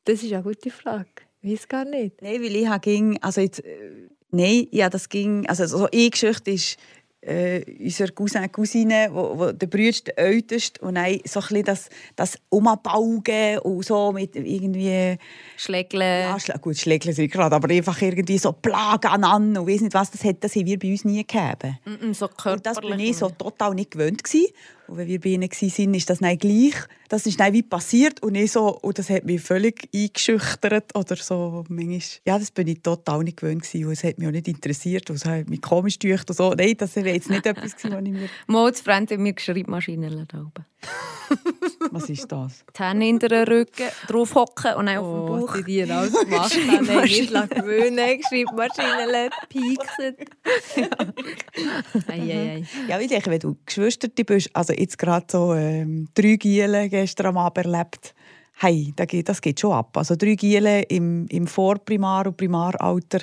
das 0.04 0.22
ist 0.22 0.32
eine 0.32 0.42
gute 0.42 0.70
Frage. 0.70 1.06
Ich 1.42 1.52
weiß 1.52 1.68
gar 1.68 1.84
nicht. 1.84 2.20
Nein, 2.20 2.42
weil 2.42 2.56
ich 2.56 2.80
ging, 2.82 3.18
also 3.22 3.40
jetzt, 3.40 3.64
äh, 3.64 4.08
nein, 4.30 4.66
ja, 4.72 4.90
das 4.90 5.08
ging, 5.08 5.48
also 5.48 5.64
so 5.66 5.88
eine 5.90 6.10
Geschichte 6.10 6.50
ist, 6.50 6.76
äh, 7.22 7.62
unser 7.78 8.08
Cousin, 8.08 8.50
Cousine, 8.50 9.08
wo, 9.12 9.38
wo 9.38 9.52
der 9.52 9.66
Bruder 9.66 9.98
der 10.06 10.18
älteste 10.18 10.80
und 10.80 10.94
dann 10.94 11.18
so 11.24 11.40
ein 11.40 11.64
das, 11.64 11.88
das 12.16 12.38
Umabaugen 12.48 13.58
und 13.58 13.84
so 13.84 14.12
mit 14.12 14.36
irgendwie... 14.36 15.18
Schlägle. 15.56 16.22
Ja, 16.22 16.40
schl 16.40 16.54
gut, 16.60 16.78
Schlägle 16.78 17.12
sind 17.12 17.30
gerade, 17.30 17.54
aber 17.54 17.68
einfach 17.70 18.00
irgendwie 18.00 18.38
so 18.38 18.52
Plagen 18.52 19.08
aneinander 19.08 19.62
und 19.62 19.68
weiss 19.68 19.80
nicht 19.80 19.94
was, 19.94 20.10
das, 20.10 20.24
hat, 20.24 20.36
das 20.40 20.56
haben 20.56 20.66
wir 20.66 20.78
bei 20.78 20.90
uns 20.90 21.04
nie 21.04 21.24
gegeben. 21.26 21.78
Mm 21.84 21.90
-mm, 21.90 22.14
so 22.14 22.28
und 22.50 22.64
das 22.66 22.76
war 22.78 22.98
ich 22.98 23.16
so 23.16 23.28
total 23.30 23.74
nicht 23.74 23.90
gewöhnt 23.90 24.24
gewesen. 24.24 24.46
Und 24.90 24.96
wenn 24.96 25.06
wir 25.06 25.20
bei 25.20 25.30
ihnen 25.30 25.48
waren, 25.48 25.94
ist 25.94 26.10
das 26.10 26.20
nicht 26.20 26.40
gleich. 26.40 26.74
Das 27.08 27.24
ist 27.24 27.38
nicht 27.38 27.52
wie 27.52 27.62
passiert 27.62 28.20
und 28.24 28.34
ich 28.34 28.50
so, 28.50 28.76
und 28.80 28.98
das 28.98 29.08
hat 29.08 29.24
mich 29.24 29.40
völlig 29.40 29.88
eingeschüchtert 29.94 30.96
oder 30.96 31.14
so. 31.14 31.64
Manchmal, 31.68 32.00
ja, 32.26 32.38
das 32.40 32.50
bin 32.50 32.66
ich 32.66 32.82
total 32.82 33.22
nicht 33.22 33.36
gewöhnt 33.36 33.62
gewesen 33.62 33.86
und 33.86 33.92
es 33.92 34.02
hat 34.02 34.18
mich 34.18 34.26
auch 34.26 34.32
nicht 34.32 34.48
interessiert 34.48 35.08
und 35.08 35.16
es 35.16 35.24
hat 35.24 35.48
mich 35.48 35.62
komisch 35.62 35.96
gedacht 35.96 36.28
und 36.28 36.36
so. 36.36 36.54
Nein, 36.54 36.74
das 36.76 36.96
wäre 36.96 37.10
jetzt 37.10 37.30
nicht 37.30 37.46
etwas 37.46 37.76
was 37.84 37.84
ich 37.84 38.10
mir... 38.10 38.28
Mal 38.48 38.74
zu 38.74 39.16
mir 39.16 39.34
Schreibmaschinen 39.38 40.26
da 40.26 40.40
oben. 40.40 40.66
Was 41.90 42.08
ist 42.08 42.30
das? 42.30 42.64
Die 42.76 42.82
Hände 42.82 43.06
in 43.06 43.18
den 43.18 43.44
Rücken, 43.44 43.88
drauf 44.08 44.34
hocken 44.34 44.74
und 44.74 44.86
dann 44.86 44.98
auf 44.98 45.04
dem 45.06 45.26
Bauch. 45.26 45.56
Oh, 45.56 45.62
die 45.62 45.84
auch 45.84 46.04
so 46.04 46.20
gemacht 46.24 46.54
haben. 46.54 46.86
Nein, 46.86 47.02
nicht 47.04 47.50
gewöhnen, 47.50 48.22
Schreibmaschinen 48.22 49.30
pieksen. 49.48 50.16
Ja. 52.06 52.56
ja, 52.88 53.00
ich 53.00 53.08
denke, 53.08 53.30
wenn 53.30 53.40
du 53.40 53.56
Geschwister 53.64 54.08
bist, 54.08 54.50
also 54.54 54.72
jetzt 54.72 54.98
gerade 54.98 55.26
so 55.30 55.54
ähm, 55.54 56.08
drei 56.14 56.36
Giele 56.36 56.88
gestern 56.88 57.26
am 57.26 57.38
Abend 57.38 57.66
erlebt, 57.66 58.14
hey, 58.58 58.92
das 58.96 59.40
geht 59.40 59.60
schon 59.60 59.72
ab. 59.72 59.96
Also 59.96 60.16
drei 60.16 60.34
Giele 60.34 60.82
im, 60.82 61.26
im 61.28 61.46
Vorprimar- 61.46 62.26
und 62.26 62.36
Primaralter, 62.36 63.20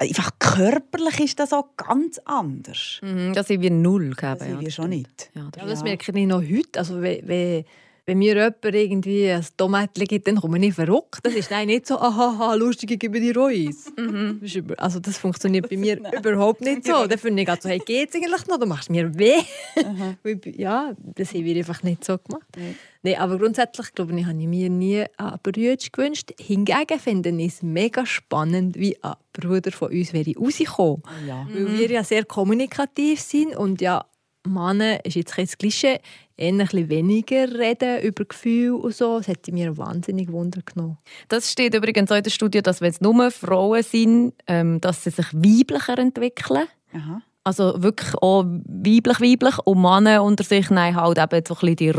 einfach 0.00 0.30
körperlich 0.38 1.20
ist 1.20 1.38
das 1.38 1.52
auch 1.52 1.76
ganz 1.76 2.18
anders. 2.24 3.00
Mhm, 3.02 3.34
das 3.34 3.48
sind 3.48 3.60
wir 3.60 3.70
null. 3.70 4.10
Gegeben, 4.10 4.38
das 4.38 4.48
sind 4.48 4.60
wir 4.60 4.70
schon 4.70 4.90
nicht. 4.90 5.30
Ja, 5.34 5.48
das, 5.52 5.62
ja, 5.62 5.68
das 5.68 5.82
merke 5.82 6.18
ich 6.18 6.26
noch 6.26 6.42
heute. 6.42 6.78
Also, 6.78 7.00
wenn, 7.02 7.64
wenn 8.06 8.18
mir 8.18 8.34
jemand 8.34 8.64
irgendwie 8.64 9.30
ein 9.30 9.44
Tomatli 9.56 10.04
gibt, 10.04 10.26
dann 10.26 10.36
komme 10.36 10.64
ich 10.64 10.74
verrückt. 10.74 11.20
Das 11.22 11.34
ist 11.34 11.50
nicht 11.50 11.86
so, 11.86 11.98
aha, 11.98 12.54
lustig, 12.54 12.92
ich 12.92 12.98
gebe 12.98 13.20
dir 13.20 13.36
Reis. 13.36 13.92
Mhm. 14.00 14.40
Also 14.78 14.98
das 14.98 15.18
funktioniert 15.18 15.68
bei 15.68 15.76
mir 15.76 15.98
überhaupt 15.98 16.62
nicht 16.62 16.86
so. 16.86 17.06
Dann 17.06 17.18
finde 17.18 17.42
ich 17.42 17.48
also, 17.48 17.68
hey, 17.68 17.78
geht's 17.78 18.14
eigentlich 18.14 18.46
noch? 18.46 18.58
Du 18.58 18.66
machst 18.66 18.90
mir 18.90 19.16
weh. 19.18 19.40
Mhm. 19.76 20.16
ja, 20.56 20.94
das 20.98 21.34
haben 21.34 21.44
wir 21.44 21.56
einfach 21.56 21.82
nicht 21.82 22.04
so 22.04 22.16
gemacht. 22.18 22.46
Mhm. 22.56 22.74
Nee, 23.02 23.16
aber 23.16 23.38
grundsätzlich 23.38 23.94
glaube 23.94 24.18
ich, 24.18 24.26
habe 24.26 24.40
ich 24.40 24.46
mir 24.46 24.70
nie 24.70 25.04
einen 25.16 25.38
Bruder 25.42 25.76
gewünscht. 25.92 26.32
Hingegen 26.38 26.98
finde 26.98 27.30
ich 27.30 27.54
es 27.54 27.62
mega 27.62 28.04
spannend, 28.04 28.76
wie 28.78 29.02
ein 29.02 29.14
Bruder 29.32 29.72
von 29.72 29.90
uns 29.90 30.12
wäre 30.12 30.34
rausgekommen. 30.36 31.02
Ja. 31.26 31.46
Weil 31.50 31.78
wir 31.78 31.90
ja 31.90 32.04
sehr 32.04 32.24
kommunikativ 32.24 33.20
sind 33.20 33.56
und 33.56 33.80
ja 33.80 34.04
Männer 34.46 35.04
ist 35.04 35.16
jetzt 35.16 35.34
kein 35.34 35.46
Klischee, 35.46 36.00
eher 36.36 36.48
ein 36.52 36.58
bisschen 36.58 36.88
weniger 36.88 37.52
reden 37.58 38.02
über 38.02 38.24
Gefühle 38.24 38.74
und 38.74 38.94
so. 38.94 39.18
Das 39.18 39.28
hätte 39.28 39.52
mir 39.52 39.76
wahnsinnig 39.76 40.32
Wunder 40.32 40.62
genommen. 40.64 40.98
Das 41.28 41.52
steht 41.52 41.74
übrigens 41.74 42.10
auch 42.10 42.16
in 42.16 42.22
der 42.22 42.30
Studie, 42.30 42.62
dass 42.62 42.80
wenn 42.80 42.90
es 42.90 43.00
nur 43.00 43.30
Frauen 43.30 43.82
sind, 43.82 44.34
ähm, 44.46 44.80
dass 44.80 45.04
sie 45.04 45.10
sich 45.10 45.26
weiblicher 45.32 45.98
entwickeln. 45.98 46.66
Aha. 46.94 47.22
Also 47.44 47.82
wirklich 47.82 48.14
auch 48.16 48.44
weiblich, 48.44 49.20
weiblich. 49.20 49.58
Und 49.64 49.80
Männer 49.80 50.22
unter 50.22 50.44
sich 50.44 50.70
nein, 50.70 50.96
halt 50.96 51.18
eben 51.18 51.44
so 51.46 51.54
ein 51.54 51.60
bisschen 51.60 51.76
die 51.76 51.90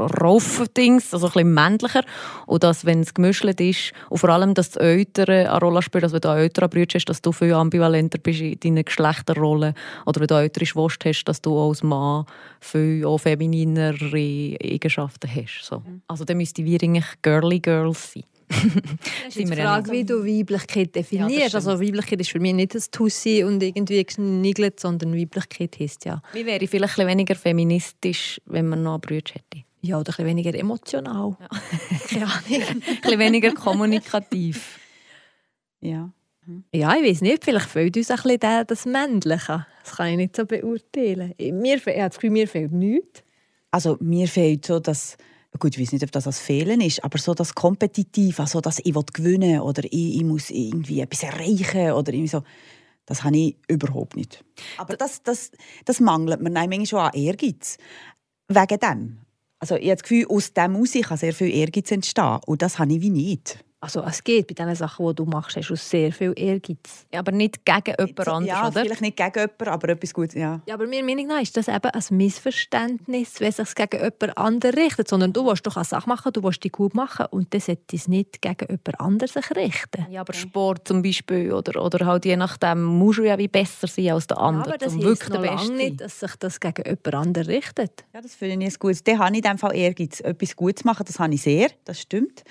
Rauf-Dings, 0.00 1.12
also 1.14 1.26
ein 1.26 1.32
bisschen 1.32 1.54
männlicher. 1.54 2.02
Und 2.46 2.62
dass, 2.62 2.84
wenn 2.84 3.00
es 3.00 3.14
gemischt 3.14 3.44
ist, 3.44 3.92
und 4.08 4.18
vor 4.18 4.30
allem, 4.30 4.54
dass 4.54 4.70
das 4.70 4.82
Ältere 4.82 5.50
eine 5.50 5.60
Rolle 5.60 5.82
spielt, 5.82 6.04
dass 6.04 6.12
wenn 6.12 6.20
du 6.20 6.28
einen 6.28 6.40
älteren 6.40 6.70
Bruder 6.70 6.94
hast, 6.94 7.06
dass 7.06 7.22
du 7.22 7.32
viel 7.32 7.52
ambivalenter 7.52 8.18
bist 8.18 8.40
in 8.40 8.58
deinen 8.60 8.84
Geschlechterrollen. 8.84 9.74
Oder 10.06 10.20
wenn 10.20 10.26
du 10.26 10.34
eine 10.34 10.44
ältere 10.44 10.66
Schwester 10.66 11.08
hast, 11.08 11.24
dass 11.24 11.40
du 11.40 11.58
als 11.58 11.82
Mann 11.82 12.24
viel 12.60 13.04
auch 13.04 13.18
femininere 13.18 14.56
Eigenschaften 14.62 15.30
hast. 15.34 15.64
So. 15.64 15.80
Mhm. 15.80 16.02
Also 16.06 16.24
dann 16.24 16.36
müssten 16.36 16.64
wir 16.64 16.82
eigentlich 16.82 17.06
Girly 17.22 17.60
Girls 17.60 18.12
sein. 18.12 18.24
Das 19.26 19.36
ist 19.36 19.38
die 19.38 19.46
Frage, 19.46 19.92
wie 19.92 20.04
du 20.04 20.24
Weiblichkeit 20.24 20.94
definierst. 20.94 21.52
Ja, 21.52 21.54
also 21.54 21.80
Weiblichkeit 21.80 22.20
ist 22.20 22.30
für 22.30 22.40
mich 22.40 22.52
nicht 22.52 22.74
das 22.74 22.90
Tussi 22.90 23.44
und 23.44 23.62
irgendwie 23.62 24.04
geschniegelt, 24.04 24.80
sondern 24.80 25.16
Weiblichkeit 25.16 25.78
heisst 25.78 26.04
ja... 26.04 26.20
Wie 26.32 26.44
wäre 26.44 26.62
ich 26.62 26.70
vielleicht 26.70 26.98
ein 26.98 27.06
weniger 27.06 27.34
feministisch, 27.34 28.40
wenn 28.46 28.68
man 28.68 28.82
noch 28.82 29.00
Brüder 29.00 29.34
hätte? 29.34 29.64
Ja, 29.82 29.98
oder 29.98 30.12
ein 30.18 30.26
weniger 30.26 30.54
emotional. 30.54 31.36
Ja. 31.40 31.48
Keine 32.08 32.26
Ahnung. 32.26 32.82
ein 33.02 33.18
weniger 33.18 33.52
kommunikativ. 33.52 34.78
Ja. 35.80 36.10
Ja, 36.74 36.96
ich 36.96 37.04
weiß 37.04 37.20
nicht, 37.20 37.44
vielleicht 37.44 37.68
fehlt 37.68 37.96
uns 37.96 38.10
ein 38.10 38.16
bisschen 38.16 38.66
das 38.66 38.84
Männliche. 38.84 39.66
Das 39.84 39.96
kann 39.96 40.08
ich 40.08 40.16
nicht 40.16 40.36
so 40.36 40.44
beurteilen. 40.46 41.34
Mir, 41.38 41.78
das 41.78 42.14
Gefühl, 42.14 42.30
mir 42.30 42.48
fehlt 42.48 42.72
nichts. 42.72 43.22
Also 43.70 43.96
mir 44.00 44.26
fehlt 44.26 44.66
so 44.66 44.80
das 44.80 45.16
gut, 45.58 45.76
ich 45.76 45.80
weiß 45.82 45.92
nicht, 45.92 46.04
ob 46.04 46.12
das 46.12 46.26
als 46.26 46.38
Fehlen 46.38 46.80
ist, 46.80 47.02
aber 47.02 47.18
so 47.18 47.34
das 47.34 47.54
Kompetitiv, 47.54 48.38
also 48.40 48.60
dass 48.60 48.78
ich 48.78 48.94
gewinnen 49.12 49.54
will 49.54 49.60
oder 49.60 49.82
ich, 49.84 50.16
ich 50.16 50.24
muss 50.24 50.50
irgendwie 50.50 51.00
etwas 51.00 51.22
erreichen 51.22 51.92
oder 51.92 52.12
irgendwie 52.12 52.28
so, 52.28 52.42
das 53.06 53.24
habe 53.24 53.36
ich 53.36 53.56
überhaupt 53.68 54.16
nicht. 54.16 54.44
Aber 54.78 54.96
das, 54.96 55.22
das, 55.22 55.50
das 55.84 56.00
mangelt 56.00 56.40
mir 56.40 56.50
manchmal 56.50 56.86
schon 56.86 57.00
an 57.00 57.12
Ehrgeiz. 57.14 57.78
Wegen 58.48 58.78
dem. 58.78 59.18
Also 59.60 59.76
ich 59.76 59.90
habe 59.90 59.96
das 59.96 60.02
Gefühl, 60.02 60.26
aus 60.28 60.54
dem 60.54 60.74
heraus 60.74 60.92
kann 61.02 61.18
sehr 61.18 61.34
viel 61.34 61.54
Ehrgeiz 61.54 61.90
entstehen 61.90 62.40
und 62.46 62.62
das 62.62 62.78
habe 62.78 62.94
ich 62.94 63.02
wie 63.02 63.10
nicht. 63.10 63.62
Also 63.82 64.02
es 64.02 64.22
geht 64.22 64.46
bei 64.46 64.52
den 64.52 64.74
Sachen, 64.74 65.06
die 65.06 65.14
du 65.14 65.24
machst, 65.24 65.56
hast 65.56 65.70
du 65.70 65.74
sehr 65.74 66.12
viel 66.12 66.34
Ehrgeiz. 66.36 67.06
Ja, 67.10 67.20
aber 67.20 67.32
nicht 67.32 67.64
gegen 67.64 67.94
jemand 67.98 68.28
anderes, 68.28 68.46
ja, 68.46 68.68
oder? 68.68 68.82
vielleicht 68.82 69.00
nicht 69.00 69.16
gegen 69.16 69.32
jemanden, 69.34 69.68
aber 69.68 69.88
etwas 69.88 70.12
Gutes, 70.12 70.34
ja. 70.34 70.60
Ja, 70.66 70.74
aber 70.74 70.86
meiner 70.86 71.06
Meinung 71.06 71.28
nach 71.28 71.40
ist 71.40 71.56
das 71.56 71.66
eben 71.66 71.90
ein 71.90 72.04
Missverständnis, 72.10 73.40
wenn 73.40 73.48
es 73.48 73.56
sich 73.56 73.74
gegen 73.74 73.96
jemand 73.96 74.36
anderen 74.36 74.74
richtet. 74.74 75.08
Sondern 75.08 75.32
du 75.32 75.46
willst 75.46 75.66
doch 75.66 75.76
eine 75.76 75.86
Sache 75.86 76.06
machen, 76.10 76.30
du 76.30 76.42
willst 76.42 76.62
die 76.62 76.68
gut 76.68 76.94
machen 76.94 77.24
und 77.30 77.54
dann 77.54 77.60
sollte 77.62 77.96
es 77.96 78.06
nicht 78.06 78.42
gegen 78.42 78.66
jemand 78.68 79.00
anderes 79.00 79.32
sich 79.32 79.50
richten. 79.56 80.06
Ja, 80.10 80.20
aber 80.20 80.34
Sport 80.34 80.86
zum 80.86 81.00
Beispiel 81.00 81.50
oder, 81.50 81.82
oder 81.82 82.04
halt 82.04 82.26
je 82.26 82.36
nachdem 82.36 82.84
musst 82.84 83.20
du 83.20 83.22
ja 83.24 83.38
wie 83.38 83.48
besser 83.48 83.86
sein 83.86 84.10
als 84.10 84.26
der 84.26 84.38
andere, 84.38 84.68
ja, 84.68 84.74
aber 84.74 84.84
das 84.84 84.92
um 84.92 85.02
wirklich 85.02 85.30
der 85.30 85.38
Beste 85.38 85.72
nicht, 85.72 86.00
dass 86.02 86.20
sich 86.20 86.36
das 86.36 86.60
gegen 86.60 86.84
jemand 86.84 87.14
anderen 87.14 87.46
richtet. 87.46 88.04
Ja, 88.12 88.20
das 88.20 88.34
finde 88.34 88.66
ich 88.66 88.78
gut. 88.78 88.96
Dann 89.08 89.18
habe 89.18 89.30
ich 89.30 89.42
in 89.42 89.50
dem 89.50 89.56
Fall 89.58 89.74
Ehrgeiz, 89.74 90.20
etwas 90.20 90.54
gut 90.54 90.80
zu 90.80 90.86
machen, 90.86 91.04
das 91.06 91.18
habe 91.18 91.32
ich 91.32 91.40
sehr, 91.40 91.70
das 91.86 91.98
stimmt. 91.98 92.44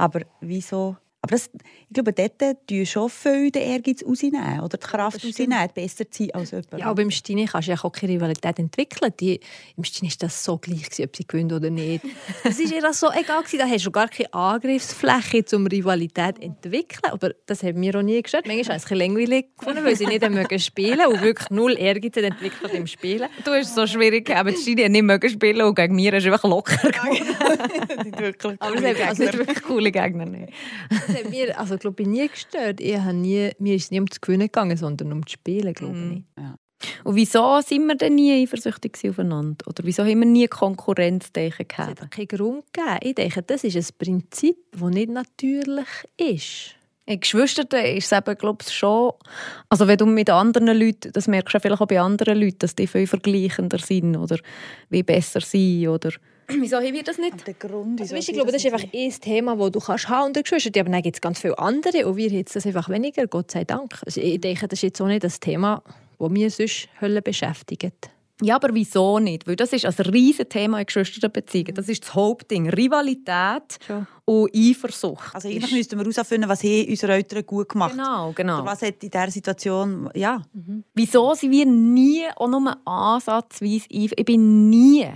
Aber 0.00 0.22
wieso 0.40 0.96
aber 1.22 1.32
das, 1.32 1.50
ich 1.52 1.92
glaube, 1.92 2.14
dort 2.14 2.66
tun 2.66 2.86
schon 2.86 3.10
viel 3.10 3.50
den 3.50 3.62
Ehrgeiz 3.62 4.02
rausnehmen 4.02 4.60
oder 4.60 4.78
die 4.78 4.86
Kraft 4.86 5.22
rausnehmen, 5.22 5.58
besser 5.74 6.10
zu 6.10 6.24
sein 6.24 6.34
als 6.34 6.50
jemand. 6.52 6.78
Ja, 6.78 6.86
aber 6.86 7.02
im 7.02 7.10
Stini 7.10 7.44
kannst 7.44 7.68
du 7.68 7.72
ja 7.72 7.78
auch 7.82 7.92
keine 7.92 8.14
Rivalität 8.14 8.58
entwickeln. 8.58 9.12
Die, 9.20 9.38
Im 9.76 9.84
Stini 9.84 10.10
war 10.10 10.16
das 10.20 10.42
so 10.42 10.56
gleich, 10.56 10.86
ob 10.98 11.14
sie 11.14 11.26
gewinnt 11.26 11.52
oder 11.52 11.68
nicht. 11.68 12.04
Es 12.44 12.58
war 12.58 12.72
ihr 12.72 12.92
so 12.94 13.10
egal. 13.12 13.42
Da 13.58 13.66
hast 13.66 13.84
du 13.84 13.90
gar 13.90 14.08
keine 14.08 14.32
Angriffsfläche, 14.32 15.44
um 15.54 15.66
Rivalität 15.66 16.36
zu 16.36 16.42
entwickeln. 16.42 17.12
Aber 17.12 17.32
das 17.44 17.62
hat 17.62 17.74
mir 17.74 17.94
auch 17.94 18.02
nie 18.02 18.22
gestört. 18.22 18.46
Manchmal 18.46 18.76
habe 18.76 18.84
ich 18.86 18.90
es 18.90 18.98
längweilig 18.98 19.46
gefunden, 19.58 19.84
weil 19.84 19.96
sie 19.96 20.06
nicht 20.06 20.28
mögen 20.30 20.58
spielen 20.58 21.06
und 21.06 21.20
wirklich 21.20 21.50
null 21.50 21.76
Ehrgeiz 21.78 22.16
entwickelt 22.16 22.72
im 22.72 22.86
Spielen. 22.86 23.28
Du 23.44 23.50
hast 23.50 23.68
es 23.68 23.74
so 23.74 23.86
schwierig 23.86 24.30
aber 24.30 24.52
die 24.52 24.56
Stini 24.56 24.88
nicht 24.88 25.02
mögen 25.02 25.28
spielen 25.28 25.62
und 25.62 25.74
gegen 25.74 25.94
mich 25.94 26.06
ist 26.06 26.24
einfach 26.24 26.44
locker 26.44 26.76
geworden. 26.90 28.56
aber 28.58 28.74
es 28.74 29.00
hat 29.00 29.08
also 29.08 29.22
wirklich 29.24 29.62
coole 29.62 29.92
Gegner. 29.92 30.24
Nicht 30.24 30.52
das 31.12 31.24
hat 31.24 31.30
mir 31.30 31.58
also, 31.58 31.76
glaub 31.78 31.98
ich, 32.00 32.06
nie 32.06 32.28
gestört. 32.28 32.80
Ich 32.80 32.96
habe 32.96 33.14
nie, 33.14 33.50
mir 33.58 33.74
ist 33.74 33.84
es 33.84 33.90
nie 33.90 34.00
um 34.00 34.10
zu 34.10 34.20
gewinnen 34.20 34.46
gegangen, 34.46 34.76
sondern 34.76 35.12
um 35.12 35.26
zu 35.26 35.32
spielen, 35.34 35.74
glaube 35.74 35.96
mm. 35.96 36.12
ich. 36.12 36.42
Ja. 36.42 36.56
Und 37.04 37.14
wieso 37.14 37.60
sind 37.60 37.86
wir 37.86 37.94
denn 37.94 38.14
nie 38.14 38.42
eifersüchtig 38.42 38.96
aufeinander? 39.08 39.66
Oder 39.66 39.84
wieso 39.84 40.02
haben 40.04 40.20
wir 40.20 40.26
nie 40.26 40.46
Konkurrenzdeichen 40.46 41.68
gehabt? 41.68 41.98
Es 41.98 42.02
hat 42.02 42.10
keinen 42.10 42.28
Grund 42.28 42.64
gegeben. 42.72 42.98
Ich 43.02 43.14
denke, 43.14 43.42
das 43.42 43.64
ist 43.64 43.76
ein 43.76 43.96
Prinzip, 43.98 44.56
das 44.72 44.90
nicht 44.90 45.10
natürlich 45.10 45.88
ist. 46.16 46.76
In 47.06 47.20
Geschwistern 47.20 47.66
ist 47.84 48.12
es 48.12 48.18
eben, 48.18 48.36
glaube 48.36 48.58
ich, 48.66 48.72
schon... 48.72 49.12
Also 49.68 49.88
wenn 49.88 49.98
du 49.98 50.06
mit 50.06 50.30
anderen 50.30 50.68
Leuten, 50.68 51.12
das 51.12 51.26
merkst 51.26 51.54
du 51.54 51.60
vielleicht 51.60 51.82
auch 51.82 51.86
bei 51.86 52.00
anderen 52.00 52.38
Leuten, 52.38 52.58
dass 52.60 52.76
die 52.76 52.86
viel 52.86 53.06
vergleichender 53.06 53.78
sind 53.78 54.16
oder 54.16 54.38
wie 54.90 55.02
besser 55.02 55.40
sind 55.40 55.88
oder 55.88 56.12
Wieso 56.60 56.76
haben 56.76 56.92
wir 56.92 57.02
das 57.02 57.18
nicht? 57.18 57.46
der 57.46 57.54
Grund, 57.54 58.00
also, 58.00 58.14
weißt, 58.14 58.28
ich 58.28 58.34
glaube, 58.34 58.52
das 58.52 58.64
ist 58.64 58.72
einfach 58.72 58.86
ein 58.92 59.10
Thema, 59.20 59.56
das 59.56 59.70
du 59.70 59.80
kannst 59.80 60.08
haben 60.08 60.28
unter 60.28 60.42
Geschwistern. 60.42 60.80
Aber 60.80 60.90
dann 60.90 61.02
gibt 61.02 61.16
es 61.16 61.20
ganz 61.20 61.40
viele 61.40 61.58
andere 61.58 62.06
und 62.06 62.16
wir 62.16 62.30
haben 62.30 62.44
das 62.52 62.66
einfach 62.66 62.88
weniger, 62.88 63.26
Gott 63.26 63.50
sei 63.50 63.64
Dank. 63.64 64.00
Also 64.04 64.20
ich 64.20 64.40
denke, 64.40 64.68
das 64.68 64.78
ist 64.78 64.82
jetzt 64.82 65.00
auch 65.00 65.06
nicht 65.06 65.24
das 65.24 65.40
Thema, 65.40 65.82
das 66.18 66.28
mir 66.30 66.50
sonst 66.50 66.88
Hölle 67.00 67.22
beschäftigt. 67.22 68.10
Ja, 68.42 68.56
aber 68.56 68.74
wieso 68.74 69.18
nicht? 69.18 69.46
Weil 69.46 69.56
das 69.56 69.72
ist 69.72 69.84
ein 69.84 70.06
riesiges 70.06 70.48
Thema 70.48 70.80
in 70.80 70.86
Geschwisterbeziehungen. 70.86 71.74
Das 71.74 71.88
ist 71.88 72.04
das 72.04 72.14
Hauptding. 72.14 72.70
Rivalität 72.70 73.78
ja. 73.88 74.06
und 74.24 74.50
Eifersucht. 74.54 75.34
Also 75.34 75.48
eigentlich 75.48 75.72
müssten 75.72 75.98
wir 75.98 76.04
herausfinden, 76.04 76.48
was 76.48 76.62
haben 76.62 76.86
unsere 76.88 77.12
Eltern 77.12 77.44
gut 77.44 77.68
gemacht 77.68 77.92
Genau, 77.92 78.32
genau. 78.32 78.62
Oder 78.62 78.66
was 78.66 78.82
hat 78.82 79.02
in 79.02 79.10
dieser 79.10 79.30
Situation, 79.30 80.10
ja. 80.14 80.42
Mhm. 80.52 80.84
Wieso 80.94 81.34
sind 81.34 81.50
wir 81.50 81.66
nie 81.66 82.24
auch 82.36 82.48
nur 82.48 82.76
ansatzweise 82.86 83.84
Ich 83.88 84.10
bin 84.24 84.70
nie 84.70 85.06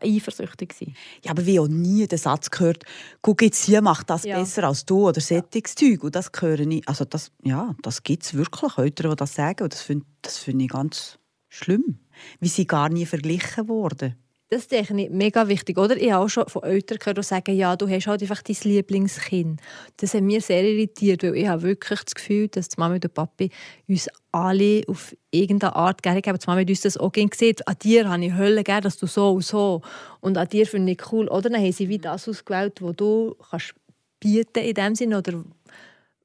eifersüchtig 0.00 0.72
sein. 0.72 0.94
Ja, 1.22 1.30
aber 1.32 1.46
wie 1.46 1.60
auch 1.60 1.68
nie 1.68 2.06
den 2.06 2.18
Satz 2.18 2.50
gehört, 2.50 2.84
guck 3.22 3.42
jetzt 3.42 3.64
hier, 3.64 3.82
mach 3.82 4.02
das 4.02 4.24
ja. 4.24 4.38
besser 4.38 4.64
als 4.64 4.84
du 4.84 5.08
oder 5.08 5.20
sättiges 5.20 5.74
ja. 5.74 6.02
Und 6.02 6.14
das 6.14 6.30
höre 6.38 6.60
ich, 6.60 6.88
also 6.88 7.04
das, 7.04 7.30
ja, 7.42 7.74
das 7.82 8.02
gibt 8.02 8.24
es 8.24 8.34
wirklich 8.34 8.78
Eltern, 8.78 9.10
die 9.10 9.16
das 9.16 9.34
sagen 9.34 9.64
und 9.64 9.72
das 9.72 9.82
finde 9.82 10.06
das 10.22 10.38
find 10.38 10.62
ich 10.62 10.68
ganz 10.68 11.18
schlimm, 11.48 11.98
wie 12.40 12.48
sie 12.48 12.66
gar 12.66 12.88
nie 12.88 13.06
verglichen 13.06 13.68
wurden. 13.68 14.16
Das 14.50 14.68
denke 14.68 15.00
ich 15.00 15.10
mega 15.10 15.48
wichtig, 15.48 15.78
oder? 15.78 15.96
Ich 15.96 16.12
habe 16.12 16.24
auch 16.24 16.28
schon 16.28 16.46
von 16.46 16.62
Eltern 16.62 16.98
gehört, 16.98 17.18
die 17.18 17.22
sagen, 17.22 17.56
ja, 17.56 17.74
du 17.76 17.88
hast 17.88 18.06
halt 18.06 18.22
einfach 18.22 18.42
dein 18.42 18.56
Lieblingskind. 18.62 19.60
Das 19.96 20.12
hat 20.12 20.22
mich 20.22 20.44
sehr 20.44 20.62
irritiert, 20.62 21.22
weil 21.22 21.34
ich 21.36 21.48
habe 21.48 21.62
wirklich 21.62 22.00
das 22.04 22.14
Gefühl, 22.14 22.48
dass 22.48 22.68
die 22.68 22.78
Mama 22.78 22.94
und 22.94 23.02
der 23.02 23.08
Papi 23.08 23.50
uns 23.88 24.08
alle 24.32 24.82
auf 24.86 25.16
irgendeine 25.30 25.74
Art 25.74 26.02
gerne 26.02 26.20
geben. 26.20 26.38
Die 26.38 26.46
Mama 26.46 26.60
hat 26.60 26.68
uns 26.68 26.82
das 26.82 26.98
auch 26.98 27.10
gerne 27.10 27.30
gesehen. 27.30 27.56
An 27.64 27.76
dir 27.82 28.08
habe 28.08 28.24
ich 28.24 28.34
Hölle 28.34 28.62
gerne, 28.62 28.82
dass 28.82 28.98
du 28.98 29.06
so 29.06 29.32
und 29.32 29.44
so. 29.44 29.80
Und 30.20 30.36
an 30.36 30.48
dir 30.48 30.66
finde 30.66 30.92
ich 30.92 31.12
cool. 31.12 31.26
Oder 31.28 31.48
dann 31.48 31.60
haben 31.60 31.72
sie 31.72 31.88
wie 31.88 31.98
das 31.98 32.28
ausgewählt, 32.28 32.82
was 32.82 32.96
du 32.96 33.34
kannst 33.50 33.74
bieten 34.20 34.62
in 34.62 34.74
dem 34.74 34.94
Sinne. 34.94 35.18
Oder 35.18 35.42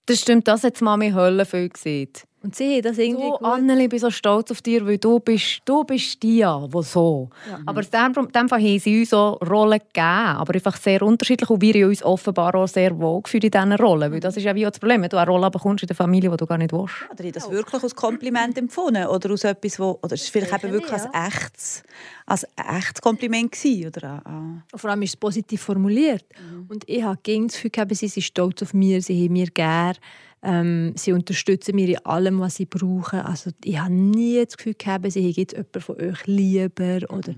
das 0.05 0.19
stimmt, 0.19 0.47
das 0.47 0.63
hat 0.63 0.79
die 0.79 0.83
Mama 0.83 1.05
Hölle 1.05 1.45
viel 1.45 1.69
gesehen. 1.69 2.09
Und 2.41 2.55
sie 2.55 2.75
haben 2.75 2.83
das 2.83 2.97
irgendwie 2.97 3.23
du, 3.23 3.31
gut. 3.31 3.43
Anneli, 3.43 3.83
ich 3.83 3.89
bin 3.89 3.99
so 3.99 4.09
stolz 4.09 4.49
auf 4.51 4.61
dich, 4.61 4.85
weil 4.85 4.97
du 4.97 5.19
bist, 5.19 5.61
du 5.65 5.83
bist 5.83 6.23
die, 6.23 6.45
die 6.45 6.83
so. 6.83 7.29
Ja. 7.49 7.59
Aber 7.65 7.81
in 7.81 7.89
dem, 7.89 8.31
dem 8.31 8.49
Fall 8.49 8.61
haben 8.61 8.79
sie 8.79 9.01
uns 9.01 9.13
auch 9.13 9.41
Rollen 9.41 9.79
gegeben, 9.79 10.05
aber 10.05 10.53
einfach 10.53 10.77
sehr 10.77 11.01
unterschiedlich 11.01 11.49
und 11.49 11.61
wir 11.61 11.73
haben 11.73 11.89
uns 11.89 12.01
offenbar 12.01 12.55
auch 12.55 12.67
sehr 12.67 12.97
wohl 12.97 13.21
gefühlt 13.21 13.43
in 13.43 13.51
diesen 13.51 13.73
Rollen, 13.73 14.13
weil 14.13 14.21
das 14.21 14.37
ist 14.37 14.43
ja 14.43 14.55
wie 14.55 14.65
auch 14.65 14.71
das 14.71 14.79
Problem, 14.79 15.01
wenn 15.01 15.09
du 15.09 15.17
eine 15.17 15.29
Rolle 15.29 15.51
bekommst 15.51 15.83
in 15.83 15.87
der 15.87 15.97
Familie, 15.97 16.29
die 16.29 16.37
du 16.37 16.45
gar 16.45 16.57
nicht 16.57 16.71
willst. 16.71 16.93
Ja, 17.01 17.11
oder 17.11 17.31
das 17.31 17.51
wirklich 17.51 17.83
als 17.83 17.95
Kompliment 17.95 18.57
empfunden 18.57 19.05
oder 19.07 19.31
aus 19.31 19.43
etwas, 19.43 19.77
wo, 19.77 19.99
oder 20.01 20.13
es 20.13 20.23
ist 20.23 20.29
vielleicht 20.29 20.63
eben 20.63 20.71
wirklich 20.71 21.01
ja. 21.01 21.09
ein 21.11 21.27
echtes, 21.27 21.83
als 22.25 22.47
echtes 22.55 23.01
Kompliment 23.01 23.51
gewesen, 23.51 23.87
oder? 23.87 24.21
Ah. 24.23 24.77
Vor 24.77 24.89
allem 24.89 25.01
ist 25.01 25.09
es 25.09 25.17
positiv 25.17 25.61
formuliert 25.61 26.23
mhm. 26.39 26.67
und 26.69 26.87
ich 26.87 27.03
habe 27.03 27.19
das 27.21 27.61
Gefühl 27.61 27.71
sie 27.91 28.07
sind 28.07 28.23
stolz 28.23 28.61
auf 28.61 28.73
mich, 28.73 29.05
sie 29.05 29.25
haben 29.25 29.33
mir 29.33 29.47
gerne 29.47 29.95
ähm, 30.41 30.93
sie 30.95 31.11
unterstützen 31.13 31.75
mich 31.75 31.89
in 31.89 32.05
allem, 32.05 32.39
was 32.39 32.59
ich 32.59 32.69
brauche. 32.69 33.25
Also 33.25 33.51
ich 33.63 33.79
habe 33.79 33.93
nie 33.93 34.43
das 34.43 34.57
Gefühl 34.57 34.75
gehabt, 34.75 35.11
sie 35.11 35.21
haben 35.21 35.31
jemanden 35.31 35.81
von 35.81 35.95
euch 36.01 36.25
lieber 36.27 36.99
oder 37.09 37.33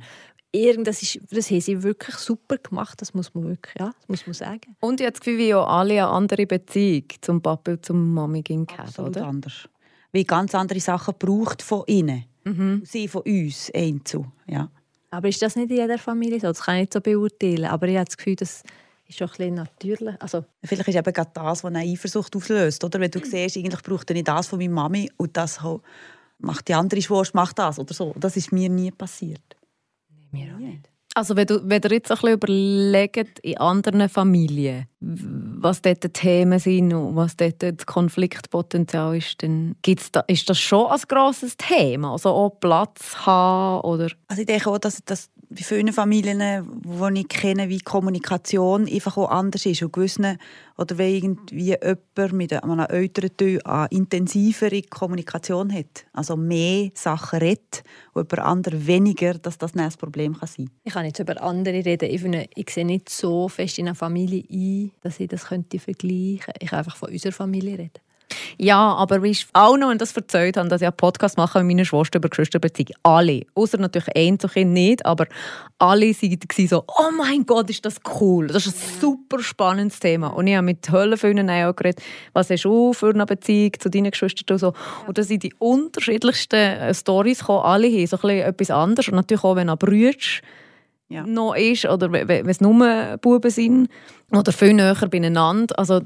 irgend, 0.51 0.87
das, 0.87 1.01
ist, 1.01 1.19
das 1.31 1.49
haben 1.49 1.61
sie 1.61 1.83
wirklich 1.83 2.15
super 2.15 2.57
gemacht, 2.57 3.01
das 3.01 3.13
muss 3.13 3.33
man 3.33 3.45
wirklich, 3.45 3.75
ja, 3.79 3.93
das 3.99 4.07
muss 4.07 4.27
man 4.27 4.33
sagen. 4.33 4.75
Und 4.79 4.99
ich 4.99 5.05
habe 5.05 5.13
das 5.13 5.21
Gefühl, 5.21 5.37
wie 5.37 5.53
auch 5.53 5.67
alle 5.67 5.93
eine 5.93 6.07
andere 6.07 6.45
Beziehung 6.45 7.05
zum 7.21 7.41
Papa 7.41 7.71
und 7.71 7.85
zum 7.85 8.13
Mami 8.13 8.41
gehabt, 8.41 8.99
oder? 8.99 9.25
anders. 9.25 9.69
Wie 10.11 10.25
ganz 10.25 10.53
andere 10.53 10.79
Sachen 10.79 11.15
braucht 11.17 11.61
von 11.61 11.83
ihnen, 11.87 12.25
mhm. 12.43 12.81
sie 12.83 13.07
von 13.07 13.21
uns, 13.21 13.71
einzu, 13.73 14.25
ja. 14.47 14.69
Aber 15.11 15.27
ist 15.27 15.41
das 15.41 15.57
nicht 15.57 15.69
in 15.69 15.77
jeder 15.77 15.97
Familie 15.97 16.39
so? 16.39 16.47
Das 16.47 16.61
kann 16.61 16.75
ich 16.75 16.81
nicht 16.83 16.93
so 16.93 17.01
beurteilen. 17.01 17.65
Aber 17.65 17.85
ich 17.87 17.97
habe 17.97 18.05
das 18.05 18.15
Gefühl, 18.15 18.37
dass 18.37 18.63
ist 19.11 19.17
schon 19.17 19.27
ein 19.27 19.31
bisschen 19.31 19.53
natürlich. 19.55 20.21
Also, 20.21 20.45
Vielleicht 20.63 20.87
ist 20.87 20.95
eben 20.95 21.13
gerade 21.13 21.31
das, 21.33 21.63
was 21.63 21.65
eine 21.65 21.79
Eifersucht 21.79 22.35
auslöst. 22.35 22.83
Oder? 22.83 22.99
Wenn 22.99 23.11
du 23.11 23.23
siehst, 23.23 23.57
eigentlich 23.57 23.83
braucht 23.83 24.09
er 24.09 24.13
nicht 24.15 24.27
das 24.27 24.47
von 24.47 24.59
meiner 24.59 24.73
Mami 24.73 25.11
und 25.17 25.37
das 25.37 25.59
macht 26.39 26.67
die 26.67 26.73
andere 26.73 27.01
Schwester 27.01 27.37
macht 27.37 27.59
das 27.59 27.77
oder 27.77 27.93
so. 27.93 28.15
Das 28.17 28.35
ist 28.35 28.51
mir 28.51 28.69
nie 28.69 28.91
passiert. 28.91 29.55
Nee, 30.09 30.45
mir 30.45 30.55
auch 30.55 30.59
nicht. 30.59 30.89
Also 31.13 31.35
wenn, 31.35 31.45
du, 31.45 31.59
wenn 31.67 31.81
ihr 31.83 31.91
jetzt 31.91 32.09
ein 32.09 32.15
bisschen 32.15 32.33
überlegt, 32.35 33.39
in 33.39 33.57
anderen 33.57 34.07
Familien, 34.07 34.87
was 35.01 35.81
dort 35.81 36.05
die 36.05 36.09
Themen 36.09 36.57
sind 36.57 36.93
und 36.93 37.17
was 37.17 37.35
dort 37.35 37.61
das 37.61 37.85
Konfliktpotenzial 37.85 39.17
ist, 39.17 39.43
dann 39.43 39.75
gibt's 39.81 40.09
da, 40.13 40.21
ist 40.21 40.49
das 40.49 40.57
schon 40.57 40.89
ein 40.89 41.01
grosses 41.09 41.57
Thema? 41.57 42.13
Also 42.13 42.29
auch 42.29 42.57
Platz 42.61 43.25
haben 43.25 43.81
oder... 43.81 44.07
Also 44.29 44.41
ich 44.41 44.47
denke 44.47 44.69
auch, 44.69 44.77
dass, 44.77 45.03
dass 45.03 45.29
bei 45.53 45.63
vielen 45.63 45.91
Familien, 45.91 46.39
die 46.85 47.19
ich 47.19 47.27
kenne, 47.27 47.67
wie 47.67 47.79
Kommunikation 47.79 48.87
einfach 48.87 49.17
auch 49.17 49.29
anders 49.29 49.65
ist. 49.65 49.83
Und 49.83 49.91
gewissen, 49.91 50.37
oder 50.77 50.97
wenn 50.97 51.13
irgendwie 51.13 51.75
jemand 51.75 52.33
mit 52.33 52.53
einem 52.53 52.79
älteren 52.79 53.35
Teil 53.35 53.61
eine 53.63 53.87
intensivere 53.91 54.81
Kommunikation 54.83 55.73
hat, 55.73 56.05
also 56.13 56.37
mehr 56.37 56.91
Sachen 56.93 57.39
redet 57.39 57.83
und 58.13 58.31
über 58.31 58.45
andere 58.45 58.87
weniger, 58.87 59.33
dass 59.33 59.57
das 59.57 59.75
ein 59.75 59.91
Problem 59.99 60.37
kann 60.37 60.47
sein 60.47 60.69
Ich 60.83 60.93
kann 60.93 61.05
jetzt 61.05 61.19
über 61.19 61.41
andere 61.41 61.83
reden. 61.83 62.09
Ich, 62.09 62.21
finde, 62.21 62.47
ich 62.55 62.69
sehe 62.69 62.85
nicht 62.85 63.09
so 63.09 63.49
fest 63.49 63.77
in 63.77 63.87
einer 63.87 63.95
Familie 63.95 64.45
ein, 64.49 64.91
dass 65.01 65.19
ich 65.19 65.27
das 65.27 65.45
könnte 65.45 65.79
vergleichen 65.79 66.39
könnte. 66.39 66.59
Ich 66.61 66.69
kann 66.69 66.79
einfach 66.79 66.95
von 66.95 67.09
unserer 67.09 67.33
Familie 67.33 67.77
reden. 67.77 67.99
Ja, 68.57 68.93
aber 68.93 69.23
wie 69.23 69.31
ich 69.31 69.47
auch 69.53 69.77
noch 69.77 69.93
das 69.95 70.15
erzählt 70.15 70.57
habe, 70.57 70.69
dass 70.69 70.81
ich 70.81 70.87
einen 70.87 70.95
Podcast 70.95 71.37
mache 71.37 71.59
mit 71.63 71.75
meiner 71.75 71.85
Schwester 71.85 72.17
über 72.17 72.29
Geschwisterbeziehungen. 72.29 72.93
Alle. 73.03 73.41
Außer 73.55 73.77
natürlich 73.77 74.15
ein 74.15 74.37
Kind 74.37 74.71
nicht, 74.71 75.05
aber 75.05 75.25
alle 75.77 76.07
waren 76.07 76.67
so, 76.67 76.83
oh 76.87 77.11
mein 77.17 77.45
Gott, 77.45 77.69
ist 77.69 77.85
das 77.85 77.97
cool. 78.19 78.47
Das 78.47 78.65
ist 78.65 78.77
ein 78.77 78.99
super 78.99 79.41
spannendes 79.41 79.99
Thema. 79.99 80.27
Und 80.27 80.47
ich 80.47 80.55
habe 80.55 80.65
mit 80.65 80.91
Hölle 80.91 81.17
vielen 81.17 81.49
auch 81.49 81.75
geredet, 81.75 82.01
was 82.33 82.49
hast 82.49 82.63
du 82.63 82.93
für 82.93 83.09
eine 83.09 83.25
Beziehung 83.25 83.71
zu 83.79 83.89
deinen 83.89 84.11
Geschwistern 84.11 84.55
und 84.55 84.59
so. 84.59 84.73
Und 85.07 85.17
da 85.17 85.23
sind 85.23 85.43
die 85.43 85.53
unterschiedlichsten 85.57 86.93
Stories 86.93 87.39
gekommen. 87.39 87.65
Alle 87.65 87.87
haben 87.87 88.07
so 88.07 88.17
ein 88.17 88.21
bisschen 88.21 88.47
etwas 88.47 88.71
anderes. 88.71 89.07
Und 89.09 89.15
natürlich 89.15 89.43
auch, 89.43 89.55
wenn 89.55 89.69
ein 89.69 89.77
Brüder 89.77 90.17
ja. 91.09 91.25
noch 91.25 91.55
ist 91.55 91.85
oder 91.85 92.11
wenn 92.11 92.47
es 92.47 92.61
nur 92.61 93.17
Buben 93.21 93.51
sind 93.51 93.89
oder 94.31 94.51
viel 94.51 94.73
näher 94.73 94.95
beieinander. 95.09 95.77
Also, 95.77 96.01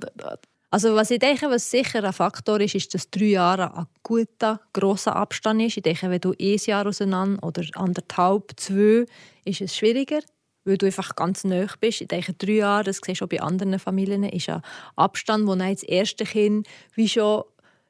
also 0.76 0.94
was 0.94 1.10
ich 1.10 1.20
denke, 1.20 1.50
was 1.50 1.72
sicher 1.72 2.04
ein 2.04 2.12
Faktor 2.12 2.60
ist, 2.60 2.76
ist, 2.76 2.94
dass 2.94 3.10
drei 3.10 3.28
Jahre 3.28 3.74
ein 3.78 3.86
guter, 4.04 4.60
grosser 4.74 5.16
Abstand 5.16 5.62
ist. 5.62 5.78
Ich 5.78 5.84
denke, 5.84 6.10
wenn 6.10 6.20
du 6.20 6.34
ein 6.38 6.58
Jahr 6.66 6.86
auseinander 6.86 7.42
oder 7.44 7.64
anderthalb, 7.76 8.52
zwei, 8.58 9.06
ist 9.46 9.62
es 9.62 9.74
schwieriger, 9.74 10.20
weil 10.66 10.78
du 10.78 10.86
einfach 10.86 11.16
ganz 11.16 11.46
nah 11.46 11.66
bist. 11.80 12.02
Ich 12.02 12.10
denke, 12.10 12.34
drei 12.34 12.56
Jahre, 12.56 12.84
das 12.84 13.00
siehst 13.02 13.22
du 13.22 13.24
auch 13.24 13.30
bei 13.30 13.40
anderen 13.40 13.80
Familien, 13.80 14.26
ist 14.26 14.50
ein 14.50 14.62
Abstand, 14.98 15.48
wo 15.48 15.56
das 15.56 15.82
erste 15.82 16.26
Kind 16.26 16.68
wie 16.94 17.08
schon 17.08 17.46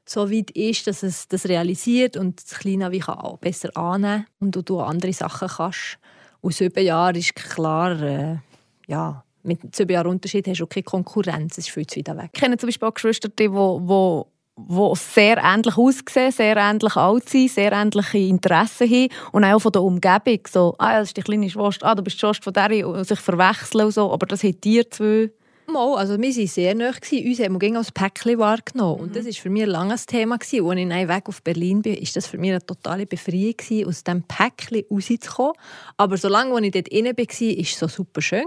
so 0.08 0.30
weit 0.30 0.52
ist, 0.52 0.86
dass 0.86 1.02
es 1.02 1.28
das 1.28 1.48
realisiert 1.48 2.16
und 2.16 2.40
das 2.40 2.60
Kleine 2.60 2.92
wie 2.92 3.00
kann 3.00 3.18
auch 3.18 3.40
besser 3.40 3.76
annehmen 3.76 4.28
und 4.40 4.70
du 4.70 4.80
andere 4.80 5.12
Sachen 5.12 5.48
kannst. 5.48 5.98
Und 6.40 6.54
sieben 6.54 6.86
Jahre 6.86 7.18
ist 7.18 7.34
klar, 7.34 8.00
äh, 8.00 8.38
ja, 8.86 9.24
mit 9.46 9.76
sieben 9.76 9.91
Jahren 9.91 10.08
Unterschied 10.08 10.48
hast 10.48 10.60
du 10.60 10.68
keine 10.68 10.84
Konkurrenz, 10.84 11.58
es 11.58 11.68
ist 11.68 11.74
viel 11.74 11.88
zu 11.88 12.00
weit 12.00 12.08
weg. 12.18 12.30
Ich 12.34 12.39
kenne 12.39 12.58
zum 12.58 12.68
Beispiel 12.68 12.88
auch 12.88 12.93
Geschwister, 12.93 13.30
die, 13.30 13.52
wo 13.52 14.28
die 14.58 14.96
sehr 14.96 15.38
ähnlich 15.38 15.78
aussehen, 15.78 16.32
sehr 16.32 16.56
ähnlich 16.56 16.96
alt 16.96 17.28
sind, 17.28 17.52
sehr 17.52 17.74
ähnliche 17.74 18.18
Interessen 18.18 18.89
haben 18.89 19.10
und 19.34 19.43
auch 19.43 19.60
von 19.60 19.72
der 19.72 19.84
Umgebung. 19.84 20.39
So, 20.50 20.76
ah, 20.78 21.00
das 21.00 21.10
ist 21.10 21.18
die 21.18 21.22
kleine 21.22 21.50
Schwester, 21.50 21.88
ah, 21.88 21.96
du 21.96 22.04
bist 22.04 22.16
die 22.16 22.20
Schwester 22.22 22.43
von 22.43 22.54
der 22.54 22.88
und 22.88 23.06
sich 23.06 23.20
verwechseln 23.20 23.86
und 23.86 23.91
so, 23.91 24.12
aber 24.12 24.26
das 24.26 24.43
hat 24.43 24.64
dir 24.64 24.89
zwei 24.89 25.30
Mal, 25.68 25.97
also 25.97 26.20
wir 26.20 26.34
waren 26.34 26.47
sehr 26.47 26.76
nah. 26.76 26.89
Uns 26.89 27.39
haben 27.39 27.61
wir 27.61 27.78
als 27.78 27.91
Päckchen 27.91 28.38
wahrgenommen. 28.38 28.97
Mhm. 28.97 29.03
Und 29.03 29.16
das 29.16 29.26
war 29.26 29.34
für 29.34 29.49
mich 29.49 29.63
ein 29.63 29.70
langes 29.70 30.05
Thema. 30.05 30.36
Als 30.36 30.53
ich 30.53 30.61
weg 30.61 31.24
auf 31.28 31.41
Berlin 31.41 31.82
bin, 31.82 31.95
war 31.95 32.13
das 32.13 32.28
für 32.28 32.38
mich 32.38 32.51
eine 32.51 32.66
totale 32.66 33.05
Befreiung, 33.05 33.55
aus 33.88 34.03
diesem 34.03 34.24
Päckchen 34.24 34.84
rauszukommen. 34.89 35.53
Aber 35.97 36.18
solange 36.18 36.66
ich 36.66 36.72
dort 36.72 36.91
drin 36.91 37.05
war, 37.05 37.18
war 37.18 37.59
es 37.59 37.80
so 37.80 37.88
super 37.88 38.22
schön. 38.22 38.45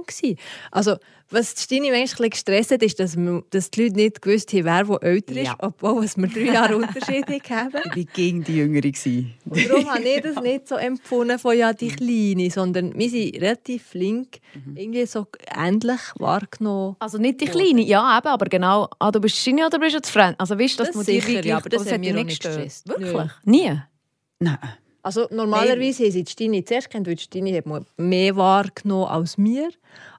Also, 0.71 0.97
was 1.31 1.55
Stini 1.63 1.91
manchmal 1.91 2.31
gestresst 2.31 2.71
hat, 2.71 2.83
ist, 2.83 2.99
dass, 2.99 3.17
dass 3.51 3.71
die 3.71 3.83
Leute 3.83 3.97
nicht 3.97 4.23
gewusst 4.23 4.53
haben, 4.53 4.65
wer 4.65 4.89
wo 4.89 4.97
älter 4.97 5.37
ist, 5.37 5.47
ja. 5.47 5.57
obwohl 5.59 6.03
wir 6.03 6.29
drei 6.29 6.53
Jahre 6.53 6.77
Unterschied 6.77 7.27
haben. 7.51 7.73
Ich 7.85 8.07
war 8.07 8.13
gegen 8.15 8.45
die 8.45 8.57
Jüngere. 8.57 8.89
Und 9.45 9.69
darum 9.69 9.91
habe 9.91 10.03
ich 10.03 10.23
das 10.23 10.43
nicht 10.43 10.69
so 10.69 10.77
empfunden 10.77 11.39
von 11.39 11.57
ja, 11.57 11.73
die 11.73 11.89
Kleine, 11.89 12.51
sondern 12.51 12.99
wir 12.99 13.11
sind 13.11 13.35
relativ 13.37 13.85
flink, 13.85 14.39
mhm. 14.55 14.77
irgendwie 14.77 15.07
so 15.07 15.27
ähnlich 15.55 16.01
wahrgenommen. 16.19 16.97
Also 16.99 17.19
nicht 17.19 17.41
die 17.41 17.47
Kleine, 17.47 17.83
ja 17.83 18.19
eben, 18.19 18.29
aber 18.29 18.47
genau, 18.47 18.89
ah, 18.99 19.11
du 19.11 19.21
bist 19.21 19.37
Stini 19.37 19.65
oder 19.65 19.79
bist 19.79 19.97
du 19.97 20.03
zu 20.03 20.13
Freund? 20.13 20.39
Also 20.39 20.59
weißt, 20.59 20.81
dass 20.81 20.89
das 20.89 20.97
man 20.97 21.05
sicher, 21.05 21.45
ja, 21.45 21.59
aber 21.59 21.69
das, 21.69 21.85
das 21.85 21.93
hat 21.93 22.01
mich 22.01 22.13
nicht 22.15 22.29
gestresst. 22.29 22.89
Wirklich? 22.89 23.13
Nö. 23.13 23.29
Nie? 23.45 23.83
Nein. 24.41 24.59
Also 25.09 25.27
normalerweise 25.31 26.05
haben 26.05 26.13
sie 26.13 26.23
die 26.23 26.31
Stini 26.31 26.63
zuerst 26.63 26.91
kennt, 26.91 27.07
weil 27.07 27.15
die 27.15 27.23
Stini 27.23 27.55
hat 27.55 27.65
mehr 27.97 28.37
wahrgenommen 28.37 29.07
als 29.07 29.39
wir. 29.39 29.71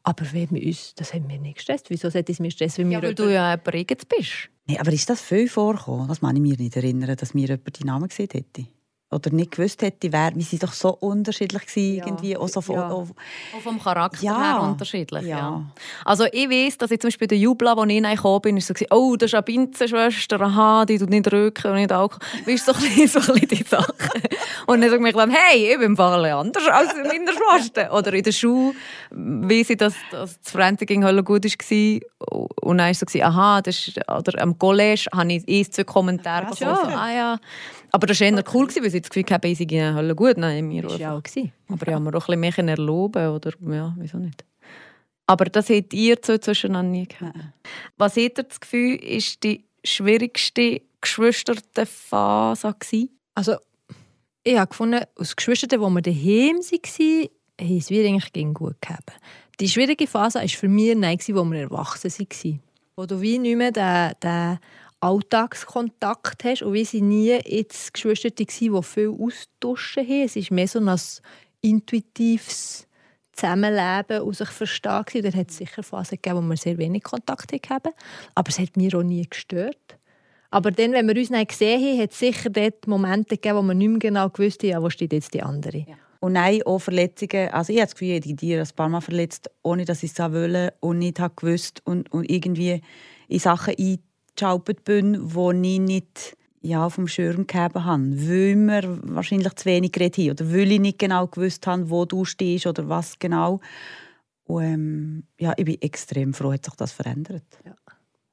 Aber 0.02 0.26
wenn 0.34 0.50
wir 0.50 0.66
uns, 0.66 0.96
das 0.96 1.14
haben 1.14 1.30
wir 1.30 1.38
nicht 1.38 1.58
gestresst. 1.58 1.92
Wieso 1.92 2.10
sollte 2.10 2.32
es 2.32 2.40
mir 2.40 2.50
stressen, 2.50 2.86
wenn 2.86 2.92
ja, 2.94 3.04
weil 3.04 3.14
du 3.14 3.32
ja 3.32 3.52
jemand 3.52 4.10
bist? 4.10 4.50
Nee, 4.66 4.80
aber 4.80 4.92
ist 4.92 5.08
das 5.08 5.22
viel 5.22 5.48
vorgekommen? 5.48 6.08
Das 6.08 6.22
kann 6.22 6.36
ich 6.36 6.42
mich 6.42 6.58
nicht 6.58 6.76
erinnern, 6.76 7.16
dass 7.16 7.36
mir 7.36 7.50
jemand 7.50 7.80
die 7.80 7.84
Namen 7.84 8.08
gesehen 8.08 8.30
hätte 8.32 8.66
oder 9.12 9.32
nicht 9.32 9.51
gewusst 9.51 9.82
hätte, 9.82 10.12
wer, 10.12 10.32
wie 10.36 10.43
sie 10.43 10.60
doch 10.60 10.74
so 10.74 10.89
unterschiedlich 10.99 11.64
waren, 11.76 11.95
ja. 11.95 12.05
irgendwie, 12.05 12.38
auch, 12.38 12.47
so 12.47 12.62
von, 12.62 12.76
ja. 12.76 12.89
auch, 12.89 13.07
auch 13.55 13.62
vom 13.62 13.82
Charakter 13.82 14.24
ja. 14.24 14.39
her 14.39 14.62
unterschiedlich. 14.62 15.26
Ja. 15.26 15.64
Also 16.05 16.26
ich 16.32 16.49
weiß, 16.49 16.78
dass 16.78 16.91
ich 16.91 16.99
zum 16.99 17.07
Beispiel 17.07 17.28
der 17.28 17.39
Jubla, 17.39 17.76
wo 17.76 17.84
ich 17.86 18.03
gekommen 18.03 18.41
bin, 18.41 18.57
ist 18.57 18.68
so 18.68 18.74
oh, 18.91 19.16
das 19.16 19.32
ist 19.32 19.34
eine 19.34 19.43
Binzenschwester, 19.43 20.39
aha, 20.41 20.86
die 20.86 20.99
tut 20.99 21.10
nicht 21.10 21.32
rücken 21.32 21.72
und 21.72 21.76
nicht 21.78 21.91
Alkohol. 21.91 22.20
Weißt 22.45 22.68
du, 22.68 22.74
so 22.74 22.78
ein 22.78 22.95
bisschen, 22.95 23.22
so 23.22 23.34
ein 23.34 23.39
bisschen 23.39 23.57
die 23.57 23.64
Sachen. 23.64 24.22
und 24.68 24.82
dann 24.82 24.89
sage 24.91 25.07
ich 25.07 25.16
mir, 25.16 25.28
hey, 25.32 25.74
ich 25.74 25.80
bin 25.80 25.99
ein 25.99 26.32
anders 26.32 26.68
als 26.68 26.93
meine 26.93 27.32
Schwester. 27.34 27.91
Oder 27.91 28.14
in 28.14 28.24
der 28.24 28.32
Schule 28.32 28.74
weiss 29.10 29.72
ich, 29.72 29.78
dass, 29.78 29.95
dass 30.12 30.39
das 30.39 30.51
Fremdging 30.51 31.01
gut 31.24 31.45
war. 31.45 31.99
Und 32.62 32.78
dann 32.78 32.86
war 32.86 32.89
es 32.89 32.99
so, 32.99 33.22
aha, 33.22 33.62
das 33.62 33.88
ist, 33.88 33.97
oder 34.07 34.41
am 34.41 34.57
College 34.60 35.07
habe 35.12 35.34
ich 35.34 35.47
ein, 35.47 35.72
zwei 35.72 35.84
Kommentare 35.84 36.45
bekommen. 36.45 36.93
Ah, 36.93 37.12
ja. 37.12 37.39
Aber 37.92 38.08
das 38.08 38.20
war 38.20 38.28
eher 38.28 38.44
cool, 38.54 38.68
weil 38.68 38.90
sie 38.90 39.02
das 39.02 39.10
Gefühl 39.10 39.26
hatten, 39.30 39.56
sie 39.56 39.68
gehen 39.68 39.96
Hölle 39.96 40.16
gut. 40.16 40.38
Nein, 40.38 40.70
wir 40.70 40.84
das 40.84 41.00
war 41.00 41.16
auch. 41.16 41.22
Aber 41.70 41.88
ich 41.88 41.94
habe 41.94 42.04
mir 42.04 42.16
auch 42.16 42.30
ein 42.30 42.40
bisschen 42.42 42.66
mehr 42.66 42.78
erlauben 42.78 43.30
oder 43.30 43.52
ja, 43.72 43.96
wieso 43.98 44.18
nicht. 44.18 44.44
Aber 45.26 45.46
das 45.46 45.70
habt 45.70 45.94
ihr 45.94 46.18
so 46.24 46.38
zwischeneinander 46.38 46.92
nie 46.92 47.08
gehabt. 47.08 47.38
Was 47.98 48.16
habt 48.16 48.38
ihr 48.38 48.44
das 48.44 48.60
Gefühl, 48.60 48.96
ist 48.96 49.44
die 49.44 49.64
schwierigste 49.84 50.82
Geschwisterphase 51.02 52.74
gewesen? 52.80 53.10
Also, 53.36 53.56
ich 54.44 54.58
habe 54.58 54.70
gefunden, 54.70 55.02
als 55.16 55.36
Geschwister, 55.36 55.68
die 55.68 55.78
wir 55.78 56.02
daheim 56.02 56.58
waren, 56.58 57.30
haben 57.62 57.78
es 57.78 57.90
wir 57.90 58.08
eigentlich 58.08 58.54
gut 58.54 58.82
gehabt. 58.82 59.12
Die 59.60 59.70
schwierige 59.70 60.08
Phase 60.08 60.40
war 60.40 60.48
für 60.48 60.68
mich, 60.68 60.98
als 61.04 61.28
wir 61.28 61.36
erwachsen 61.36 62.12
waren. 62.12 62.60
Wo 62.96 63.06
du 63.06 63.22
wie 63.22 63.38
nicht 63.38 63.56
mehr 63.56 63.72
den, 63.72 64.14
den 64.24 64.60
Alltagskontakt 65.02 66.43
hast 66.43 66.62
und 66.62 66.74
wie 66.74 66.86
sie 66.86 67.02
nie 67.02 67.39
jetzt 67.45 67.93
Geschwister 67.93 68.30
die 68.32 68.47
viel 68.47 69.10
austauschen 69.10 70.06
haben. 70.06 70.26
Es 70.26 70.36
ist 70.36 70.52
mehr 70.52 70.68
so 70.68 70.80
ein 70.80 71.00
intuitives 71.62 72.88
Zusammenleben 73.32 74.22
und 74.22 74.36
sich 74.36 74.50
verstehen. 74.50 75.24
Da 75.24 75.32
hat 75.32 75.50
es 75.50 75.58
sicher 75.58 75.84
Phasen 75.84 76.18
gegeben, 76.22 76.38
wo 76.38 76.50
wir 76.50 76.58
sehr 76.58 76.78
wenig 76.78 77.04
Kontakt 77.04 77.52
hatten. 77.70 77.93
Aber 78.36 78.50
es 78.50 78.60
hat 78.60 78.76
mir 78.76 78.93
auch 78.95 79.04
nie 79.04 79.26
gestört. 79.28 79.97
Aber 80.52 80.72
dann, 80.72 80.93
wenn 80.93 81.08
wir 81.08 81.16
uns 81.16 81.30
nicht 81.30 81.50
gesehen 81.50 81.82
haben, 81.82 82.02
hat 82.02 82.12
es 82.12 82.20
sicher 82.20 82.50
dort 82.50 82.88
Momente 82.88 83.36
gegeben, 83.36 83.58
wo 83.58 83.62
wir 83.62 83.76
nicht 83.76 83.89
mehr 83.89 84.00
genau 84.00 84.30
gewusst 84.30 84.64
haben, 84.64 84.84
wo 84.84 84.89
steht 84.89 85.14
jetzt 85.14 85.34
die 85.34 85.43
andere. 85.43 85.78
Ja. 85.78 85.95
Und 86.20 86.34
nein, 86.34 86.62
auch 86.64 86.80
Verletzungen. 86.80 87.50
Also 87.50 87.72
ich 87.72 87.80
habe 87.80 87.88
das 87.88 87.95
Gefühl, 87.95 88.10
ich 88.10 88.26
habe 88.26 88.34
die 88.34 88.56
ein 88.56 88.68
paar 88.76 88.89
Mal 88.89 89.00
verletzt, 89.00 89.50
ohne 89.64 89.86
dass 89.86 90.04
ich 90.04 90.12
es 90.12 90.20
wollte 90.20 90.74
und 90.82 91.00
nicht 91.00 91.22
gewusst 91.36 91.82
und, 91.86 92.12
und 92.12 92.30
irgendwie 92.30 92.82
in 93.30 93.39
Sachen 93.39 93.76
ein 93.78 94.00
eingeschaltet 94.42 94.84
bin, 94.84 95.34
wo 95.34 95.52
ich 95.52 95.80
nicht 95.80 96.38
ja, 96.62 96.90
dem 96.90 97.08
Schirm 97.08 97.48
gehabt 97.48 97.76
habe, 97.76 98.04
weil 98.28 98.56
wir 98.56 99.00
wahrscheinlich 99.04 99.54
zu 99.56 99.66
wenig 99.66 99.94
geredet 99.94 100.18
haben 100.18 100.32
oder 100.32 100.52
weil 100.52 100.72
ich 100.72 100.80
nicht 100.80 101.00
genau 101.00 101.28
gewusst 101.28 101.66
habe, 101.68 101.90
wo 101.90 102.06
du 102.06 102.26
stehst 102.26 102.68
oder 102.68 102.90
was 102.90 103.18
genau. 103.18 103.62
Und, 104.44 104.64
ähm, 104.64 105.24
ja, 105.40 105.54
ich 105.56 105.66
bin 105.66 105.82
extrem 105.82 106.34
froh, 106.34 106.52
dass 106.52 106.66
sich 106.66 106.76
das 106.76 106.92
verändert. 106.92 107.46
Ja. 107.66 107.76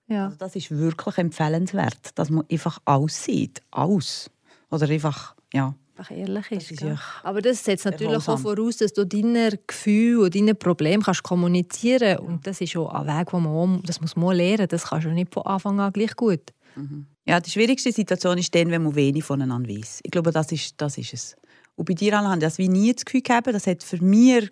Ja. 0.09 0.25
Also 0.27 0.37
das 0.37 0.57
ist 0.57 0.71
wirklich 0.71 1.19
empfehlenswert, 1.19 2.17
dass 2.19 2.31
man 2.31 2.45
einfach 2.51 2.81
aussieht, 2.85 3.63
aus. 3.71 4.31
Oder 4.71 4.89
einfach, 4.89 5.35
ja. 5.53 5.75
Einfach 5.97 6.15
ehrlich 6.15 6.51
ist. 6.51 6.73
ist 6.73 6.83
ja 6.83 6.99
Aber 7.23 7.41
das 7.41 7.65
setzt 7.65 7.87
natürlich 7.87 8.29
auch 8.29 8.39
voraus, 8.39 8.77
dass 8.77 8.93
du 8.93 9.07
deine 9.07 9.59
Gefühle 9.67 10.25
und 10.25 10.35
deine 10.35 10.55
Probleme 10.55 11.03
kannst 11.03 11.23
kommunizieren 11.23 12.17
kannst. 12.17 12.23
Ja. 12.23 12.29
Und 12.29 12.47
das 12.47 12.61
ist 12.61 12.77
auch 12.77 12.93
ein 12.93 13.07
Weg, 13.07 13.33
wo 13.33 13.41
man, 13.41 13.83
das 13.83 14.01
muss 14.03 14.15
man 14.15 14.37
lernen. 14.37 14.69
Das 14.69 14.85
kannst 14.85 15.07
du 15.07 15.11
nicht 15.11 15.33
von 15.33 15.45
Anfang 15.45 15.81
an 15.81 15.93
gleich 15.93 16.15
gut. 16.15 16.53
Mhm. 16.75 17.07
Ja, 17.25 17.41
die 17.41 17.51
schwierigste 17.51 17.91
Situation 17.93 18.37
ist 18.37 18.55
dann, 18.55 18.71
wenn 18.71 18.83
man 18.83 18.95
wenig 18.95 19.25
voneinander 19.25 19.69
weiß. 19.69 20.01
Ich 20.03 20.11
glaube, 20.11 20.33
das 20.33 20.53
ist, 20.53 20.75
das 20.77 20.99
ist 20.99 21.15
es. 21.15 21.37
Und 21.77 21.87
bei 21.87 21.95
dir, 21.95 22.19
Anna, 22.19 22.29
habe 22.29 22.39
ich 22.39 22.45
das 22.45 22.59
wie 22.59 22.69
nie 22.69 22.93
das 22.93 23.05
Gefühl 23.05 23.23
gehabt. 23.23 23.47
Das 23.47 23.67
hat 23.67 23.83
für 23.83 24.03
mich 24.03 24.51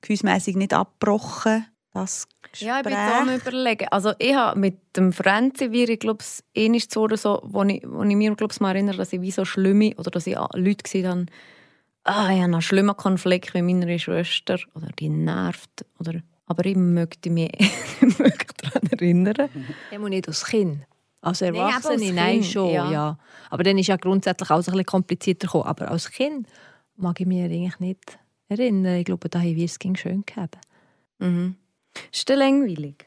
gefühlsmässig 0.00 0.56
nicht 0.56 0.72
abgebrochen 0.72 1.66
das 1.96 2.28
Gespräch. 2.42 2.68
Ja, 2.68 2.78
ich 2.78 2.84
bin 2.84 2.94
am 2.94 3.28
überlegen. 3.28 3.88
Also 3.90 4.12
ich 4.18 4.34
habe 4.34 4.58
mit 4.58 4.96
dem 4.96 5.12
Franzi, 5.12 5.72
wie 5.72 5.84
ich 5.84 5.98
glaube, 5.98 6.22
es 6.22 6.88
zu 6.88 7.00
oder 7.00 7.16
so, 7.16 7.40
wo 7.44 7.62
ich, 7.64 7.82
wo 7.86 8.02
ich 8.02 8.16
mir 8.16 8.34
glaube 8.34 8.54
mal 8.60 8.74
erinnere, 8.74 8.96
dass 8.96 9.12
ich 9.12 9.20
wie 9.20 9.30
so 9.30 9.44
schlimme, 9.44 9.94
oder 9.96 10.10
dass 10.10 10.26
ich 10.26 10.36
Leute 10.54 10.82
gesehen 10.82 11.08
habe, 11.08 11.26
ah, 12.04 12.30
ich 12.30 12.40
habe 12.40 12.44
einen 12.44 12.62
schlimmen 12.62 12.96
Konflikt 12.96 13.54
mit 13.54 13.64
meiner 13.64 13.98
Schwester, 13.98 14.58
oder 14.74 14.88
die 14.98 15.08
nervt, 15.08 15.84
oder... 15.98 16.20
Aber 16.48 16.64
ich 16.64 16.76
möchte 16.76 17.28
mich 17.28 17.50
daran 18.62 18.88
erinnern. 18.92 19.48
Ich 19.90 19.98
muss 19.98 20.10
nicht 20.10 20.28
als 20.28 20.44
Kind. 20.44 20.86
Als 21.20 21.40
Erwachsene, 21.40 21.96
nee, 21.96 22.12
nein, 22.12 22.44
schon, 22.44 22.70
ja. 22.70 22.88
ja. 22.88 23.18
Aber 23.50 23.64
dann 23.64 23.78
ist 23.78 23.88
ja 23.88 23.96
grundsätzlich 23.96 24.48
auch 24.48 24.58
ein 24.58 24.64
bisschen 24.64 24.84
komplizierter 24.84 25.48
gekommen. 25.48 25.64
Aber 25.64 25.90
als 25.90 26.08
Kind 26.08 26.46
mag 26.96 27.20
ich 27.20 27.26
mich 27.26 27.42
eigentlich 27.42 27.80
nicht 27.80 28.18
erinnern. 28.48 28.94
Ich 28.94 29.06
glaube, 29.06 29.28
da 29.28 29.40
haben 29.40 29.56
wir 29.56 29.64
es 29.64 29.80
ging 29.80 29.96
schön 29.96 30.24
gehabt. 30.24 30.56
Mhm. 31.18 31.56
Ist 32.12 32.28
das 32.28 32.38
langweilig? 32.38 33.06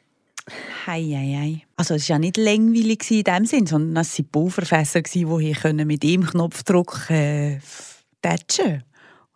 Hei, 0.85 1.03
hei, 1.03 1.37
hei. 1.39 1.61
Also 1.75 1.95
es 1.95 2.09
war 2.09 2.15
ja 2.15 2.19
nicht 2.19 2.37
langweilig 2.37 3.09
in 3.11 3.23
dem 3.23 3.45
Sinn, 3.45 3.65
sondern 3.65 4.01
es 4.01 4.17
waren 4.17 4.29
Bauverfässer, 4.31 5.01
die 5.01 5.25
hier 5.25 5.85
mit 5.85 6.03
ihm 6.03 6.25
Knopfdruck 6.25 7.09
äh, 7.09 7.59
tätschen 8.21 8.83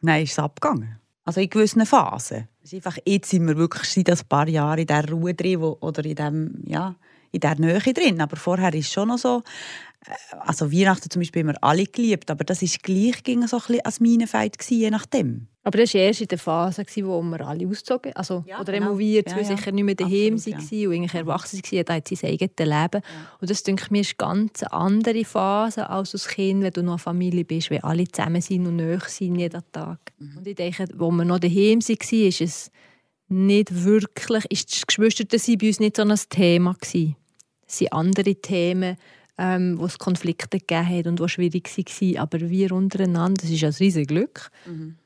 Und 0.02 0.10
dann 0.10 0.22
ist 0.22 0.32
es 0.32 0.40
abgegangen. 0.40 1.00
Also 1.26 1.40
in 1.40 1.50
gewissen 1.50 1.86
Phasen. 1.86 2.48
Es 2.64 2.74
ist 2.74 2.86
einfach, 2.86 2.98
jetzt 3.06 3.30
sind 3.30 3.48
wir 3.48 3.58
wirklich 3.58 3.90
seit 3.90 4.10
ein 4.10 4.28
paar 4.28 4.48
Jahren 4.48 4.80
in 4.80 4.88
dieser 4.88 5.10
Ruhe 5.10 5.34
drin 5.34 5.62
wo, 5.62 5.78
oder 5.80 6.04
in, 6.04 6.16
dem, 6.16 6.64
ja, 6.66 6.96
in 7.32 7.40
dieser 7.40 7.56
Nähe 7.56 7.80
drin. 7.80 8.22
Aber 8.22 8.36
vorher 8.36 8.74
ist 8.74 8.88
es 8.88 8.94
schon 8.94 9.08
noch 9.08 9.18
so, 9.18 9.44
also 10.40 10.72
Weihnachten 10.72 11.10
zum 11.10 11.22
Beispiel 11.22 11.46
wir 11.46 11.64
alle 11.64 11.86
geliebt, 11.86 12.30
aber 12.30 12.44
das 12.44 12.62
ist 12.62 12.84
gleich 12.84 13.24
ging 13.24 13.46
so 13.48 13.58
ein 13.58 13.62
bisschen 13.62 13.86
als 13.86 14.00
Minenfeld 14.00 14.58
je 14.70 14.90
nachdem. 14.90 15.48
Aber 15.66 15.78
das 15.78 15.94
war 15.94 16.02
erst 16.02 16.22
in 16.22 16.28
der 16.28 16.38
Phase, 16.38 16.86
wo 17.04 17.22
wir 17.22 17.48
alle 17.48 17.66
ausgezogen 17.66 18.14
also, 18.16 18.44
Ja, 18.46 18.60
Oder 18.60 18.74
genau. 18.74 18.88
immer 18.88 19.00
wir 19.00 19.22
Ja, 19.22 19.26
zwei 19.26 19.42
ja. 19.42 19.56
sicher 19.56 19.72
nicht 19.72 19.84
mehr 19.86 19.96
daheim 19.96 20.34
Absolut, 20.34 20.60
waren 20.60 20.88
und 20.88 20.94
eigentlich 20.94 21.14
erwachsen 21.14 21.58
waren. 21.60 21.70
Jeder 21.72 21.94
hat 21.94 22.08
sein 22.10 22.30
eigenes 22.30 22.60
Leben. 22.60 23.02
Und 23.40 23.50
das 23.50 23.64
denke 23.64 23.84
ich 23.86 23.92
mir 23.92 24.02
ist 24.02 24.16
eine 24.20 24.30
ganz 24.30 24.64
andere 24.64 25.24
Phase 25.24 25.90
als 25.90 26.14
als 26.14 26.28
Kind, 26.28 26.64
wenn 26.64 26.74
du 26.74 26.84
noch 26.84 26.94
eine 26.94 27.00
Familie 27.00 27.46
bist, 27.46 27.70
wenn 27.70 27.84
alle 27.84 28.06
zusammen 28.06 28.42
sind 28.42 28.68
und 28.68 28.76
nahe 28.76 29.00
sind 29.08 29.40
jeden 29.40 29.64
Tag. 29.72 30.00
Und 30.20 30.46
ich 30.46 30.56
denke, 30.56 30.86
wo 30.96 31.12
wir 31.12 31.24
noch 31.24 31.40
daheim 31.40 31.80
waren, 31.80 32.28
ist 32.28 32.42
es 32.42 32.72
nicht 33.30 33.84
wirklich, 33.86 34.46
ist 34.50 34.72
das 34.72 34.86
Geschwistersein 34.86 35.58
bei 35.58 35.68
uns 35.68 35.80
nicht 35.80 35.96
so 35.96 36.04
ein 36.04 36.20
Thema 36.30 36.74
gewesen. 36.74 37.16
Es 37.66 37.78
sind 37.78 37.94
andere 37.94 38.36
Themen, 38.36 38.98
ähm, 39.38 39.78
wo 39.80 39.86
es 39.86 39.98
Konflikte 39.98 40.60
gegeben 40.60 40.88
hat 40.88 41.08
und 41.08 41.20
die 41.20 41.30
schwierig 41.30 41.70
waren. 41.78 42.18
Aber 42.18 42.40
wir 42.50 42.72
untereinander, 42.72 43.42
das 43.42 43.50
ist 43.52 43.62
ja 43.62 43.70
ein 43.70 43.74
riesiges 43.80 44.08
Glück, 44.08 44.50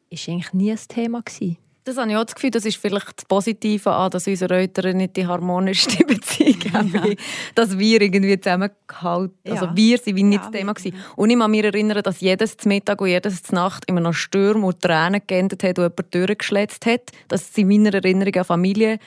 ist 0.09 0.27
eigentlich 0.29 0.53
nie 0.53 0.71
ein 0.71 0.79
Thema 0.87 1.21
gewesen. 1.21 1.57
Das 1.83 1.95
habe 1.95 2.11
ich 2.11 2.17
auch 2.17 2.25
das 2.25 2.35
Gefühl, 2.35 2.51
das 2.51 2.65
ist 2.65 2.75
vielleicht 2.75 3.07
das 3.15 3.23
Positive 3.23 3.89
an, 3.89 4.11
dass 4.11 4.27
unsere 4.27 4.57
Eltern 4.57 4.97
nicht 4.97 5.15
die 5.15 5.25
harmonischste 5.25 6.03
Beziehung 6.05 6.59
haben. 6.73 7.15
Dass 7.55 7.79
wir 7.79 8.01
irgendwie 8.01 8.37
zusammengehalten 8.37 9.33
Also 9.49 9.65
Ja. 9.67 9.71
wir 9.73 9.97
sind 9.97 10.17
wie 10.17 10.23
nicht 10.23 10.39
Ja, 10.43 10.49
das 10.49 10.59
Thema. 10.59 10.73
Gewesen. 10.73 10.97
Und 11.15 11.29
ich 11.29 11.39
kann 11.39 11.49
mich 11.49 11.63
erinnern, 11.63 12.03
dass 12.03 12.19
jedes 12.19 12.57
Mittag 12.65 12.99
und 12.99 13.07
jedes 13.07 13.53
Nacht 13.53 13.85
immer 13.89 14.01
noch 14.01 14.11
Stürme 14.13 14.65
und 14.67 14.81
Tränen 14.81 15.21
geendet 15.25 15.63
hat 15.63 15.79
und 15.79 15.85
jemand 15.85 16.13
durchgeschletzt 16.13 16.85
hat. 16.85 17.03
Das 17.29 17.43
ist 17.43 17.57
in 17.57 17.69
meiner 17.69 17.93
Erinnerung 17.93 18.35
an 18.35 18.43
Familie 18.43 18.99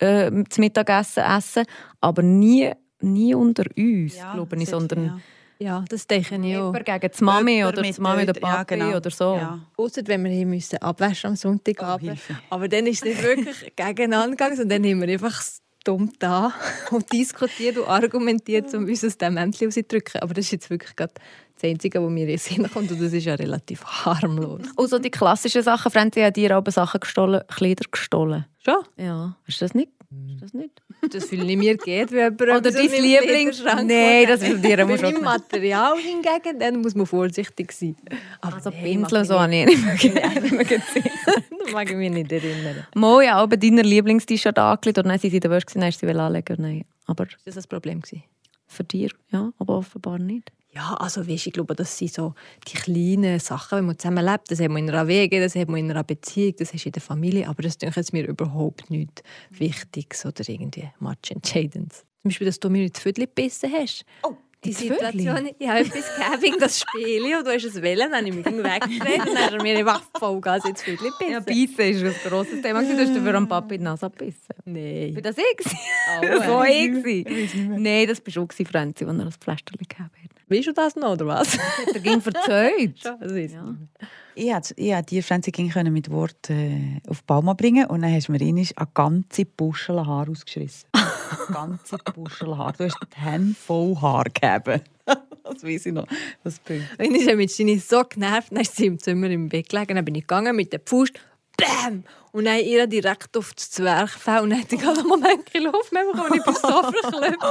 äh, 0.00 0.30
zum 0.50 0.60
Mittagessen 0.62 1.22
essen. 1.22 1.64
Aber 2.02 2.20
nie, 2.22 2.70
nie 3.00 3.34
unter 3.34 3.64
uns, 3.76 4.14
glaube 4.14 4.56
ich, 4.56 4.68
sondern 4.68 5.22
Ja, 5.58 5.84
das 5.88 6.06
denke 6.06 6.36
ich 6.36 6.56
auch. 6.56 6.72
gegen 6.72 7.10
die 7.18 7.24
Mami 7.24 7.64
oder 7.64 7.82
die 7.82 8.00
Mami 8.00 8.22
oder 8.24 8.40
ja, 8.40 8.62
genau. 8.64 8.96
oder 8.96 9.10
so. 9.10 9.36
Ja. 9.36 9.60
Ausser 9.76 10.02
wenn 10.06 10.24
wir 10.24 10.30
hier 10.30 10.46
müssen 10.46 10.78
abwaschen 10.78 11.30
am 11.30 11.36
Sonntagabend. 11.36 12.18
Oh. 12.30 12.34
Aber 12.50 12.68
dann 12.68 12.86
ist 12.86 12.98
es 12.98 13.04
nicht 13.04 13.22
wirklich 13.22 13.72
gegeneinander 13.76 14.30
gegangen, 14.30 14.56
sondern 14.56 14.82
dann 14.82 14.90
haben 14.92 15.00
wir 15.00 15.08
einfach 15.08 15.42
dumm 15.86 16.12
da 16.18 16.52
und 16.90 17.10
diskutiert 17.12 17.78
und 17.78 17.88
argumentiert, 17.88 18.72
um 18.74 18.84
uns 18.84 19.04
aus 19.04 19.16
diesem 19.16 19.34
Männchen 19.34 19.68
rauszudrücken. 19.68 20.20
Aber 20.20 20.34
das 20.34 20.46
ist 20.46 20.52
jetzt 20.52 20.70
wirklich 20.70 20.94
gerade 20.96 21.14
das 21.54 21.70
Einzige, 21.70 22.02
was 22.02 22.10
mir 22.10 22.22
in 22.22 22.28
den 22.28 22.38
Sinn 22.38 22.70
kommt 22.70 22.90
und 22.90 23.00
das 23.00 23.12
ist 23.12 23.24
ja 23.24 23.34
relativ 23.34 23.84
harmlos. 23.84 24.62
Und 24.76 24.90
so 24.90 24.98
die 24.98 25.10
klassischen 25.10 25.62
Sachen, 25.62 25.90
Franzi 25.90 26.20
hat 26.20 26.36
dir 26.36 26.54
aber 26.54 26.70
Sachen 26.70 27.00
gestohlen, 27.00 27.42
Kleider 27.48 27.84
gestohlen. 27.90 28.46
Schon? 28.58 28.84
Ja. 28.96 29.36
Ist 29.46 29.62
das 29.62 29.74
nicht? 29.74 29.90
Ist 30.32 30.42
das 30.42 30.54
nicht? 30.54 30.82
Das 31.12 31.28
ich 31.50 31.56
mir 31.56 31.76
geht, 31.76 32.12
wenn 32.12 32.34
Oder 32.40 32.60
dein 32.60 32.72
Lieblings- 32.88 33.62
Nein, 33.64 34.26
das 34.28 34.42
ist 34.42 34.62
dir 34.64 34.76
Bei 34.76 34.82
immer 34.82 34.98
schon 34.98 35.22
Material 35.22 35.96
hingegen, 35.98 36.58
dann 36.58 36.80
muss 36.80 36.94
man 36.94 37.06
vorsichtig 37.06 37.72
sein. 37.72 37.96
Aber 38.40 38.56
Also 38.56 38.70
nein, 38.70 38.82
Pinsel 38.82 39.24
so 39.24 39.38
habe 39.40 39.54
ich 39.54 39.66
nicht 39.66 39.84
mehr, 39.84 40.64
gesehen. 40.64 41.10
Das 41.66 41.72
mag 41.72 41.90
ich 41.90 41.96
mich 41.96 42.10
nicht 42.10 42.30
erinnern. 42.32 42.86
Mo, 42.94 43.20
ja, 43.20 43.36
aber 43.36 43.56
deiner 43.56 43.82
Lieblings-T-Shirt 43.82 44.58
angelegt 44.58 44.98
oder 44.98 45.08
nein, 45.08 45.18
sie 45.18 45.28
sind 45.28 45.36
in 45.44 45.50
der 45.50 45.50
Wäsche, 45.50 45.66
dann 45.74 45.90
du 45.90 46.06
sie 46.06 46.06
anlegen 46.20 46.56
Nein, 46.60 46.84
aber 47.06 47.24
Das 47.26 47.34
war 47.46 47.52
das 47.54 47.66
Problem. 47.66 48.00
gewesen. 48.00 48.22
für 48.68 48.84
dich, 48.84 49.12
ja, 49.32 49.52
aber 49.58 49.78
offenbar 49.78 50.18
nicht. 50.18 50.52
Ja, 50.76 50.92
also 50.92 51.26
weißt, 51.26 51.46
ich 51.46 51.54
glaube, 51.54 51.74
das 51.74 51.96
sind 51.96 52.12
so 52.12 52.34
die 52.68 52.76
kleinen 52.76 53.40
Sachen, 53.40 53.78
wenn 53.78 53.86
man 53.86 53.98
zusammen 53.98 54.22
lebt. 54.22 54.50
Das 54.50 54.60
hat 54.60 54.68
man 54.68 54.84
in 54.84 54.90
einer 54.90 55.08
Wege, 55.08 55.40
das 55.40 55.54
hat 55.54 55.70
man 55.70 55.80
in 55.80 55.90
einer 55.90 56.04
Beziehung, 56.04 56.54
das 56.58 56.74
ist 56.74 56.84
in 56.84 56.92
der 56.92 57.00
Familie. 57.00 57.48
Aber 57.48 57.62
das 57.62 57.78
ich 57.80 58.12
mir 58.12 58.26
überhaupt 58.26 58.90
nicht 58.90 59.22
Wichtiges 59.48 60.26
oder 60.26 60.46
irgendwie 60.46 60.90
much 61.00 61.30
Entscheidendes. 61.30 62.04
Zum 62.20 62.28
Beispiel, 62.28 62.46
dass 62.46 62.60
du 62.60 62.68
mir 62.68 62.84
ins 62.84 63.00
Viertel 63.00 63.24
gebissen 63.24 63.72
hast. 63.72 64.04
Oh, 64.22 64.34
die? 64.62 64.72
Situation, 64.72 65.48
ich 65.58 65.66
habe 65.66 65.80
etwas 65.80 66.42
wegen 66.42 66.58
das 66.58 66.80
Spiel 66.80 67.22
und 67.38 67.46
du 67.46 67.52
hast 67.52 67.64
es 67.64 67.80
wählen, 67.80 68.10
dann 68.10 68.26
habe 68.26 68.28
ich 68.28 68.34
mich 68.34 68.44
weggedreht 68.44 69.20
und 69.26 69.34
dann 69.34 69.38
hat 69.38 69.52
er 69.54 69.62
mir 69.62 69.78
einfach 69.78 70.02
Vollgas 70.18 70.66
ins 70.66 70.82
Viertel 70.82 71.10
gebissen. 71.10 71.32
Ja, 71.32 71.40
Beißen 71.40 72.06
ist 72.06 72.24
ein 72.24 72.30
grosses 72.30 72.60
Thema. 72.60 72.82
Du 72.82 72.98
hast 72.98 73.16
dafür 73.16 73.34
am 73.34 73.48
Papa 73.48 73.74
in 73.74 73.80
die 73.80 73.84
Nase 73.84 74.10
gebissen. 74.10 74.54
Nein. 74.66 75.14
Bin 75.14 75.22
das 75.22 75.36
ich? 75.38 75.56
gewesen? 75.56 75.78
Das 76.20 76.46
war 76.46 76.68
ich. 76.68 77.54
Nein, 77.54 78.06
das 78.06 78.22
du, 78.22 78.46
gewesen, 78.46 78.66
Franzi, 78.66 79.04
als 79.06 79.18
er 79.18 79.24
das 79.24 79.36
Pflasterchen 79.36 79.88
gehabt 79.88 80.16
hat. 80.22 80.35
Weißt 80.48 80.68
du 80.68 80.72
das 80.72 80.94
noch, 80.96 81.12
oder 81.12 81.26
was? 81.26 81.58
Der 81.92 82.00
ging 82.00 82.20
verzeugt. 82.20 82.98
Ich 82.98 83.04
Ja. 83.52 83.62
nicht. 83.64 83.88
Ich 84.36 84.52
hätte 84.52 84.74
ich 84.76 84.92
hätte 84.92 85.14
die 85.14 85.22
Franzi 85.22 85.50
ging 85.50 85.70
können 85.70 85.92
mit 85.92 86.10
Wort 86.10 86.50
äh, 86.50 87.00
auf 87.08 87.26
Palma 87.26 87.54
bringen 87.54 87.86
und 87.86 88.02
dann 88.02 88.12
hast 88.12 88.28
du 88.28 88.32
mir 88.32 88.40
eine 88.40 88.64
ganze 88.94 89.44
Buschel 89.46 90.06
Haar 90.06 90.28
ausgeschissen. 90.28 90.88
eine 90.92 91.54
ganze 91.54 91.96
Buschel 92.14 92.56
Haar. 92.56 92.74
Du 92.74 92.84
hast 92.84 92.98
die 93.16 93.20
Hände 93.20 93.54
voll 93.54 93.96
Haar 94.00 94.24
gegeben. 94.24 94.82
das 95.06 95.64
weiß 95.64 95.86
ich 95.86 95.92
noch. 95.92 96.06
Das 96.44 96.58
Bild. 96.58 96.84
Und 96.98 97.14
ich 97.14 97.26
habe 97.26 97.36
mit 97.36 97.50
Stini 97.50 97.78
so 97.78 98.02
genervt, 98.04 98.52
dann 98.52 98.60
ist 98.60 98.76
sie 98.76 98.86
im 98.86 98.98
Zimmer 98.98 99.28
im 99.30 99.48
Bett 99.48 99.68
gelegen, 99.68 99.96
dann 99.96 100.04
bin 100.04 100.14
ich 100.14 100.22
gegangen 100.22 100.54
mit 100.54 100.72
der 100.72 100.80
Faust, 100.84 101.14
BÄM! 101.56 102.04
Und 102.32 102.44
dann 102.44 102.58
ihr 102.58 102.86
direkt 102.86 103.34
auf 103.36 103.54
das 103.54 103.70
Zwerchfell 103.70 104.40
und 104.40 104.50
dann 104.50 104.60
ich 104.60 104.68
gerade 104.68 105.00
einen 105.00 105.08
Moment 105.08 105.50
keine 105.50 105.70
Luft 105.70 105.90
mehr 105.90 106.04
bekommen 106.04 106.32
und 106.32 106.36
ich 106.36 106.44
bin 106.44 106.54
so 106.54 106.82
verklebt. 106.82 107.42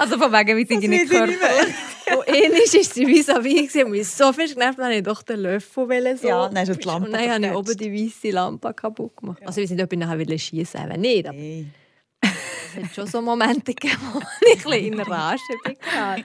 Also 0.00 0.18
von 0.18 0.32
wegen, 0.32 0.56
wie 0.56 0.66
sie 0.66 0.88
nicht 0.88 1.08
weiß 1.12 1.30
ich 1.30 1.38
nicht. 1.38 2.16
Und 2.16 2.28
ähnlich 2.28 2.74
war 2.74 2.82
sie 2.82 3.06
vis-à-vis 3.06 3.84
und 3.84 3.92
mich 3.92 4.08
so 4.08 4.32
viel 4.32 4.52
genervt, 4.52 4.78
dann 4.80 4.90
ich 4.90 5.04
doch 5.04 5.22
den 5.22 5.40
Löffel 5.40 5.88
wollen, 5.88 6.16
so. 6.16 6.26
Ja, 6.26 6.48
dann 6.48 6.58
hast 6.58 6.68
du 6.70 6.76
die 6.76 6.88
Lampe 6.88 7.06
Und 7.06 7.12
dann 7.12 7.30
habe 7.30 7.46
ich 7.46 7.52
oben 7.52 7.76
die 7.76 7.92
weiße 7.92 8.30
Lampe 8.30 8.74
kaputt 8.74 9.16
gemacht. 9.16 9.42
Also 9.46 9.60
ich 9.60 9.70
weiß 9.70 9.76
nicht, 9.76 9.84
ob 9.84 9.92
ich 9.92 9.98
nachher 9.98 10.38
schießen 10.38 10.80
wollte, 10.80 10.98
nicht, 10.98 11.28
aber 11.28 11.38
Hey. 11.38 11.66
es 12.22 12.82
hat 12.82 12.94
schon 12.94 13.06
so 13.06 13.22
Momente 13.22 13.74
gegeben, 13.74 14.00
wo 14.12 14.18
ich 14.18 14.66
ein 14.66 14.70
bisschen 14.70 14.92
in 14.92 15.00
Rage 15.00 15.40
bin 15.64 15.76
geraten. 15.78 16.24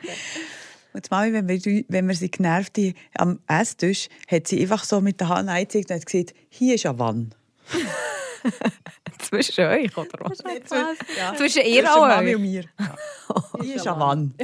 Und 0.96 1.06
die 1.06 1.10
Mami, 1.12 1.34
wenn 1.34 1.50
wir, 1.50 1.86
wenn 1.90 2.08
wir 2.08 2.16
sie 2.16 2.32
genervt 2.32 2.78
haben, 2.78 2.94
am 3.16 3.40
Esstisch, 3.48 4.08
hat 4.30 4.48
sie 4.48 4.62
einfach 4.62 4.86
so 4.86 5.02
mit 5.02 5.20
der 5.20 5.28
Hand 5.28 5.50
eingezeigt 5.50 5.92
und 5.92 5.98
hat 5.98 6.06
gesagt, 6.06 6.34
hier 6.48 6.76
ist 6.76 6.86
eine 6.86 6.98
Wanne. 6.98 7.30
Zwischen 9.20 9.66
euch, 9.66 9.98
oder 9.98 10.20
was? 10.22 10.38
Ja. 11.18 11.36
Zwischen 11.36 11.64
ihr 11.64 11.84
Zwischen 11.84 11.88
auch 11.88 12.08
Mami 12.08 12.30
euch? 12.30 12.36
und 12.36 12.42
mir. 12.44 12.64
Ja. 12.80 12.96
Hier 13.62 13.76
ist 13.76 13.88
eine 13.88 14.00
Wanne. 14.00 14.32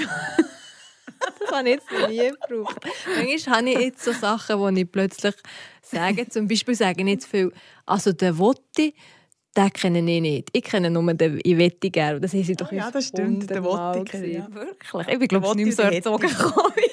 Das 1.40 1.52
habe 1.52 1.70
ich 1.70 1.76
jetzt 1.76 1.92
noch 1.92 2.08
nie 2.08 2.32
gebraucht. 2.48 2.80
Manchmal 3.16 3.58
habe 3.58 3.70
ich 3.70 3.80
jetzt 3.80 4.04
so 4.04 4.12
Sachen, 4.12 4.76
die 4.76 4.82
ich 4.82 4.92
plötzlich 4.92 5.36
sage. 5.84 6.28
Zum 6.28 6.48
Beispiel 6.48 6.74
sage 6.74 7.00
ich 7.00 7.06
nicht 7.06 7.24
viel, 7.24 7.52
also 7.86 8.12
den 8.12 8.40
Wotti, 8.40 8.96
den 9.58 9.74
kenne 9.74 10.00
ich 10.00 10.22
nicht. 10.22 10.50
Ich 10.54 10.64
kenne 10.64 10.90
nur 10.90 11.14
den 11.14 11.40
Ivettiger. 11.44 12.20
Das 12.20 12.34
haben 12.34 12.44
sie 12.44 12.56
doch 12.56 12.72
Ah 12.72 12.76
ja, 12.76 12.92
das 12.92 13.08
stimmt, 13.08 13.50
den 13.50 13.64
Wotti 13.64 14.04
gesehen. 14.06 14.48
Wirklich? 14.54 15.08
Ich 15.10 15.20
bin, 15.20 15.28
glaube 15.28 15.48
ich, 15.48 15.56
nicht 15.56 15.66
mehr 15.66 15.76
so 15.76 15.82
erzogen 15.84 16.28
gekommen. 16.28 16.74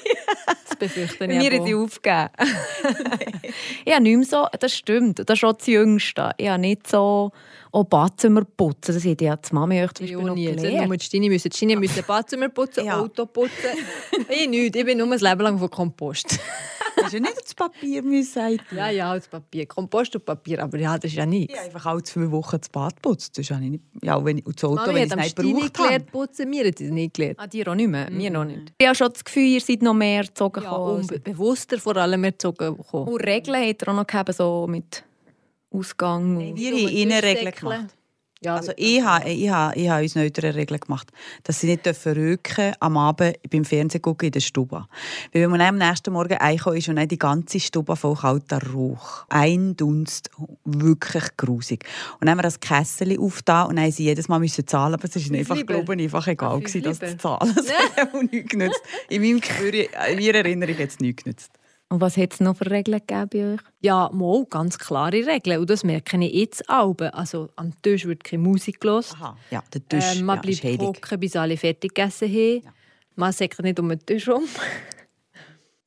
Das 0.67 0.77
befürchte 0.77 1.25
ich 1.25 1.29
mir 1.29 1.51
ist 1.51 1.73
auch. 1.73 1.83
aufgegeben. 1.83 2.29
ich 3.85 3.93
habe 3.93 4.03
nicht 4.03 4.17
mehr 4.17 4.25
so, 4.25 4.45
das 4.59 4.73
stimmt, 4.73 5.19
das 5.27 5.37
ist 5.39 5.43
auch 5.43 5.53
das 5.53 5.67
Jüngste. 5.67 6.31
Ich 6.37 6.47
habe 6.47 6.61
nicht 6.61 6.87
so 6.87 7.31
auch 7.71 7.83
Badzimmer 7.83 8.45
putzen. 8.45 8.93
Das 8.95 9.03
hätte 9.03 9.25
ja 9.25 9.35
die 9.35 9.53
Mami 9.53 9.83
euch 9.83 9.91
zum 9.93 10.05
Beispiel 10.05 10.23
noch 10.23 10.35
gelernt. 10.35 10.61
nur 10.87 10.97
die 10.97 11.29
müssen. 11.29 11.49
Die 11.49 11.55
Stini 11.57 11.75
müssen 11.75 12.03
Badzimmer 12.07 12.49
putzen, 12.49 12.85
Ja. 12.85 12.99
Auto 13.01 13.25
putzen. 13.25 13.51
ich 14.29 14.47
nicht. 14.47 14.75
Ich 14.75 14.85
bin 14.85 14.97
nur 14.99 15.11
ein 15.11 15.19
Leben 15.19 15.41
lang 15.41 15.59
von 15.59 15.69
Kompost. 15.69 16.39
Hast 17.09 17.13
du 17.13 17.19
nicht 17.21 17.43
das 17.43 17.53
Papier 17.55 18.03
müssen 18.03 18.31
sagen? 18.33 18.59
ja, 18.71 18.89
ja, 18.89 19.15
das 19.15 19.27
Papier. 19.27 19.65
Kompost 19.65 20.15
und 20.15 20.25
Papier. 20.25 20.61
Aber 20.63 20.77
ja, 20.77 20.95
das 20.97 21.11
ist 21.11 21.17
ja 21.17 21.25
nichts. 21.25 21.53
Ich 21.53 21.59
habe 21.59 21.65
einfach 21.67 21.85
alle 21.87 22.03
zwei 22.03 22.29
Wochen 22.31 22.57
das 22.59 22.69
Bad 22.69 23.01
putzt. 23.01 23.37
Das 23.37 23.49
habe 23.51 23.63
ich 23.63 23.69
nicht. 23.71 23.83
Ja, 24.03 24.23
wenn 24.23 24.37
ich, 24.39 24.45
und 24.45 24.55
das 24.55 24.63
Auto, 24.63 24.75
Mami 24.81 24.93
wenn 24.95 25.05
ich 25.05 25.11
es 25.11 25.15
nicht 25.15 25.35
gebraucht 25.35 25.77
habe. 25.79 25.87
gelernt 25.87 26.11
putzen, 26.11 26.53
hat 26.59 26.77
sie 26.77 26.85
es 26.85 26.91
nicht 26.91 27.13
gelernt. 27.13 27.39
Ah, 27.39 27.47
dir 27.47 27.67
auch 27.67 27.75
nicht 27.75 27.89
mehr? 27.89 28.09
Mir 28.11 28.29
noch 28.31 28.45
nicht. 28.45 28.73
Ich 28.77 28.85
habe 28.87 28.95
schon 28.95 29.09
das 29.11 29.23
Gefühl, 29.25 29.43
ihr 29.47 29.61
seid 29.61 29.81
noch 29.81 29.93
mehr 29.93 30.21
erzogen 30.21 30.63
Ja, 30.63 30.71
und 30.71 31.07
be- 31.07 31.19
bewusster 31.19 31.77
vor 31.79 31.97
allem 31.97 32.23
erzogen 32.23 32.77
gekommen. 32.77 33.07
Und 33.07 33.21
Regeln 33.21 33.67
hat 33.69 33.81
er 33.81 33.87
auch 33.89 33.95
noch 33.95 34.07
gehabt, 34.07 34.33
so 34.35 34.67
mit 34.69 35.03
Ausgang. 35.71 36.37
Und 36.37 36.55
Wir 36.57 36.71
haben 36.71 36.87
ihnen 36.89 37.19
Regeln 37.19 37.51
gemacht. 37.51 37.95
Ja, 38.41 38.55
Also 38.55 38.71
ich 38.77 39.01
habe, 39.01 39.29
ich 39.29 39.49
habe, 39.49 39.75
ich 39.77 39.89
habe 39.89 40.01
uns 40.01 40.15
neutere 40.15 40.55
Regeln 40.55 40.79
gemacht, 40.79 41.11
dass 41.43 41.59
sie 41.59 41.67
nicht 41.67 41.85
dürfen 41.85 42.13
rücken 42.13 42.73
am 42.79 42.95
Abend 42.95 43.35
beim 43.49 43.65
Fernsehen 43.65 44.01
gucken 44.01 44.27
in 44.27 44.31
der 44.31 44.39
Stube. 44.39 44.85
Weil 45.33 45.41
wenn 45.41 45.49
man 45.49 45.59
am 45.59 45.77
nächsten 45.77 46.13
Morgen 46.13 46.35
reinkommt, 46.35 46.77
ist 46.77 46.87
und 46.87 46.95
dann 46.95 47.09
die 47.09 47.17
ganze 47.17 47.59
Stube 47.59 47.97
voll 47.97 48.15
kalter 48.15 48.61
Rauch. 48.71 49.25
Ein 49.27 49.75
Dunst, 49.75 50.29
wirklich 50.63 51.35
grusig. 51.35 51.83
Und 52.13 52.27
dann 52.27 52.31
haben 52.31 52.37
wir 52.37 52.43
das 52.43 52.61
Kessel 52.61 53.19
aufgetan 53.19 53.67
und 53.67 53.75
dann 53.75 53.91
sie 53.91 54.05
jedes 54.05 54.29
Mal 54.29 54.39
müssen 54.39 54.65
zahlen, 54.65 54.93
aber 54.93 55.03
es 55.03 55.17
ist 55.17 55.29
einfach, 55.33 55.65
glaube 55.65 55.95
ich, 55.95 56.03
einfach 56.03 56.27
egal 56.27 56.59
gewesen, 56.61 56.81
das 56.81 56.99
zu 56.99 57.17
zahlen. 57.17 57.53
Das 57.55 57.67
hat 57.67 58.13
auch 58.13 58.21
nichts 58.21 58.51
genützt. 58.51 58.81
In 59.09 59.21
meinem 59.21 59.41
Gefühl, 59.41 59.75
in 59.75 59.89
meiner 60.15 60.35
Erinnerung 60.35 60.77
hat 60.77 60.89
es 60.89 60.99
nichts 60.99 61.23
genützt. 61.23 61.58
Und 61.91 62.01
was 62.01 62.17
hat 62.17 62.33
es 62.33 62.39
noch 62.39 62.55
für 62.55 62.69
Regeln 62.69 63.01
gegeben 63.05 63.29
bei 63.31 63.53
euch? 63.53 63.61
Ja, 63.81 64.11
mal, 64.13 64.45
ganz 64.47 64.77
klare 64.77 65.25
Regeln. 65.25 65.59
Und 65.59 65.69
das 65.71 65.83
merke 65.83 66.23
ich 66.23 66.33
jetzt 66.33 66.69
auch. 66.69 66.95
Also 67.13 67.49
am 67.55 67.73
Tisch 67.81 68.05
wird 68.05 68.23
keine 68.23 68.43
Musik 68.43 68.83
los. 68.83 69.13
Aha, 69.15 69.35
ja, 69.49 69.63
der 69.73 69.87
Tisch 69.87 70.19
Ähm, 70.19 70.25
man 70.25 70.39
ja, 70.43 70.49
ist 70.51 70.61
bleibt 70.61 70.81
hocken, 70.81 71.19
bis 71.19 71.35
alle 71.35 71.57
fertig 71.57 71.95
gegessen 71.95 72.27
haben. 72.27 72.61
Ja. 72.63 72.73
Man 73.15 73.33
säckert 73.33 73.65
nicht 73.65 73.79
um 73.79 73.89
den 73.89 74.05
Tisch 74.05 74.27
herum. 74.27 74.43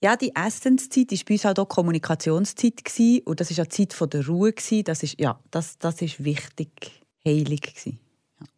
Ja, 0.02 0.16
die 0.16 0.34
Essenszeit 0.34 1.12
war 1.12 1.18
bei 1.24 1.34
uns 1.34 1.44
halt 1.44 1.58
auch 1.60 1.68
Kommunikationszeit. 1.68 2.84
Gewesen. 2.84 3.22
Und 3.24 3.38
das 3.38 3.50
war 3.50 3.58
ja 3.58 3.64
die 3.64 3.88
Zeit 3.88 4.12
der 4.12 4.26
Ruhe. 4.26 4.52
Gewesen. 4.52 4.82
Das 4.82 5.04
ist, 5.04 5.20
ja, 5.20 5.38
das, 5.52 5.78
das 5.78 6.02
ist 6.02 6.24
wichtig, 6.24 7.04
heilig. 7.24 7.60
Gewesen. 7.60 8.00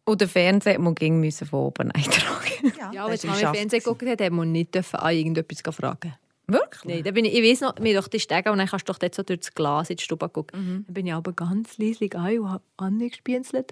Und 0.03 0.19
der 0.19 0.27
Fernseher 0.27 0.79
ging 0.95 1.19
müssen 1.19 1.45
von 1.45 1.59
oben 1.59 1.91
eintragen. 1.91 2.73
Ja, 2.91 3.07
wenn 3.07 3.19
man 3.29 3.39
im 3.39 3.53
Fernsehen 3.53 3.83
geguckt 3.83 4.07
hat, 4.07 4.19
hat 4.19 4.31
man 4.31 4.51
nicht 4.51 4.73
dürfen 4.73 4.95
an 4.95 5.13
irgendetwas 5.13 5.75
fragen. 5.75 6.15
Wirklich? 6.47 6.95
Nein, 6.95 7.03
da 7.03 7.11
bin 7.11 7.25
ich, 7.25 7.33
ich 7.33 7.43
weiss 7.43 7.61
noch, 7.61 7.75
wir 7.79 7.99
doch 7.99 8.07
die 8.07 8.19
Stege 8.19 8.51
und 8.51 8.59
dann 8.59 8.67
kannst 8.67 8.87
du 8.87 8.93
doch 8.93 8.99
dort 8.99 9.15
so 9.15 9.23
durch 9.23 9.39
das 9.39 9.53
Glas 9.53 9.89
in 9.89 9.97
die 9.97 10.03
Stube 10.03 10.29
gucken. 10.29 10.83
Dann 10.85 10.93
bin 10.93 11.07
ich 11.07 11.13
aber 11.13 11.33
ganz 11.33 11.77
leislich 11.77 12.15
ein 12.15 12.39
und 12.39 12.51
habe 12.51 12.63
angespienzelt. 12.77 13.71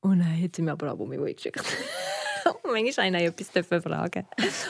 Und 0.00 0.20
dann 0.20 0.42
hat 0.42 0.56
sie 0.56 0.62
mir 0.62 0.72
aber 0.72 0.92
auch 0.92 0.98
um 0.98 1.08
mich 1.08 1.36
geschickt. 1.36 1.60
und 2.62 2.72
manchmal 2.72 3.06
habe 3.06 3.34
ich 3.38 3.56
etwas 3.56 3.82
fragen. 3.82 4.26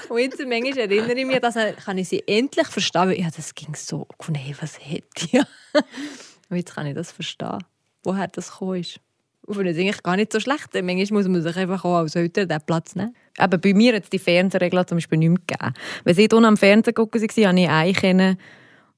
Und 0.08 0.18
jetzt 0.18 0.38
manchmal 0.38 0.78
erinnere 0.78 1.18
ich 1.18 1.26
mich, 1.26 1.40
dass 1.40 1.56
ich, 1.56 1.76
kann 1.76 1.98
ich 1.98 2.08
sie 2.08 2.22
endlich 2.26 2.66
verstehen, 2.66 3.08
weil 3.08 3.20
ja, 3.20 3.28
das 3.34 3.54
ging 3.54 3.74
so, 3.74 4.08
hey, 4.34 4.54
was 4.60 4.78
hätte 4.80 5.06
ich? 5.16 5.34
und 6.50 6.56
jetzt 6.56 6.74
kann 6.74 6.86
ich 6.86 6.94
das 6.94 7.12
verstehen, 7.12 7.58
woher 8.02 8.26
das 8.28 8.50
gekommen 8.50 8.80
ist. 8.80 9.00
Und 9.42 9.54
finde 9.54 9.70
es 9.70 9.78
eigentlich 9.78 10.02
gar 10.02 10.16
nicht 10.16 10.32
so 10.32 10.40
schlecht. 10.40 10.74
Manchmal 10.74 11.06
muss 11.10 11.28
man 11.28 11.42
sich 11.42 11.56
einfach 11.56 11.82
auch 11.84 11.96
als 11.96 12.14
Eltern 12.14 12.48
den 12.48 12.60
Platz 12.60 12.94
nehmen. 12.94 13.14
Aber 13.38 13.58
bei 13.58 13.74
mir 13.74 13.94
hat 13.94 14.04
es 14.04 14.10
die 14.10 14.18
Fernsehregeln 14.18 14.86
zum 14.86 14.96
Beispiel 14.96 15.18
nicht 15.18 15.30
mehr 15.30 15.38
gegeben. 15.46 15.74
Wenn 16.04 16.14
sie 16.14 16.28
unten 16.32 16.44
am 16.44 16.56
Fernsehen 16.56 16.94
gucken 16.94 17.20
waren, 17.20 17.46
habe 17.46 17.60
ich 17.60 17.68
einen 17.68 17.94
kennen. 17.94 18.38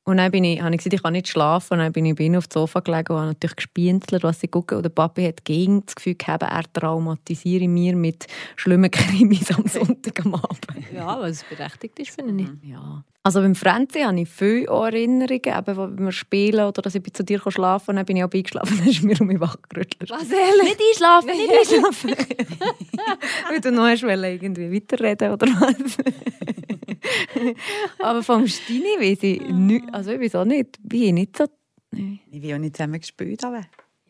Und 0.04 0.16
dann 0.16 0.30
bin 0.30 0.44
ich, 0.44 0.60
habe 0.60 0.74
ich 0.74 0.78
gesagt, 0.78 0.94
ich 0.94 1.02
kann 1.02 1.12
nicht 1.12 1.28
schlafen. 1.28 1.74
Und 1.74 1.80
dann 1.80 1.92
bin 1.92 2.06
ich 2.06 2.18
ihnen 2.18 2.36
auf 2.36 2.48
dem 2.48 2.60
Sofa 2.60 2.80
gelegen 2.80 3.12
und 3.12 3.18
habe 3.18 3.28
natürlich 3.28 3.56
gespienzelt, 3.56 4.22
was 4.22 4.40
sie 4.40 4.48
gucken. 4.48 4.78
Und 4.78 4.82
der 4.82 4.90
Papi 4.90 5.24
hat 5.24 5.44
gegen 5.44 5.84
das 5.84 5.94
Gefühl 5.94 6.14
gehabt, 6.14 6.42
er 6.42 6.64
traumatisiere 6.72 7.68
mich 7.68 7.94
mit 7.94 8.26
schlimmen 8.56 8.90
Krimis 8.90 9.52
am 9.52 9.66
Sonntag 9.66 10.24
am 10.24 10.34
Abend. 10.34 10.66
Ja, 10.92 11.20
was 11.20 11.44
berechtigt 11.44 11.98
ist, 11.98 12.14
finde 12.14 12.42
ich. 12.42 12.70
Ja. 12.70 13.04
Also 13.22 13.42
beim 13.42 13.54
Fernsehen 13.54 14.06
habe 14.06 14.20
ich 14.20 14.28
viele 14.30 14.66
Erinnerungen, 14.66 15.42
eben, 15.44 15.76
wo 15.76 15.88
wir 16.04 16.12
spielen 16.12 16.66
oder 16.66 16.80
dass 16.80 16.94
ich 16.94 17.02
zu 17.12 17.22
dir 17.22 17.38
schlafen 17.38 17.86
kann. 17.86 17.96
Dann 17.96 18.06
bin 18.06 18.16
ich 18.16 18.24
auch 18.24 18.32
eingeschlafen, 18.32 18.78
dann 18.78 18.88
ist 18.88 19.02
mir 19.02 19.20
um 19.20 19.26
mich 19.26 19.40
wachgerüttelt. 19.40 20.10
Was, 20.10 20.30
ehrlich? 20.30 20.62
Nicht 20.62 20.80
einschlafen, 20.88 21.28
nicht 21.28 21.50
einschlafen. 21.74 22.10
Weil 23.50 23.60
du 23.60 23.72
noch 23.72 23.84
hast 23.84 24.02
irgendwie 24.02 24.74
weiterreden 24.74 25.32
oder 25.32 25.46
was. 25.48 25.98
Aber 27.98 28.22
vom 28.22 28.46
Stini 28.46 28.98
weiß 28.98 29.22
ich 29.22 29.40
nicht, 29.48 29.84
also 29.92 30.12
ich 30.12 30.20
weiß 30.20 30.36
auch 30.36 30.44
nicht, 30.46 30.78
wie 30.82 31.06
ich 31.06 31.12
nicht 31.12 31.36
so... 31.36 31.44
Nein. 31.90 32.20
Ich 32.30 32.40
will 32.40 32.54
auch 32.54 32.58
nicht 32.58 32.76
zusammen 32.76 33.00
gespielt 33.00 33.42
haben. 33.42 33.66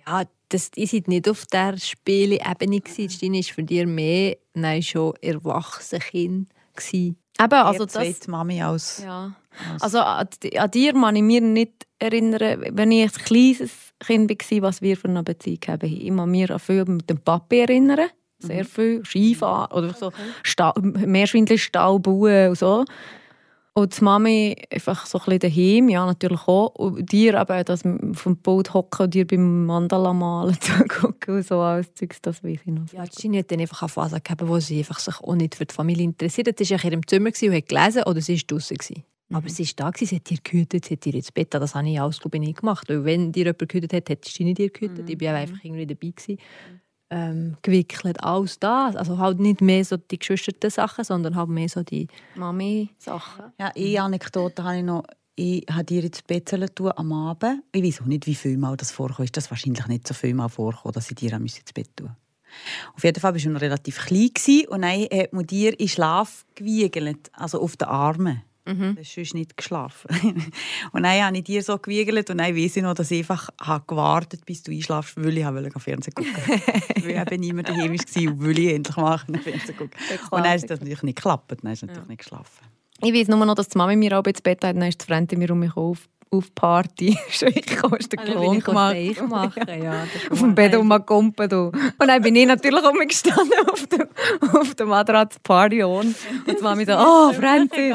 Ja, 0.06 0.24
das, 0.50 0.70
ihr 0.76 0.86
seid 0.86 1.08
nicht 1.08 1.28
auf 1.28 1.46
der 1.46 1.76
Spiele-Ebene. 1.78 2.80
gewesen. 2.80 3.08
Die 3.08 3.14
Stine 3.14 3.38
war 3.38 3.54
für 3.54 3.62
dich 3.62 3.86
mehr 3.86 4.36
nein, 4.54 4.82
schon 4.82 5.14
erwachsen 5.20 5.98
Kind. 6.00 6.48
gewesen. 6.74 7.16
Eben, 7.42 7.54
also 7.54 7.84
das... 7.84 7.94
zweite 7.94 8.30
Mami 8.30 8.62
als... 8.62 9.02
Ja. 9.04 9.32
Also 9.80 10.00
an, 10.00 10.28
an 10.56 10.70
dir 10.70 10.92
kann 10.92 11.16
ich 11.16 11.22
mich 11.22 11.40
nicht 11.40 11.86
erinnern, 11.98 12.64
wenn 12.70 12.92
ich 12.92 13.02
ein 13.02 13.24
kleines 13.24 13.92
Kind 13.98 14.30
war, 14.30 14.62
was 14.62 14.82
wir 14.82 14.96
für 14.96 15.08
eine 15.08 15.22
Beziehung 15.22 15.58
haben. 15.66 15.86
Ich 15.86 16.08
kann 16.14 16.30
mich 16.30 16.50
an 16.50 16.58
viel 16.58 16.84
mit 16.84 17.10
dem 17.10 17.18
Papi 17.18 17.60
erinnern. 17.60 18.10
Sehr 18.38 18.64
viel. 18.64 19.04
Skifahren 19.04 19.70
oder 19.76 19.92
so 19.92 20.12
Sta 20.42 20.72
Meerschwindel, 20.80 21.58
Stall 21.58 21.98
bauen 21.98 22.50
und 22.50 22.58
so. 22.58 22.84
Und 23.80 23.98
die 23.98 24.04
Mami 24.04 24.56
einfach 24.70 25.06
so 25.06 25.18
ein 25.18 25.24
bisschen 25.24 25.38
daheim, 25.40 25.88
ja, 25.88 26.04
natürlich 26.06 26.46
auch. 26.46 26.74
Und 26.74 27.10
dir 27.10 27.40
eben, 27.40 27.64
dass 27.64 27.82
vom 27.82 28.36
Boot 28.36 28.74
hocken 28.74 29.04
und 29.04 29.14
dir 29.14 29.26
beim 29.26 29.66
Mandala 29.66 30.12
malen 30.12 30.56
zugucken 30.60 31.36
und 31.36 31.46
so 31.46 31.60
alles 31.60 31.92
Zeugs, 31.94 32.20
das 32.20 32.44
weiß 32.44 32.60
ich 32.64 32.72
noch. 32.72 32.92
Ja, 32.92 33.04
die 33.04 33.12
Stine 33.12 33.38
hat 33.38 33.50
dann 33.50 33.60
einfach 33.60 33.82
eine 33.82 33.88
Phase 33.88 34.20
gehabt, 34.20 34.46
wo 34.46 34.58
sie 34.58 34.78
einfach 34.78 34.98
sich 34.98 35.18
auch 35.20 35.34
nicht 35.34 35.54
für 35.54 35.66
die 35.66 35.74
Familie 35.74 36.04
interessiert 36.04 36.48
hat. 36.48 36.58
Sie 36.58 36.70
war 36.70 36.84
in 36.84 36.90
ihrem 36.90 37.06
Zimmer 37.06 37.30
und 37.30 37.54
hat 37.54 37.68
gelesen 37.68 38.02
oder 38.04 38.20
sie 38.20 38.36
war 38.36 38.42
draußen. 38.46 38.76
gewesen. 38.76 39.04
Aber 39.32 39.48
sie 39.48 39.64
war 39.64 39.92
da, 39.92 39.92
sie 39.96 40.16
hat 40.16 40.28
dir 40.28 40.38
gehütet, 40.42 40.86
sie 40.86 40.94
hat 40.94 41.04
dir 41.04 41.14
ins 41.14 41.30
Bett. 41.30 41.54
Das 41.54 41.74
habe 41.74 41.88
ich 41.88 42.00
alles 42.00 42.18
glaube 42.18 42.36
ich, 42.38 42.42
nicht 42.42 42.60
gemacht. 42.60 42.88
Weil 42.88 43.04
wenn 43.04 43.30
dir 43.30 43.44
jemand 43.44 43.68
gehütet 43.68 43.92
hat, 43.92 44.10
hat 44.10 44.26
die 44.26 44.30
Stine 44.30 44.54
dir 44.54 44.70
gehütet. 44.70 45.08
Ich 45.08 45.20
war 45.20 45.34
einfach 45.34 45.62
irgendwie 45.62 45.86
dabei. 45.86 46.10
Gewesen. 46.10 46.38
Ähm, 47.12 47.56
gewickelt, 47.62 48.22
alles 48.22 48.60
das. 48.60 48.94
Also 48.94 49.18
halt 49.18 49.40
nicht 49.40 49.60
mehr 49.60 49.84
so 49.84 49.96
die 49.96 50.18
geschwisterten 50.18 50.70
Sachen, 50.70 51.04
sondern 51.04 51.34
halt 51.34 51.48
mehr 51.48 51.68
so 51.68 51.82
die... 51.82 52.06
Mami-Sachen. 52.36 53.46
Ja, 53.58 53.72
eine 53.74 54.02
Anekdote 54.02 54.62
habe 54.62 54.78
ich 54.78 54.84
noch. 54.84 55.02
Ich 55.34 55.64
habe 55.70 55.84
dir 55.84 56.04
ins 56.04 56.22
Bett 56.22 56.48
tun 56.48 56.92
am 56.94 57.12
Abend. 57.12 57.62
Ich 57.72 57.82
weiß 57.82 58.02
auch 58.02 58.06
nicht, 58.06 58.26
wie 58.26 58.34
viel 58.34 58.56
Mal 58.58 58.76
das 58.76 58.92
vorkommt. 58.92 59.26
Ist 59.26 59.36
das 59.36 59.50
wahrscheinlich 59.50 59.86
nicht 59.86 60.06
so 60.06 60.14
viel 60.14 60.34
Mal 60.34 60.48
vorkommen, 60.48 60.92
dass 60.92 61.10
ich 61.10 61.16
dir 61.16 61.32
ins 61.32 61.72
Bett 61.72 61.96
tun 61.96 62.14
Auf 62.94 63.02
jeden 63.02 63.18
Fall 63.18 63.32
warst 63.32 63.44
du 63.44 63.50
noch 63.50 63.60
relativ 63.60 63.98
klein 63.98 64.30
und 64.68 64.82
dann 64.82 65.00
hat 65.10 65.32
man 65.32 65.46
dir 65.46 65.78
in 65.80 65.88
Schlaf 65.88 66.44
gewiegelt, 66.54 67.30
also 67.32 67.60
auf 67.60 67.76
den 67.76 67.88
Armen. 67.88 68.42
Mhm. 68.70 68.94
Du 68.94 69.00
hast 69.00 69.14
sonst 69.14 69.34
nicht 69.34 69.56
geschlafen. 69.56 70.08
und 70.92 71.02
dann 71.02 71.22
habe 71.22 71.36
ich 71.36 71.44
dir 71.44 71.62
so 71.62 71.78
gewiegelt 71.78 72.30
und 72.30 72.38
dann 72.38 72.56
weiss 72.56 72.76
ich 72.76 72.82
noch, 72.82 72.94
dass 72.94 73.10
ich 73.10 73.20
einfach 73.20 73.50
habe 73.60 73.84
gewartet 73.86 74.44
bis 74.46 74.62
du 74.62 74.72
einschlafst, 74.72 75.16
weil 75.16 75.38
ich 75.38 75.44
wollte 75.44 75.80
Fernsehen 75.80 76.14
gucken. 76.14 76.32
weil 77.02 77.10
eben 77.10 77.40
niemand 77.40 77.68
daheim 77.68 77.92
war 77.92 78.32
und 78.32 78.46
weil 78.46 78.58
ich 78.58 78.74
endlich 78.74 78.96
mal 78.96 79.18
Fernsehen 79.18 79.76
gucken 79.76 79.98
Und 80.30 80.44
dann 80.44 80.56
ist 80.56 80.70
das 80.70 80.80
natürlich 80.80 81.02
nicht 81.02 81.16
geklappt, 81.16 81.52
dann 81.52 81.72
ist 81.72 81.82
natürlich 81.82 82.08
nicht 82.08 82.18
geschlafen. 82.18 82.64
Ich 83.02 83.14
weiß 83.14 83.28
nur 83.28 83.44
noch, 83.44 83.54
dass 83.54 83.68
die 83.68 83.78
Mami 83.78 83.96
mir 83.96 84.18
auch 84.18 84.24
ins 84.24 84.42
Bett 84.42 84.62
hat, 84.64 84.76
dann 84.76 84.82
ist 84.82 85.00
die 85.00 85.06
Freundin 85.06 85.38
mir 85.38 85.50
um 85.50 85.60
mich 85.60 85.74
auf, 85.74 86.08
auf 86.30 86.54
Party. 86.54 87.18
Ich 87.28 87.82
hast 87.82 88.12
den 88.12 88.20
Klon 88.20 88.60
gemacht. 88.60 88.94
Ich 88.96 89.20
machen. 89.20 89.62
Ja, 89.82 90.04
Auf 90.30 90.40
dem 90.40 90.54
Bett 90.54 90.74
rumgekumpelt. 90.74 91.50
du. 91.50 91.66
Und 91.66 92.06
dann 92.06 92.22
bin 92.22 92.36
ich 92.36 92.46
natürlich 92.46 92.84
um 92.90 92.96
mich 92.96 93.08
gestanden 93.08 93.68
auf 93.68 93.86
dem, 93.86 94.06
auf 94.52 94.74
dem 94.74 94.88
Matratz 94.88 95.38
Party 95.40 95.82
on. 95.82 96.14
Und 96.46 96.58
die 96.58 96.62
Mami 96.62 96.84
so, 96.84 96.92
oh, 96.92 97.32
Franzi. 97.32 97.94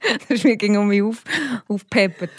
Das 0.00 0.30
ist 0.30 0.44
mir 0.44 0.56
ging 0.56 0.76
um 0.76 0.88
mich 0.88 1.02
auf, 1.02 1.22
aufgepeppert. 1.66 2.30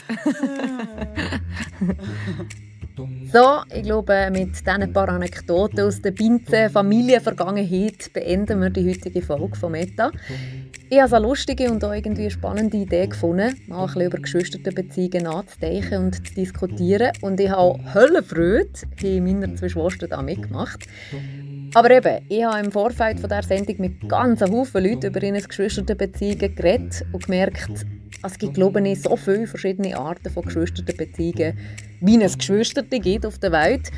So, 3.32 3.62
ich 3.74 3.84
glaube, 3.84 4.30
mit 4.32 4.50
diesen 4.50 4.94
paar 4.94 5.10
Anekdoten 5.10 5.82
aus 5.82 6.02
der 6.02 6.12
Binze 6.12 6.70
Familienvergangenheit 6.70 8.12
beenden 8.12 8.62
wir 8.62 8.70
die 8.70 8.90
heutige 8.90 9.22
Folge 9.22 9.56
von 9.56 9.72
Meta. 9.72 10.12
Ich 10.92 11.00
habe 11.00 11.18
eine 11.18 11.28
lustige 11.28 11.72
und 11.72 11.84
auch 11.84 11.94
irgendwie 11.94 12.32
spannende 12.32 12.78
Idee 12.78 13.06
gefunden, 13.06 13.56
mal 13.68 13.82
ein 13.82 13.86
bisschen 13.86 14.02
über 14.02 14.18
Geschwisterbeziehungen 14.18 15.24
nachzudenken 15.24 16.06
und 16.06 16.28
zu 16.28 16.34
diskutieren. 16.34 17.12
Und 17.22 17.40
ich 17.40 17.52
habe 17.52 17.80
Höllenfreude, 17.94 18.70
haben 19.04 19.24
meine 19.24 19.54
zwei 19.54 19.70
Schwestern 19.70 20.10
da 20.10 20.24
mitgemacht. 20.24 20.88
Aber 21.76 21.92
eben, 21.92 22.26
ich 22.28 22.44
habe 22.44 22.66
im 22.66 22.72
Vorfeld 22.72 23.20
von 23.20 23.30
dieser 23.30 23.44
Sendung 23.44 23.76
mit 23.78 24.10
ganz 24.10 24.42
Haufen 24.42 24.84
Leuten 24.84 25.06
über 25.06 25.22
ihre 25.22 25.40
Geschwisterbeziehungen 25.40 26.56
geredet 26.56 27.06
und 27.12 27.24
gemerkt, 27.24 27.86
es 28.24 28.40
gibt, 28.40 28.56
glaube 28.56 28.82
ich, 28.90 29.00
so 29.04 29.16
viele 29.16 29.46
verschiedene 29.46 29.96
Arten 29.96 30.32
von 30.32 30.44
Geschwisterbeziehungen, 30.44 31.56
wie 32.02 32.24
es 32.24 32.36
Geschwister 32.36 32.82
gibt 32.82 33.28
auf 33.28 33.38
der 33.38 33.52
Welt. 33.52 33.92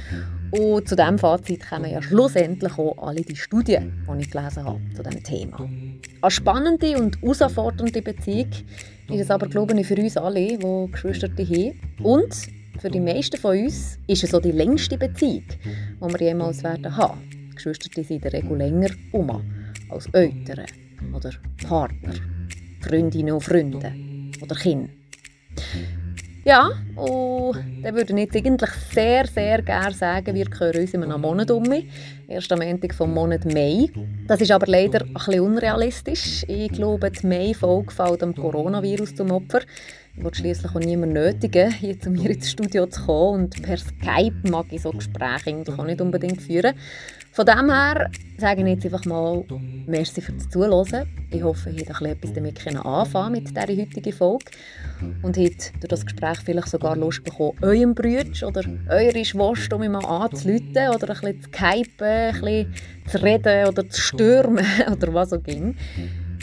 Und 0.52 0.88
zu 0.88 0.96
diesem 0.98 1.18
Fazit 1.18 1.68
kommen 1.70 1.90
ja 1.90 2.02
schlussendlich 2.02 2.78
auch 2.78 2.98
alle 2.98 3.22
die 3.22 3.36
Studien, 3.36 4.06
die 4.06 4.22
ich 4.22 4.32
gelesen 4.32 4.66
habe 4.66 4.82
zu 4.94 5.02
diesem 5.02 5.24
Thema. 5.24 5.70
Eine 6.22 6.32
spannende 6.32 6.98
und 6.98 7.22
herausfordernde 7.22 8.02
Beziehung 8.02 8.50
ist 9.10 9.22
es 9.22 9.32
aber, 9.32 9.48
glaube 9.48 9.80
ich, 9.80 9.88
für 9.88 9.96
uns 9.96 10.18
alle, 10.18 10.58
die 10.58 10.92
Geschwister 10.92 11.30
haben. 11.30 11.80
Und 12.04 12.36
für 12.80 12.90
die 12.90 13.00
meisten 13.00 13.38
von 13.38 13.58
uns 13.58 13.98
ist 14.08 14.24
es 14.24 14.32
so 14.32 14.40
die 14.40 14.52
längste 14.52 14.98
Beziehung, 14.98 15.44
die 15.48 16.14
wir 16.14 16.22
jemals 16.22 16.64
werden 16.64 16.98
haben. 16.98 17.52
Geschwister 17.56 17.90
sind 17.94 18.12
in 18.12 18.22
der 18.22 18.34
Regel 18.34 18.58
länger 18.58 18.90
um 19.14 19.30
als 19.90 20.08
Eltern 20.08 20.66
oder 21.14 21.32
Partner, 21.66 22.14
Freundinnen 22.82 23.34
und 23.34 23.42
Freunde 23.42 23.94
oder 24.42 24.56
Kinder. 24.56 24.90
Ja, 26.44 26.72
und 26.96 27.56
dann 27.84 27.96
würde 27.96 28.14
ich 28.14 28.20
jetzt 28.20 28.36
eigentlich 28.36 28.72
sehr, 28.92 29.28
sehr 29.28 29.62
gerne 29.62 29.94
sagen, 29.94 30.34
wir 30.34 30.48
hören 30.58 30.82
uns 30.82 30.94
in 30.96 31.04
einem 31.04 31.22
Monat 31.22 31.52
um. 31.52 31.72
Erst 32.28 32.52
am 32.52 32.62
Ende 32.62 32.92
vom 32.92 33.14
Monat 33.14 33.46
Mai. 33.46 33.90
Das 34.28 34.42
ist 34.42 34.50
aber 34.50 34.66
leider 34.66 35.02
ein 35.02 35.14
bisschen 35.14 35.42
unrealistisch. 35.42 36.44
Ich 36.48 36.72
glaube, 36.72 37.12
die 37.12 37.28
Mai-Folge 37.28 37.92
fällt 37.92 38.24
dem 38.24 38.34
Coronavirus 38.34 39.14
zum 39.14 39.30
Opfer. 39.30 39.62
Ich 40.18 40.24
will 40.24 40.34
schliesslich 40.34 40.72
auch 40.72 40.80
niemanden 40.80 41.14
nötigen, 41.14 41.72
hier 41.74 42.00
zu 42.00 42.10
mir 42.10 42.32
ins 42.32 42.50
Studio 42.50 42.88
zu 42.88 43.06
kommen. 43.06 43.44
Und 43.44 43.62
per 43.62 43.78
Skype 43.78 44.50
mag 44.50 44.66
ich 44.72 44.82
so 44.82 44.90
Gespräche 44.90 45.52
eigentlich 45.52 45.78
auch 45.78 45.86
nicht 45.86 46.02
unbedingt 46.02 46.42
führen. 46.42 46.74
Von 47.34 47.46
dem 47.46 47.72
her 47.72 48.12
sage 48.38 48.62
ich 48.62 48.68
jetzt 48.68 48.86
einfach 48.86 49.06
mal 49.06 49.46
merci 49.88 50.20
fürs 50.20 50.50
Zuhören. 50.50 51.08
Ich 51.30 51.42
hoffe, 51.42 51.70
ihr 51.70 51.86
habt 51.88 52.02
etwas 52.02 52.34
damit 52.34 52.68
anfangen 52.68 53.32
mit 53.32 53.50
dieser 53.50 53.62
heutigen 53.62 54.12
Folge. 54.12 54.46
Und 55.22 55.38
habt 55.38 55.72
durch 55.80 55.88
das 55.88 56.06
Gespräch 56.06 56.40
vielleicht 56.44 56.68
sogar 56.68 56.98
Lust 56.98 57.24
bekommen, 57.24 57.58
eurem 57.62 57.96
Brütsch 57.96 58.44
oder 58.44 58.64
eure 58.90 59.24
Schwester 59.24 59.78
um 59.78 59.88
mal 59.90 60.04
anzuleiten 60.04 60.90
oder 60.94 61.10
ein 61.10 61.22
bisschen 61.22 61.42
zu 61.42 61.50
hypen, 61.52 62.06
ein 62.06 62.42
bisschen 62.42 62.76
zu 63.08 63.24
reden 63.24 63.68
oder 63.70 63.90
zu 63.90 64.02
stürmen 64.02 64.66
oder 64.92 65.14
was 65.14 65.32
auch 65.32 65.46
immer. 65.46 65.74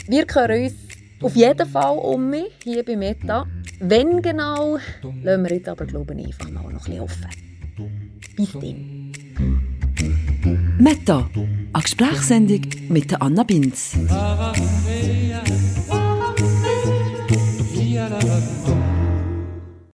Wir 0.07 0.25
hören 0.33 0.63
uns 0.63 0.73
auf 1.21 1.35
jeden 1.35 1.67
Fall 1.67 1.97
um 1.97 2.31
mich, 2.31 2.51
hier 2.63 2.83
bei 2.83 2.95
Meta. 2.95 3.45
Wenn 3.79 4.23
genau, 4.23 4.77
lassen 5.21 5.43
wir 5.43 5.55
jetzt 5.55 5.69
aber 5.69 5.85
glaube 5.85 6.15
ich, 6.15 6.25
einfach 6.25 6.49
mal 6.49 6.63
noch 6.63 6.71
ein 6.71 6.77
bisschen 6.77 7.01
offen. 7.01 7.27
Bis 8.35 8.53
dann. 8.53 9.68
Meta, 10.77 11.29
eine 11.73 11.83
Gesprächssendung 11.83 12.61
mit 12.89 13.21
Anna 13.21 13.43
Binz. 13.43 13.95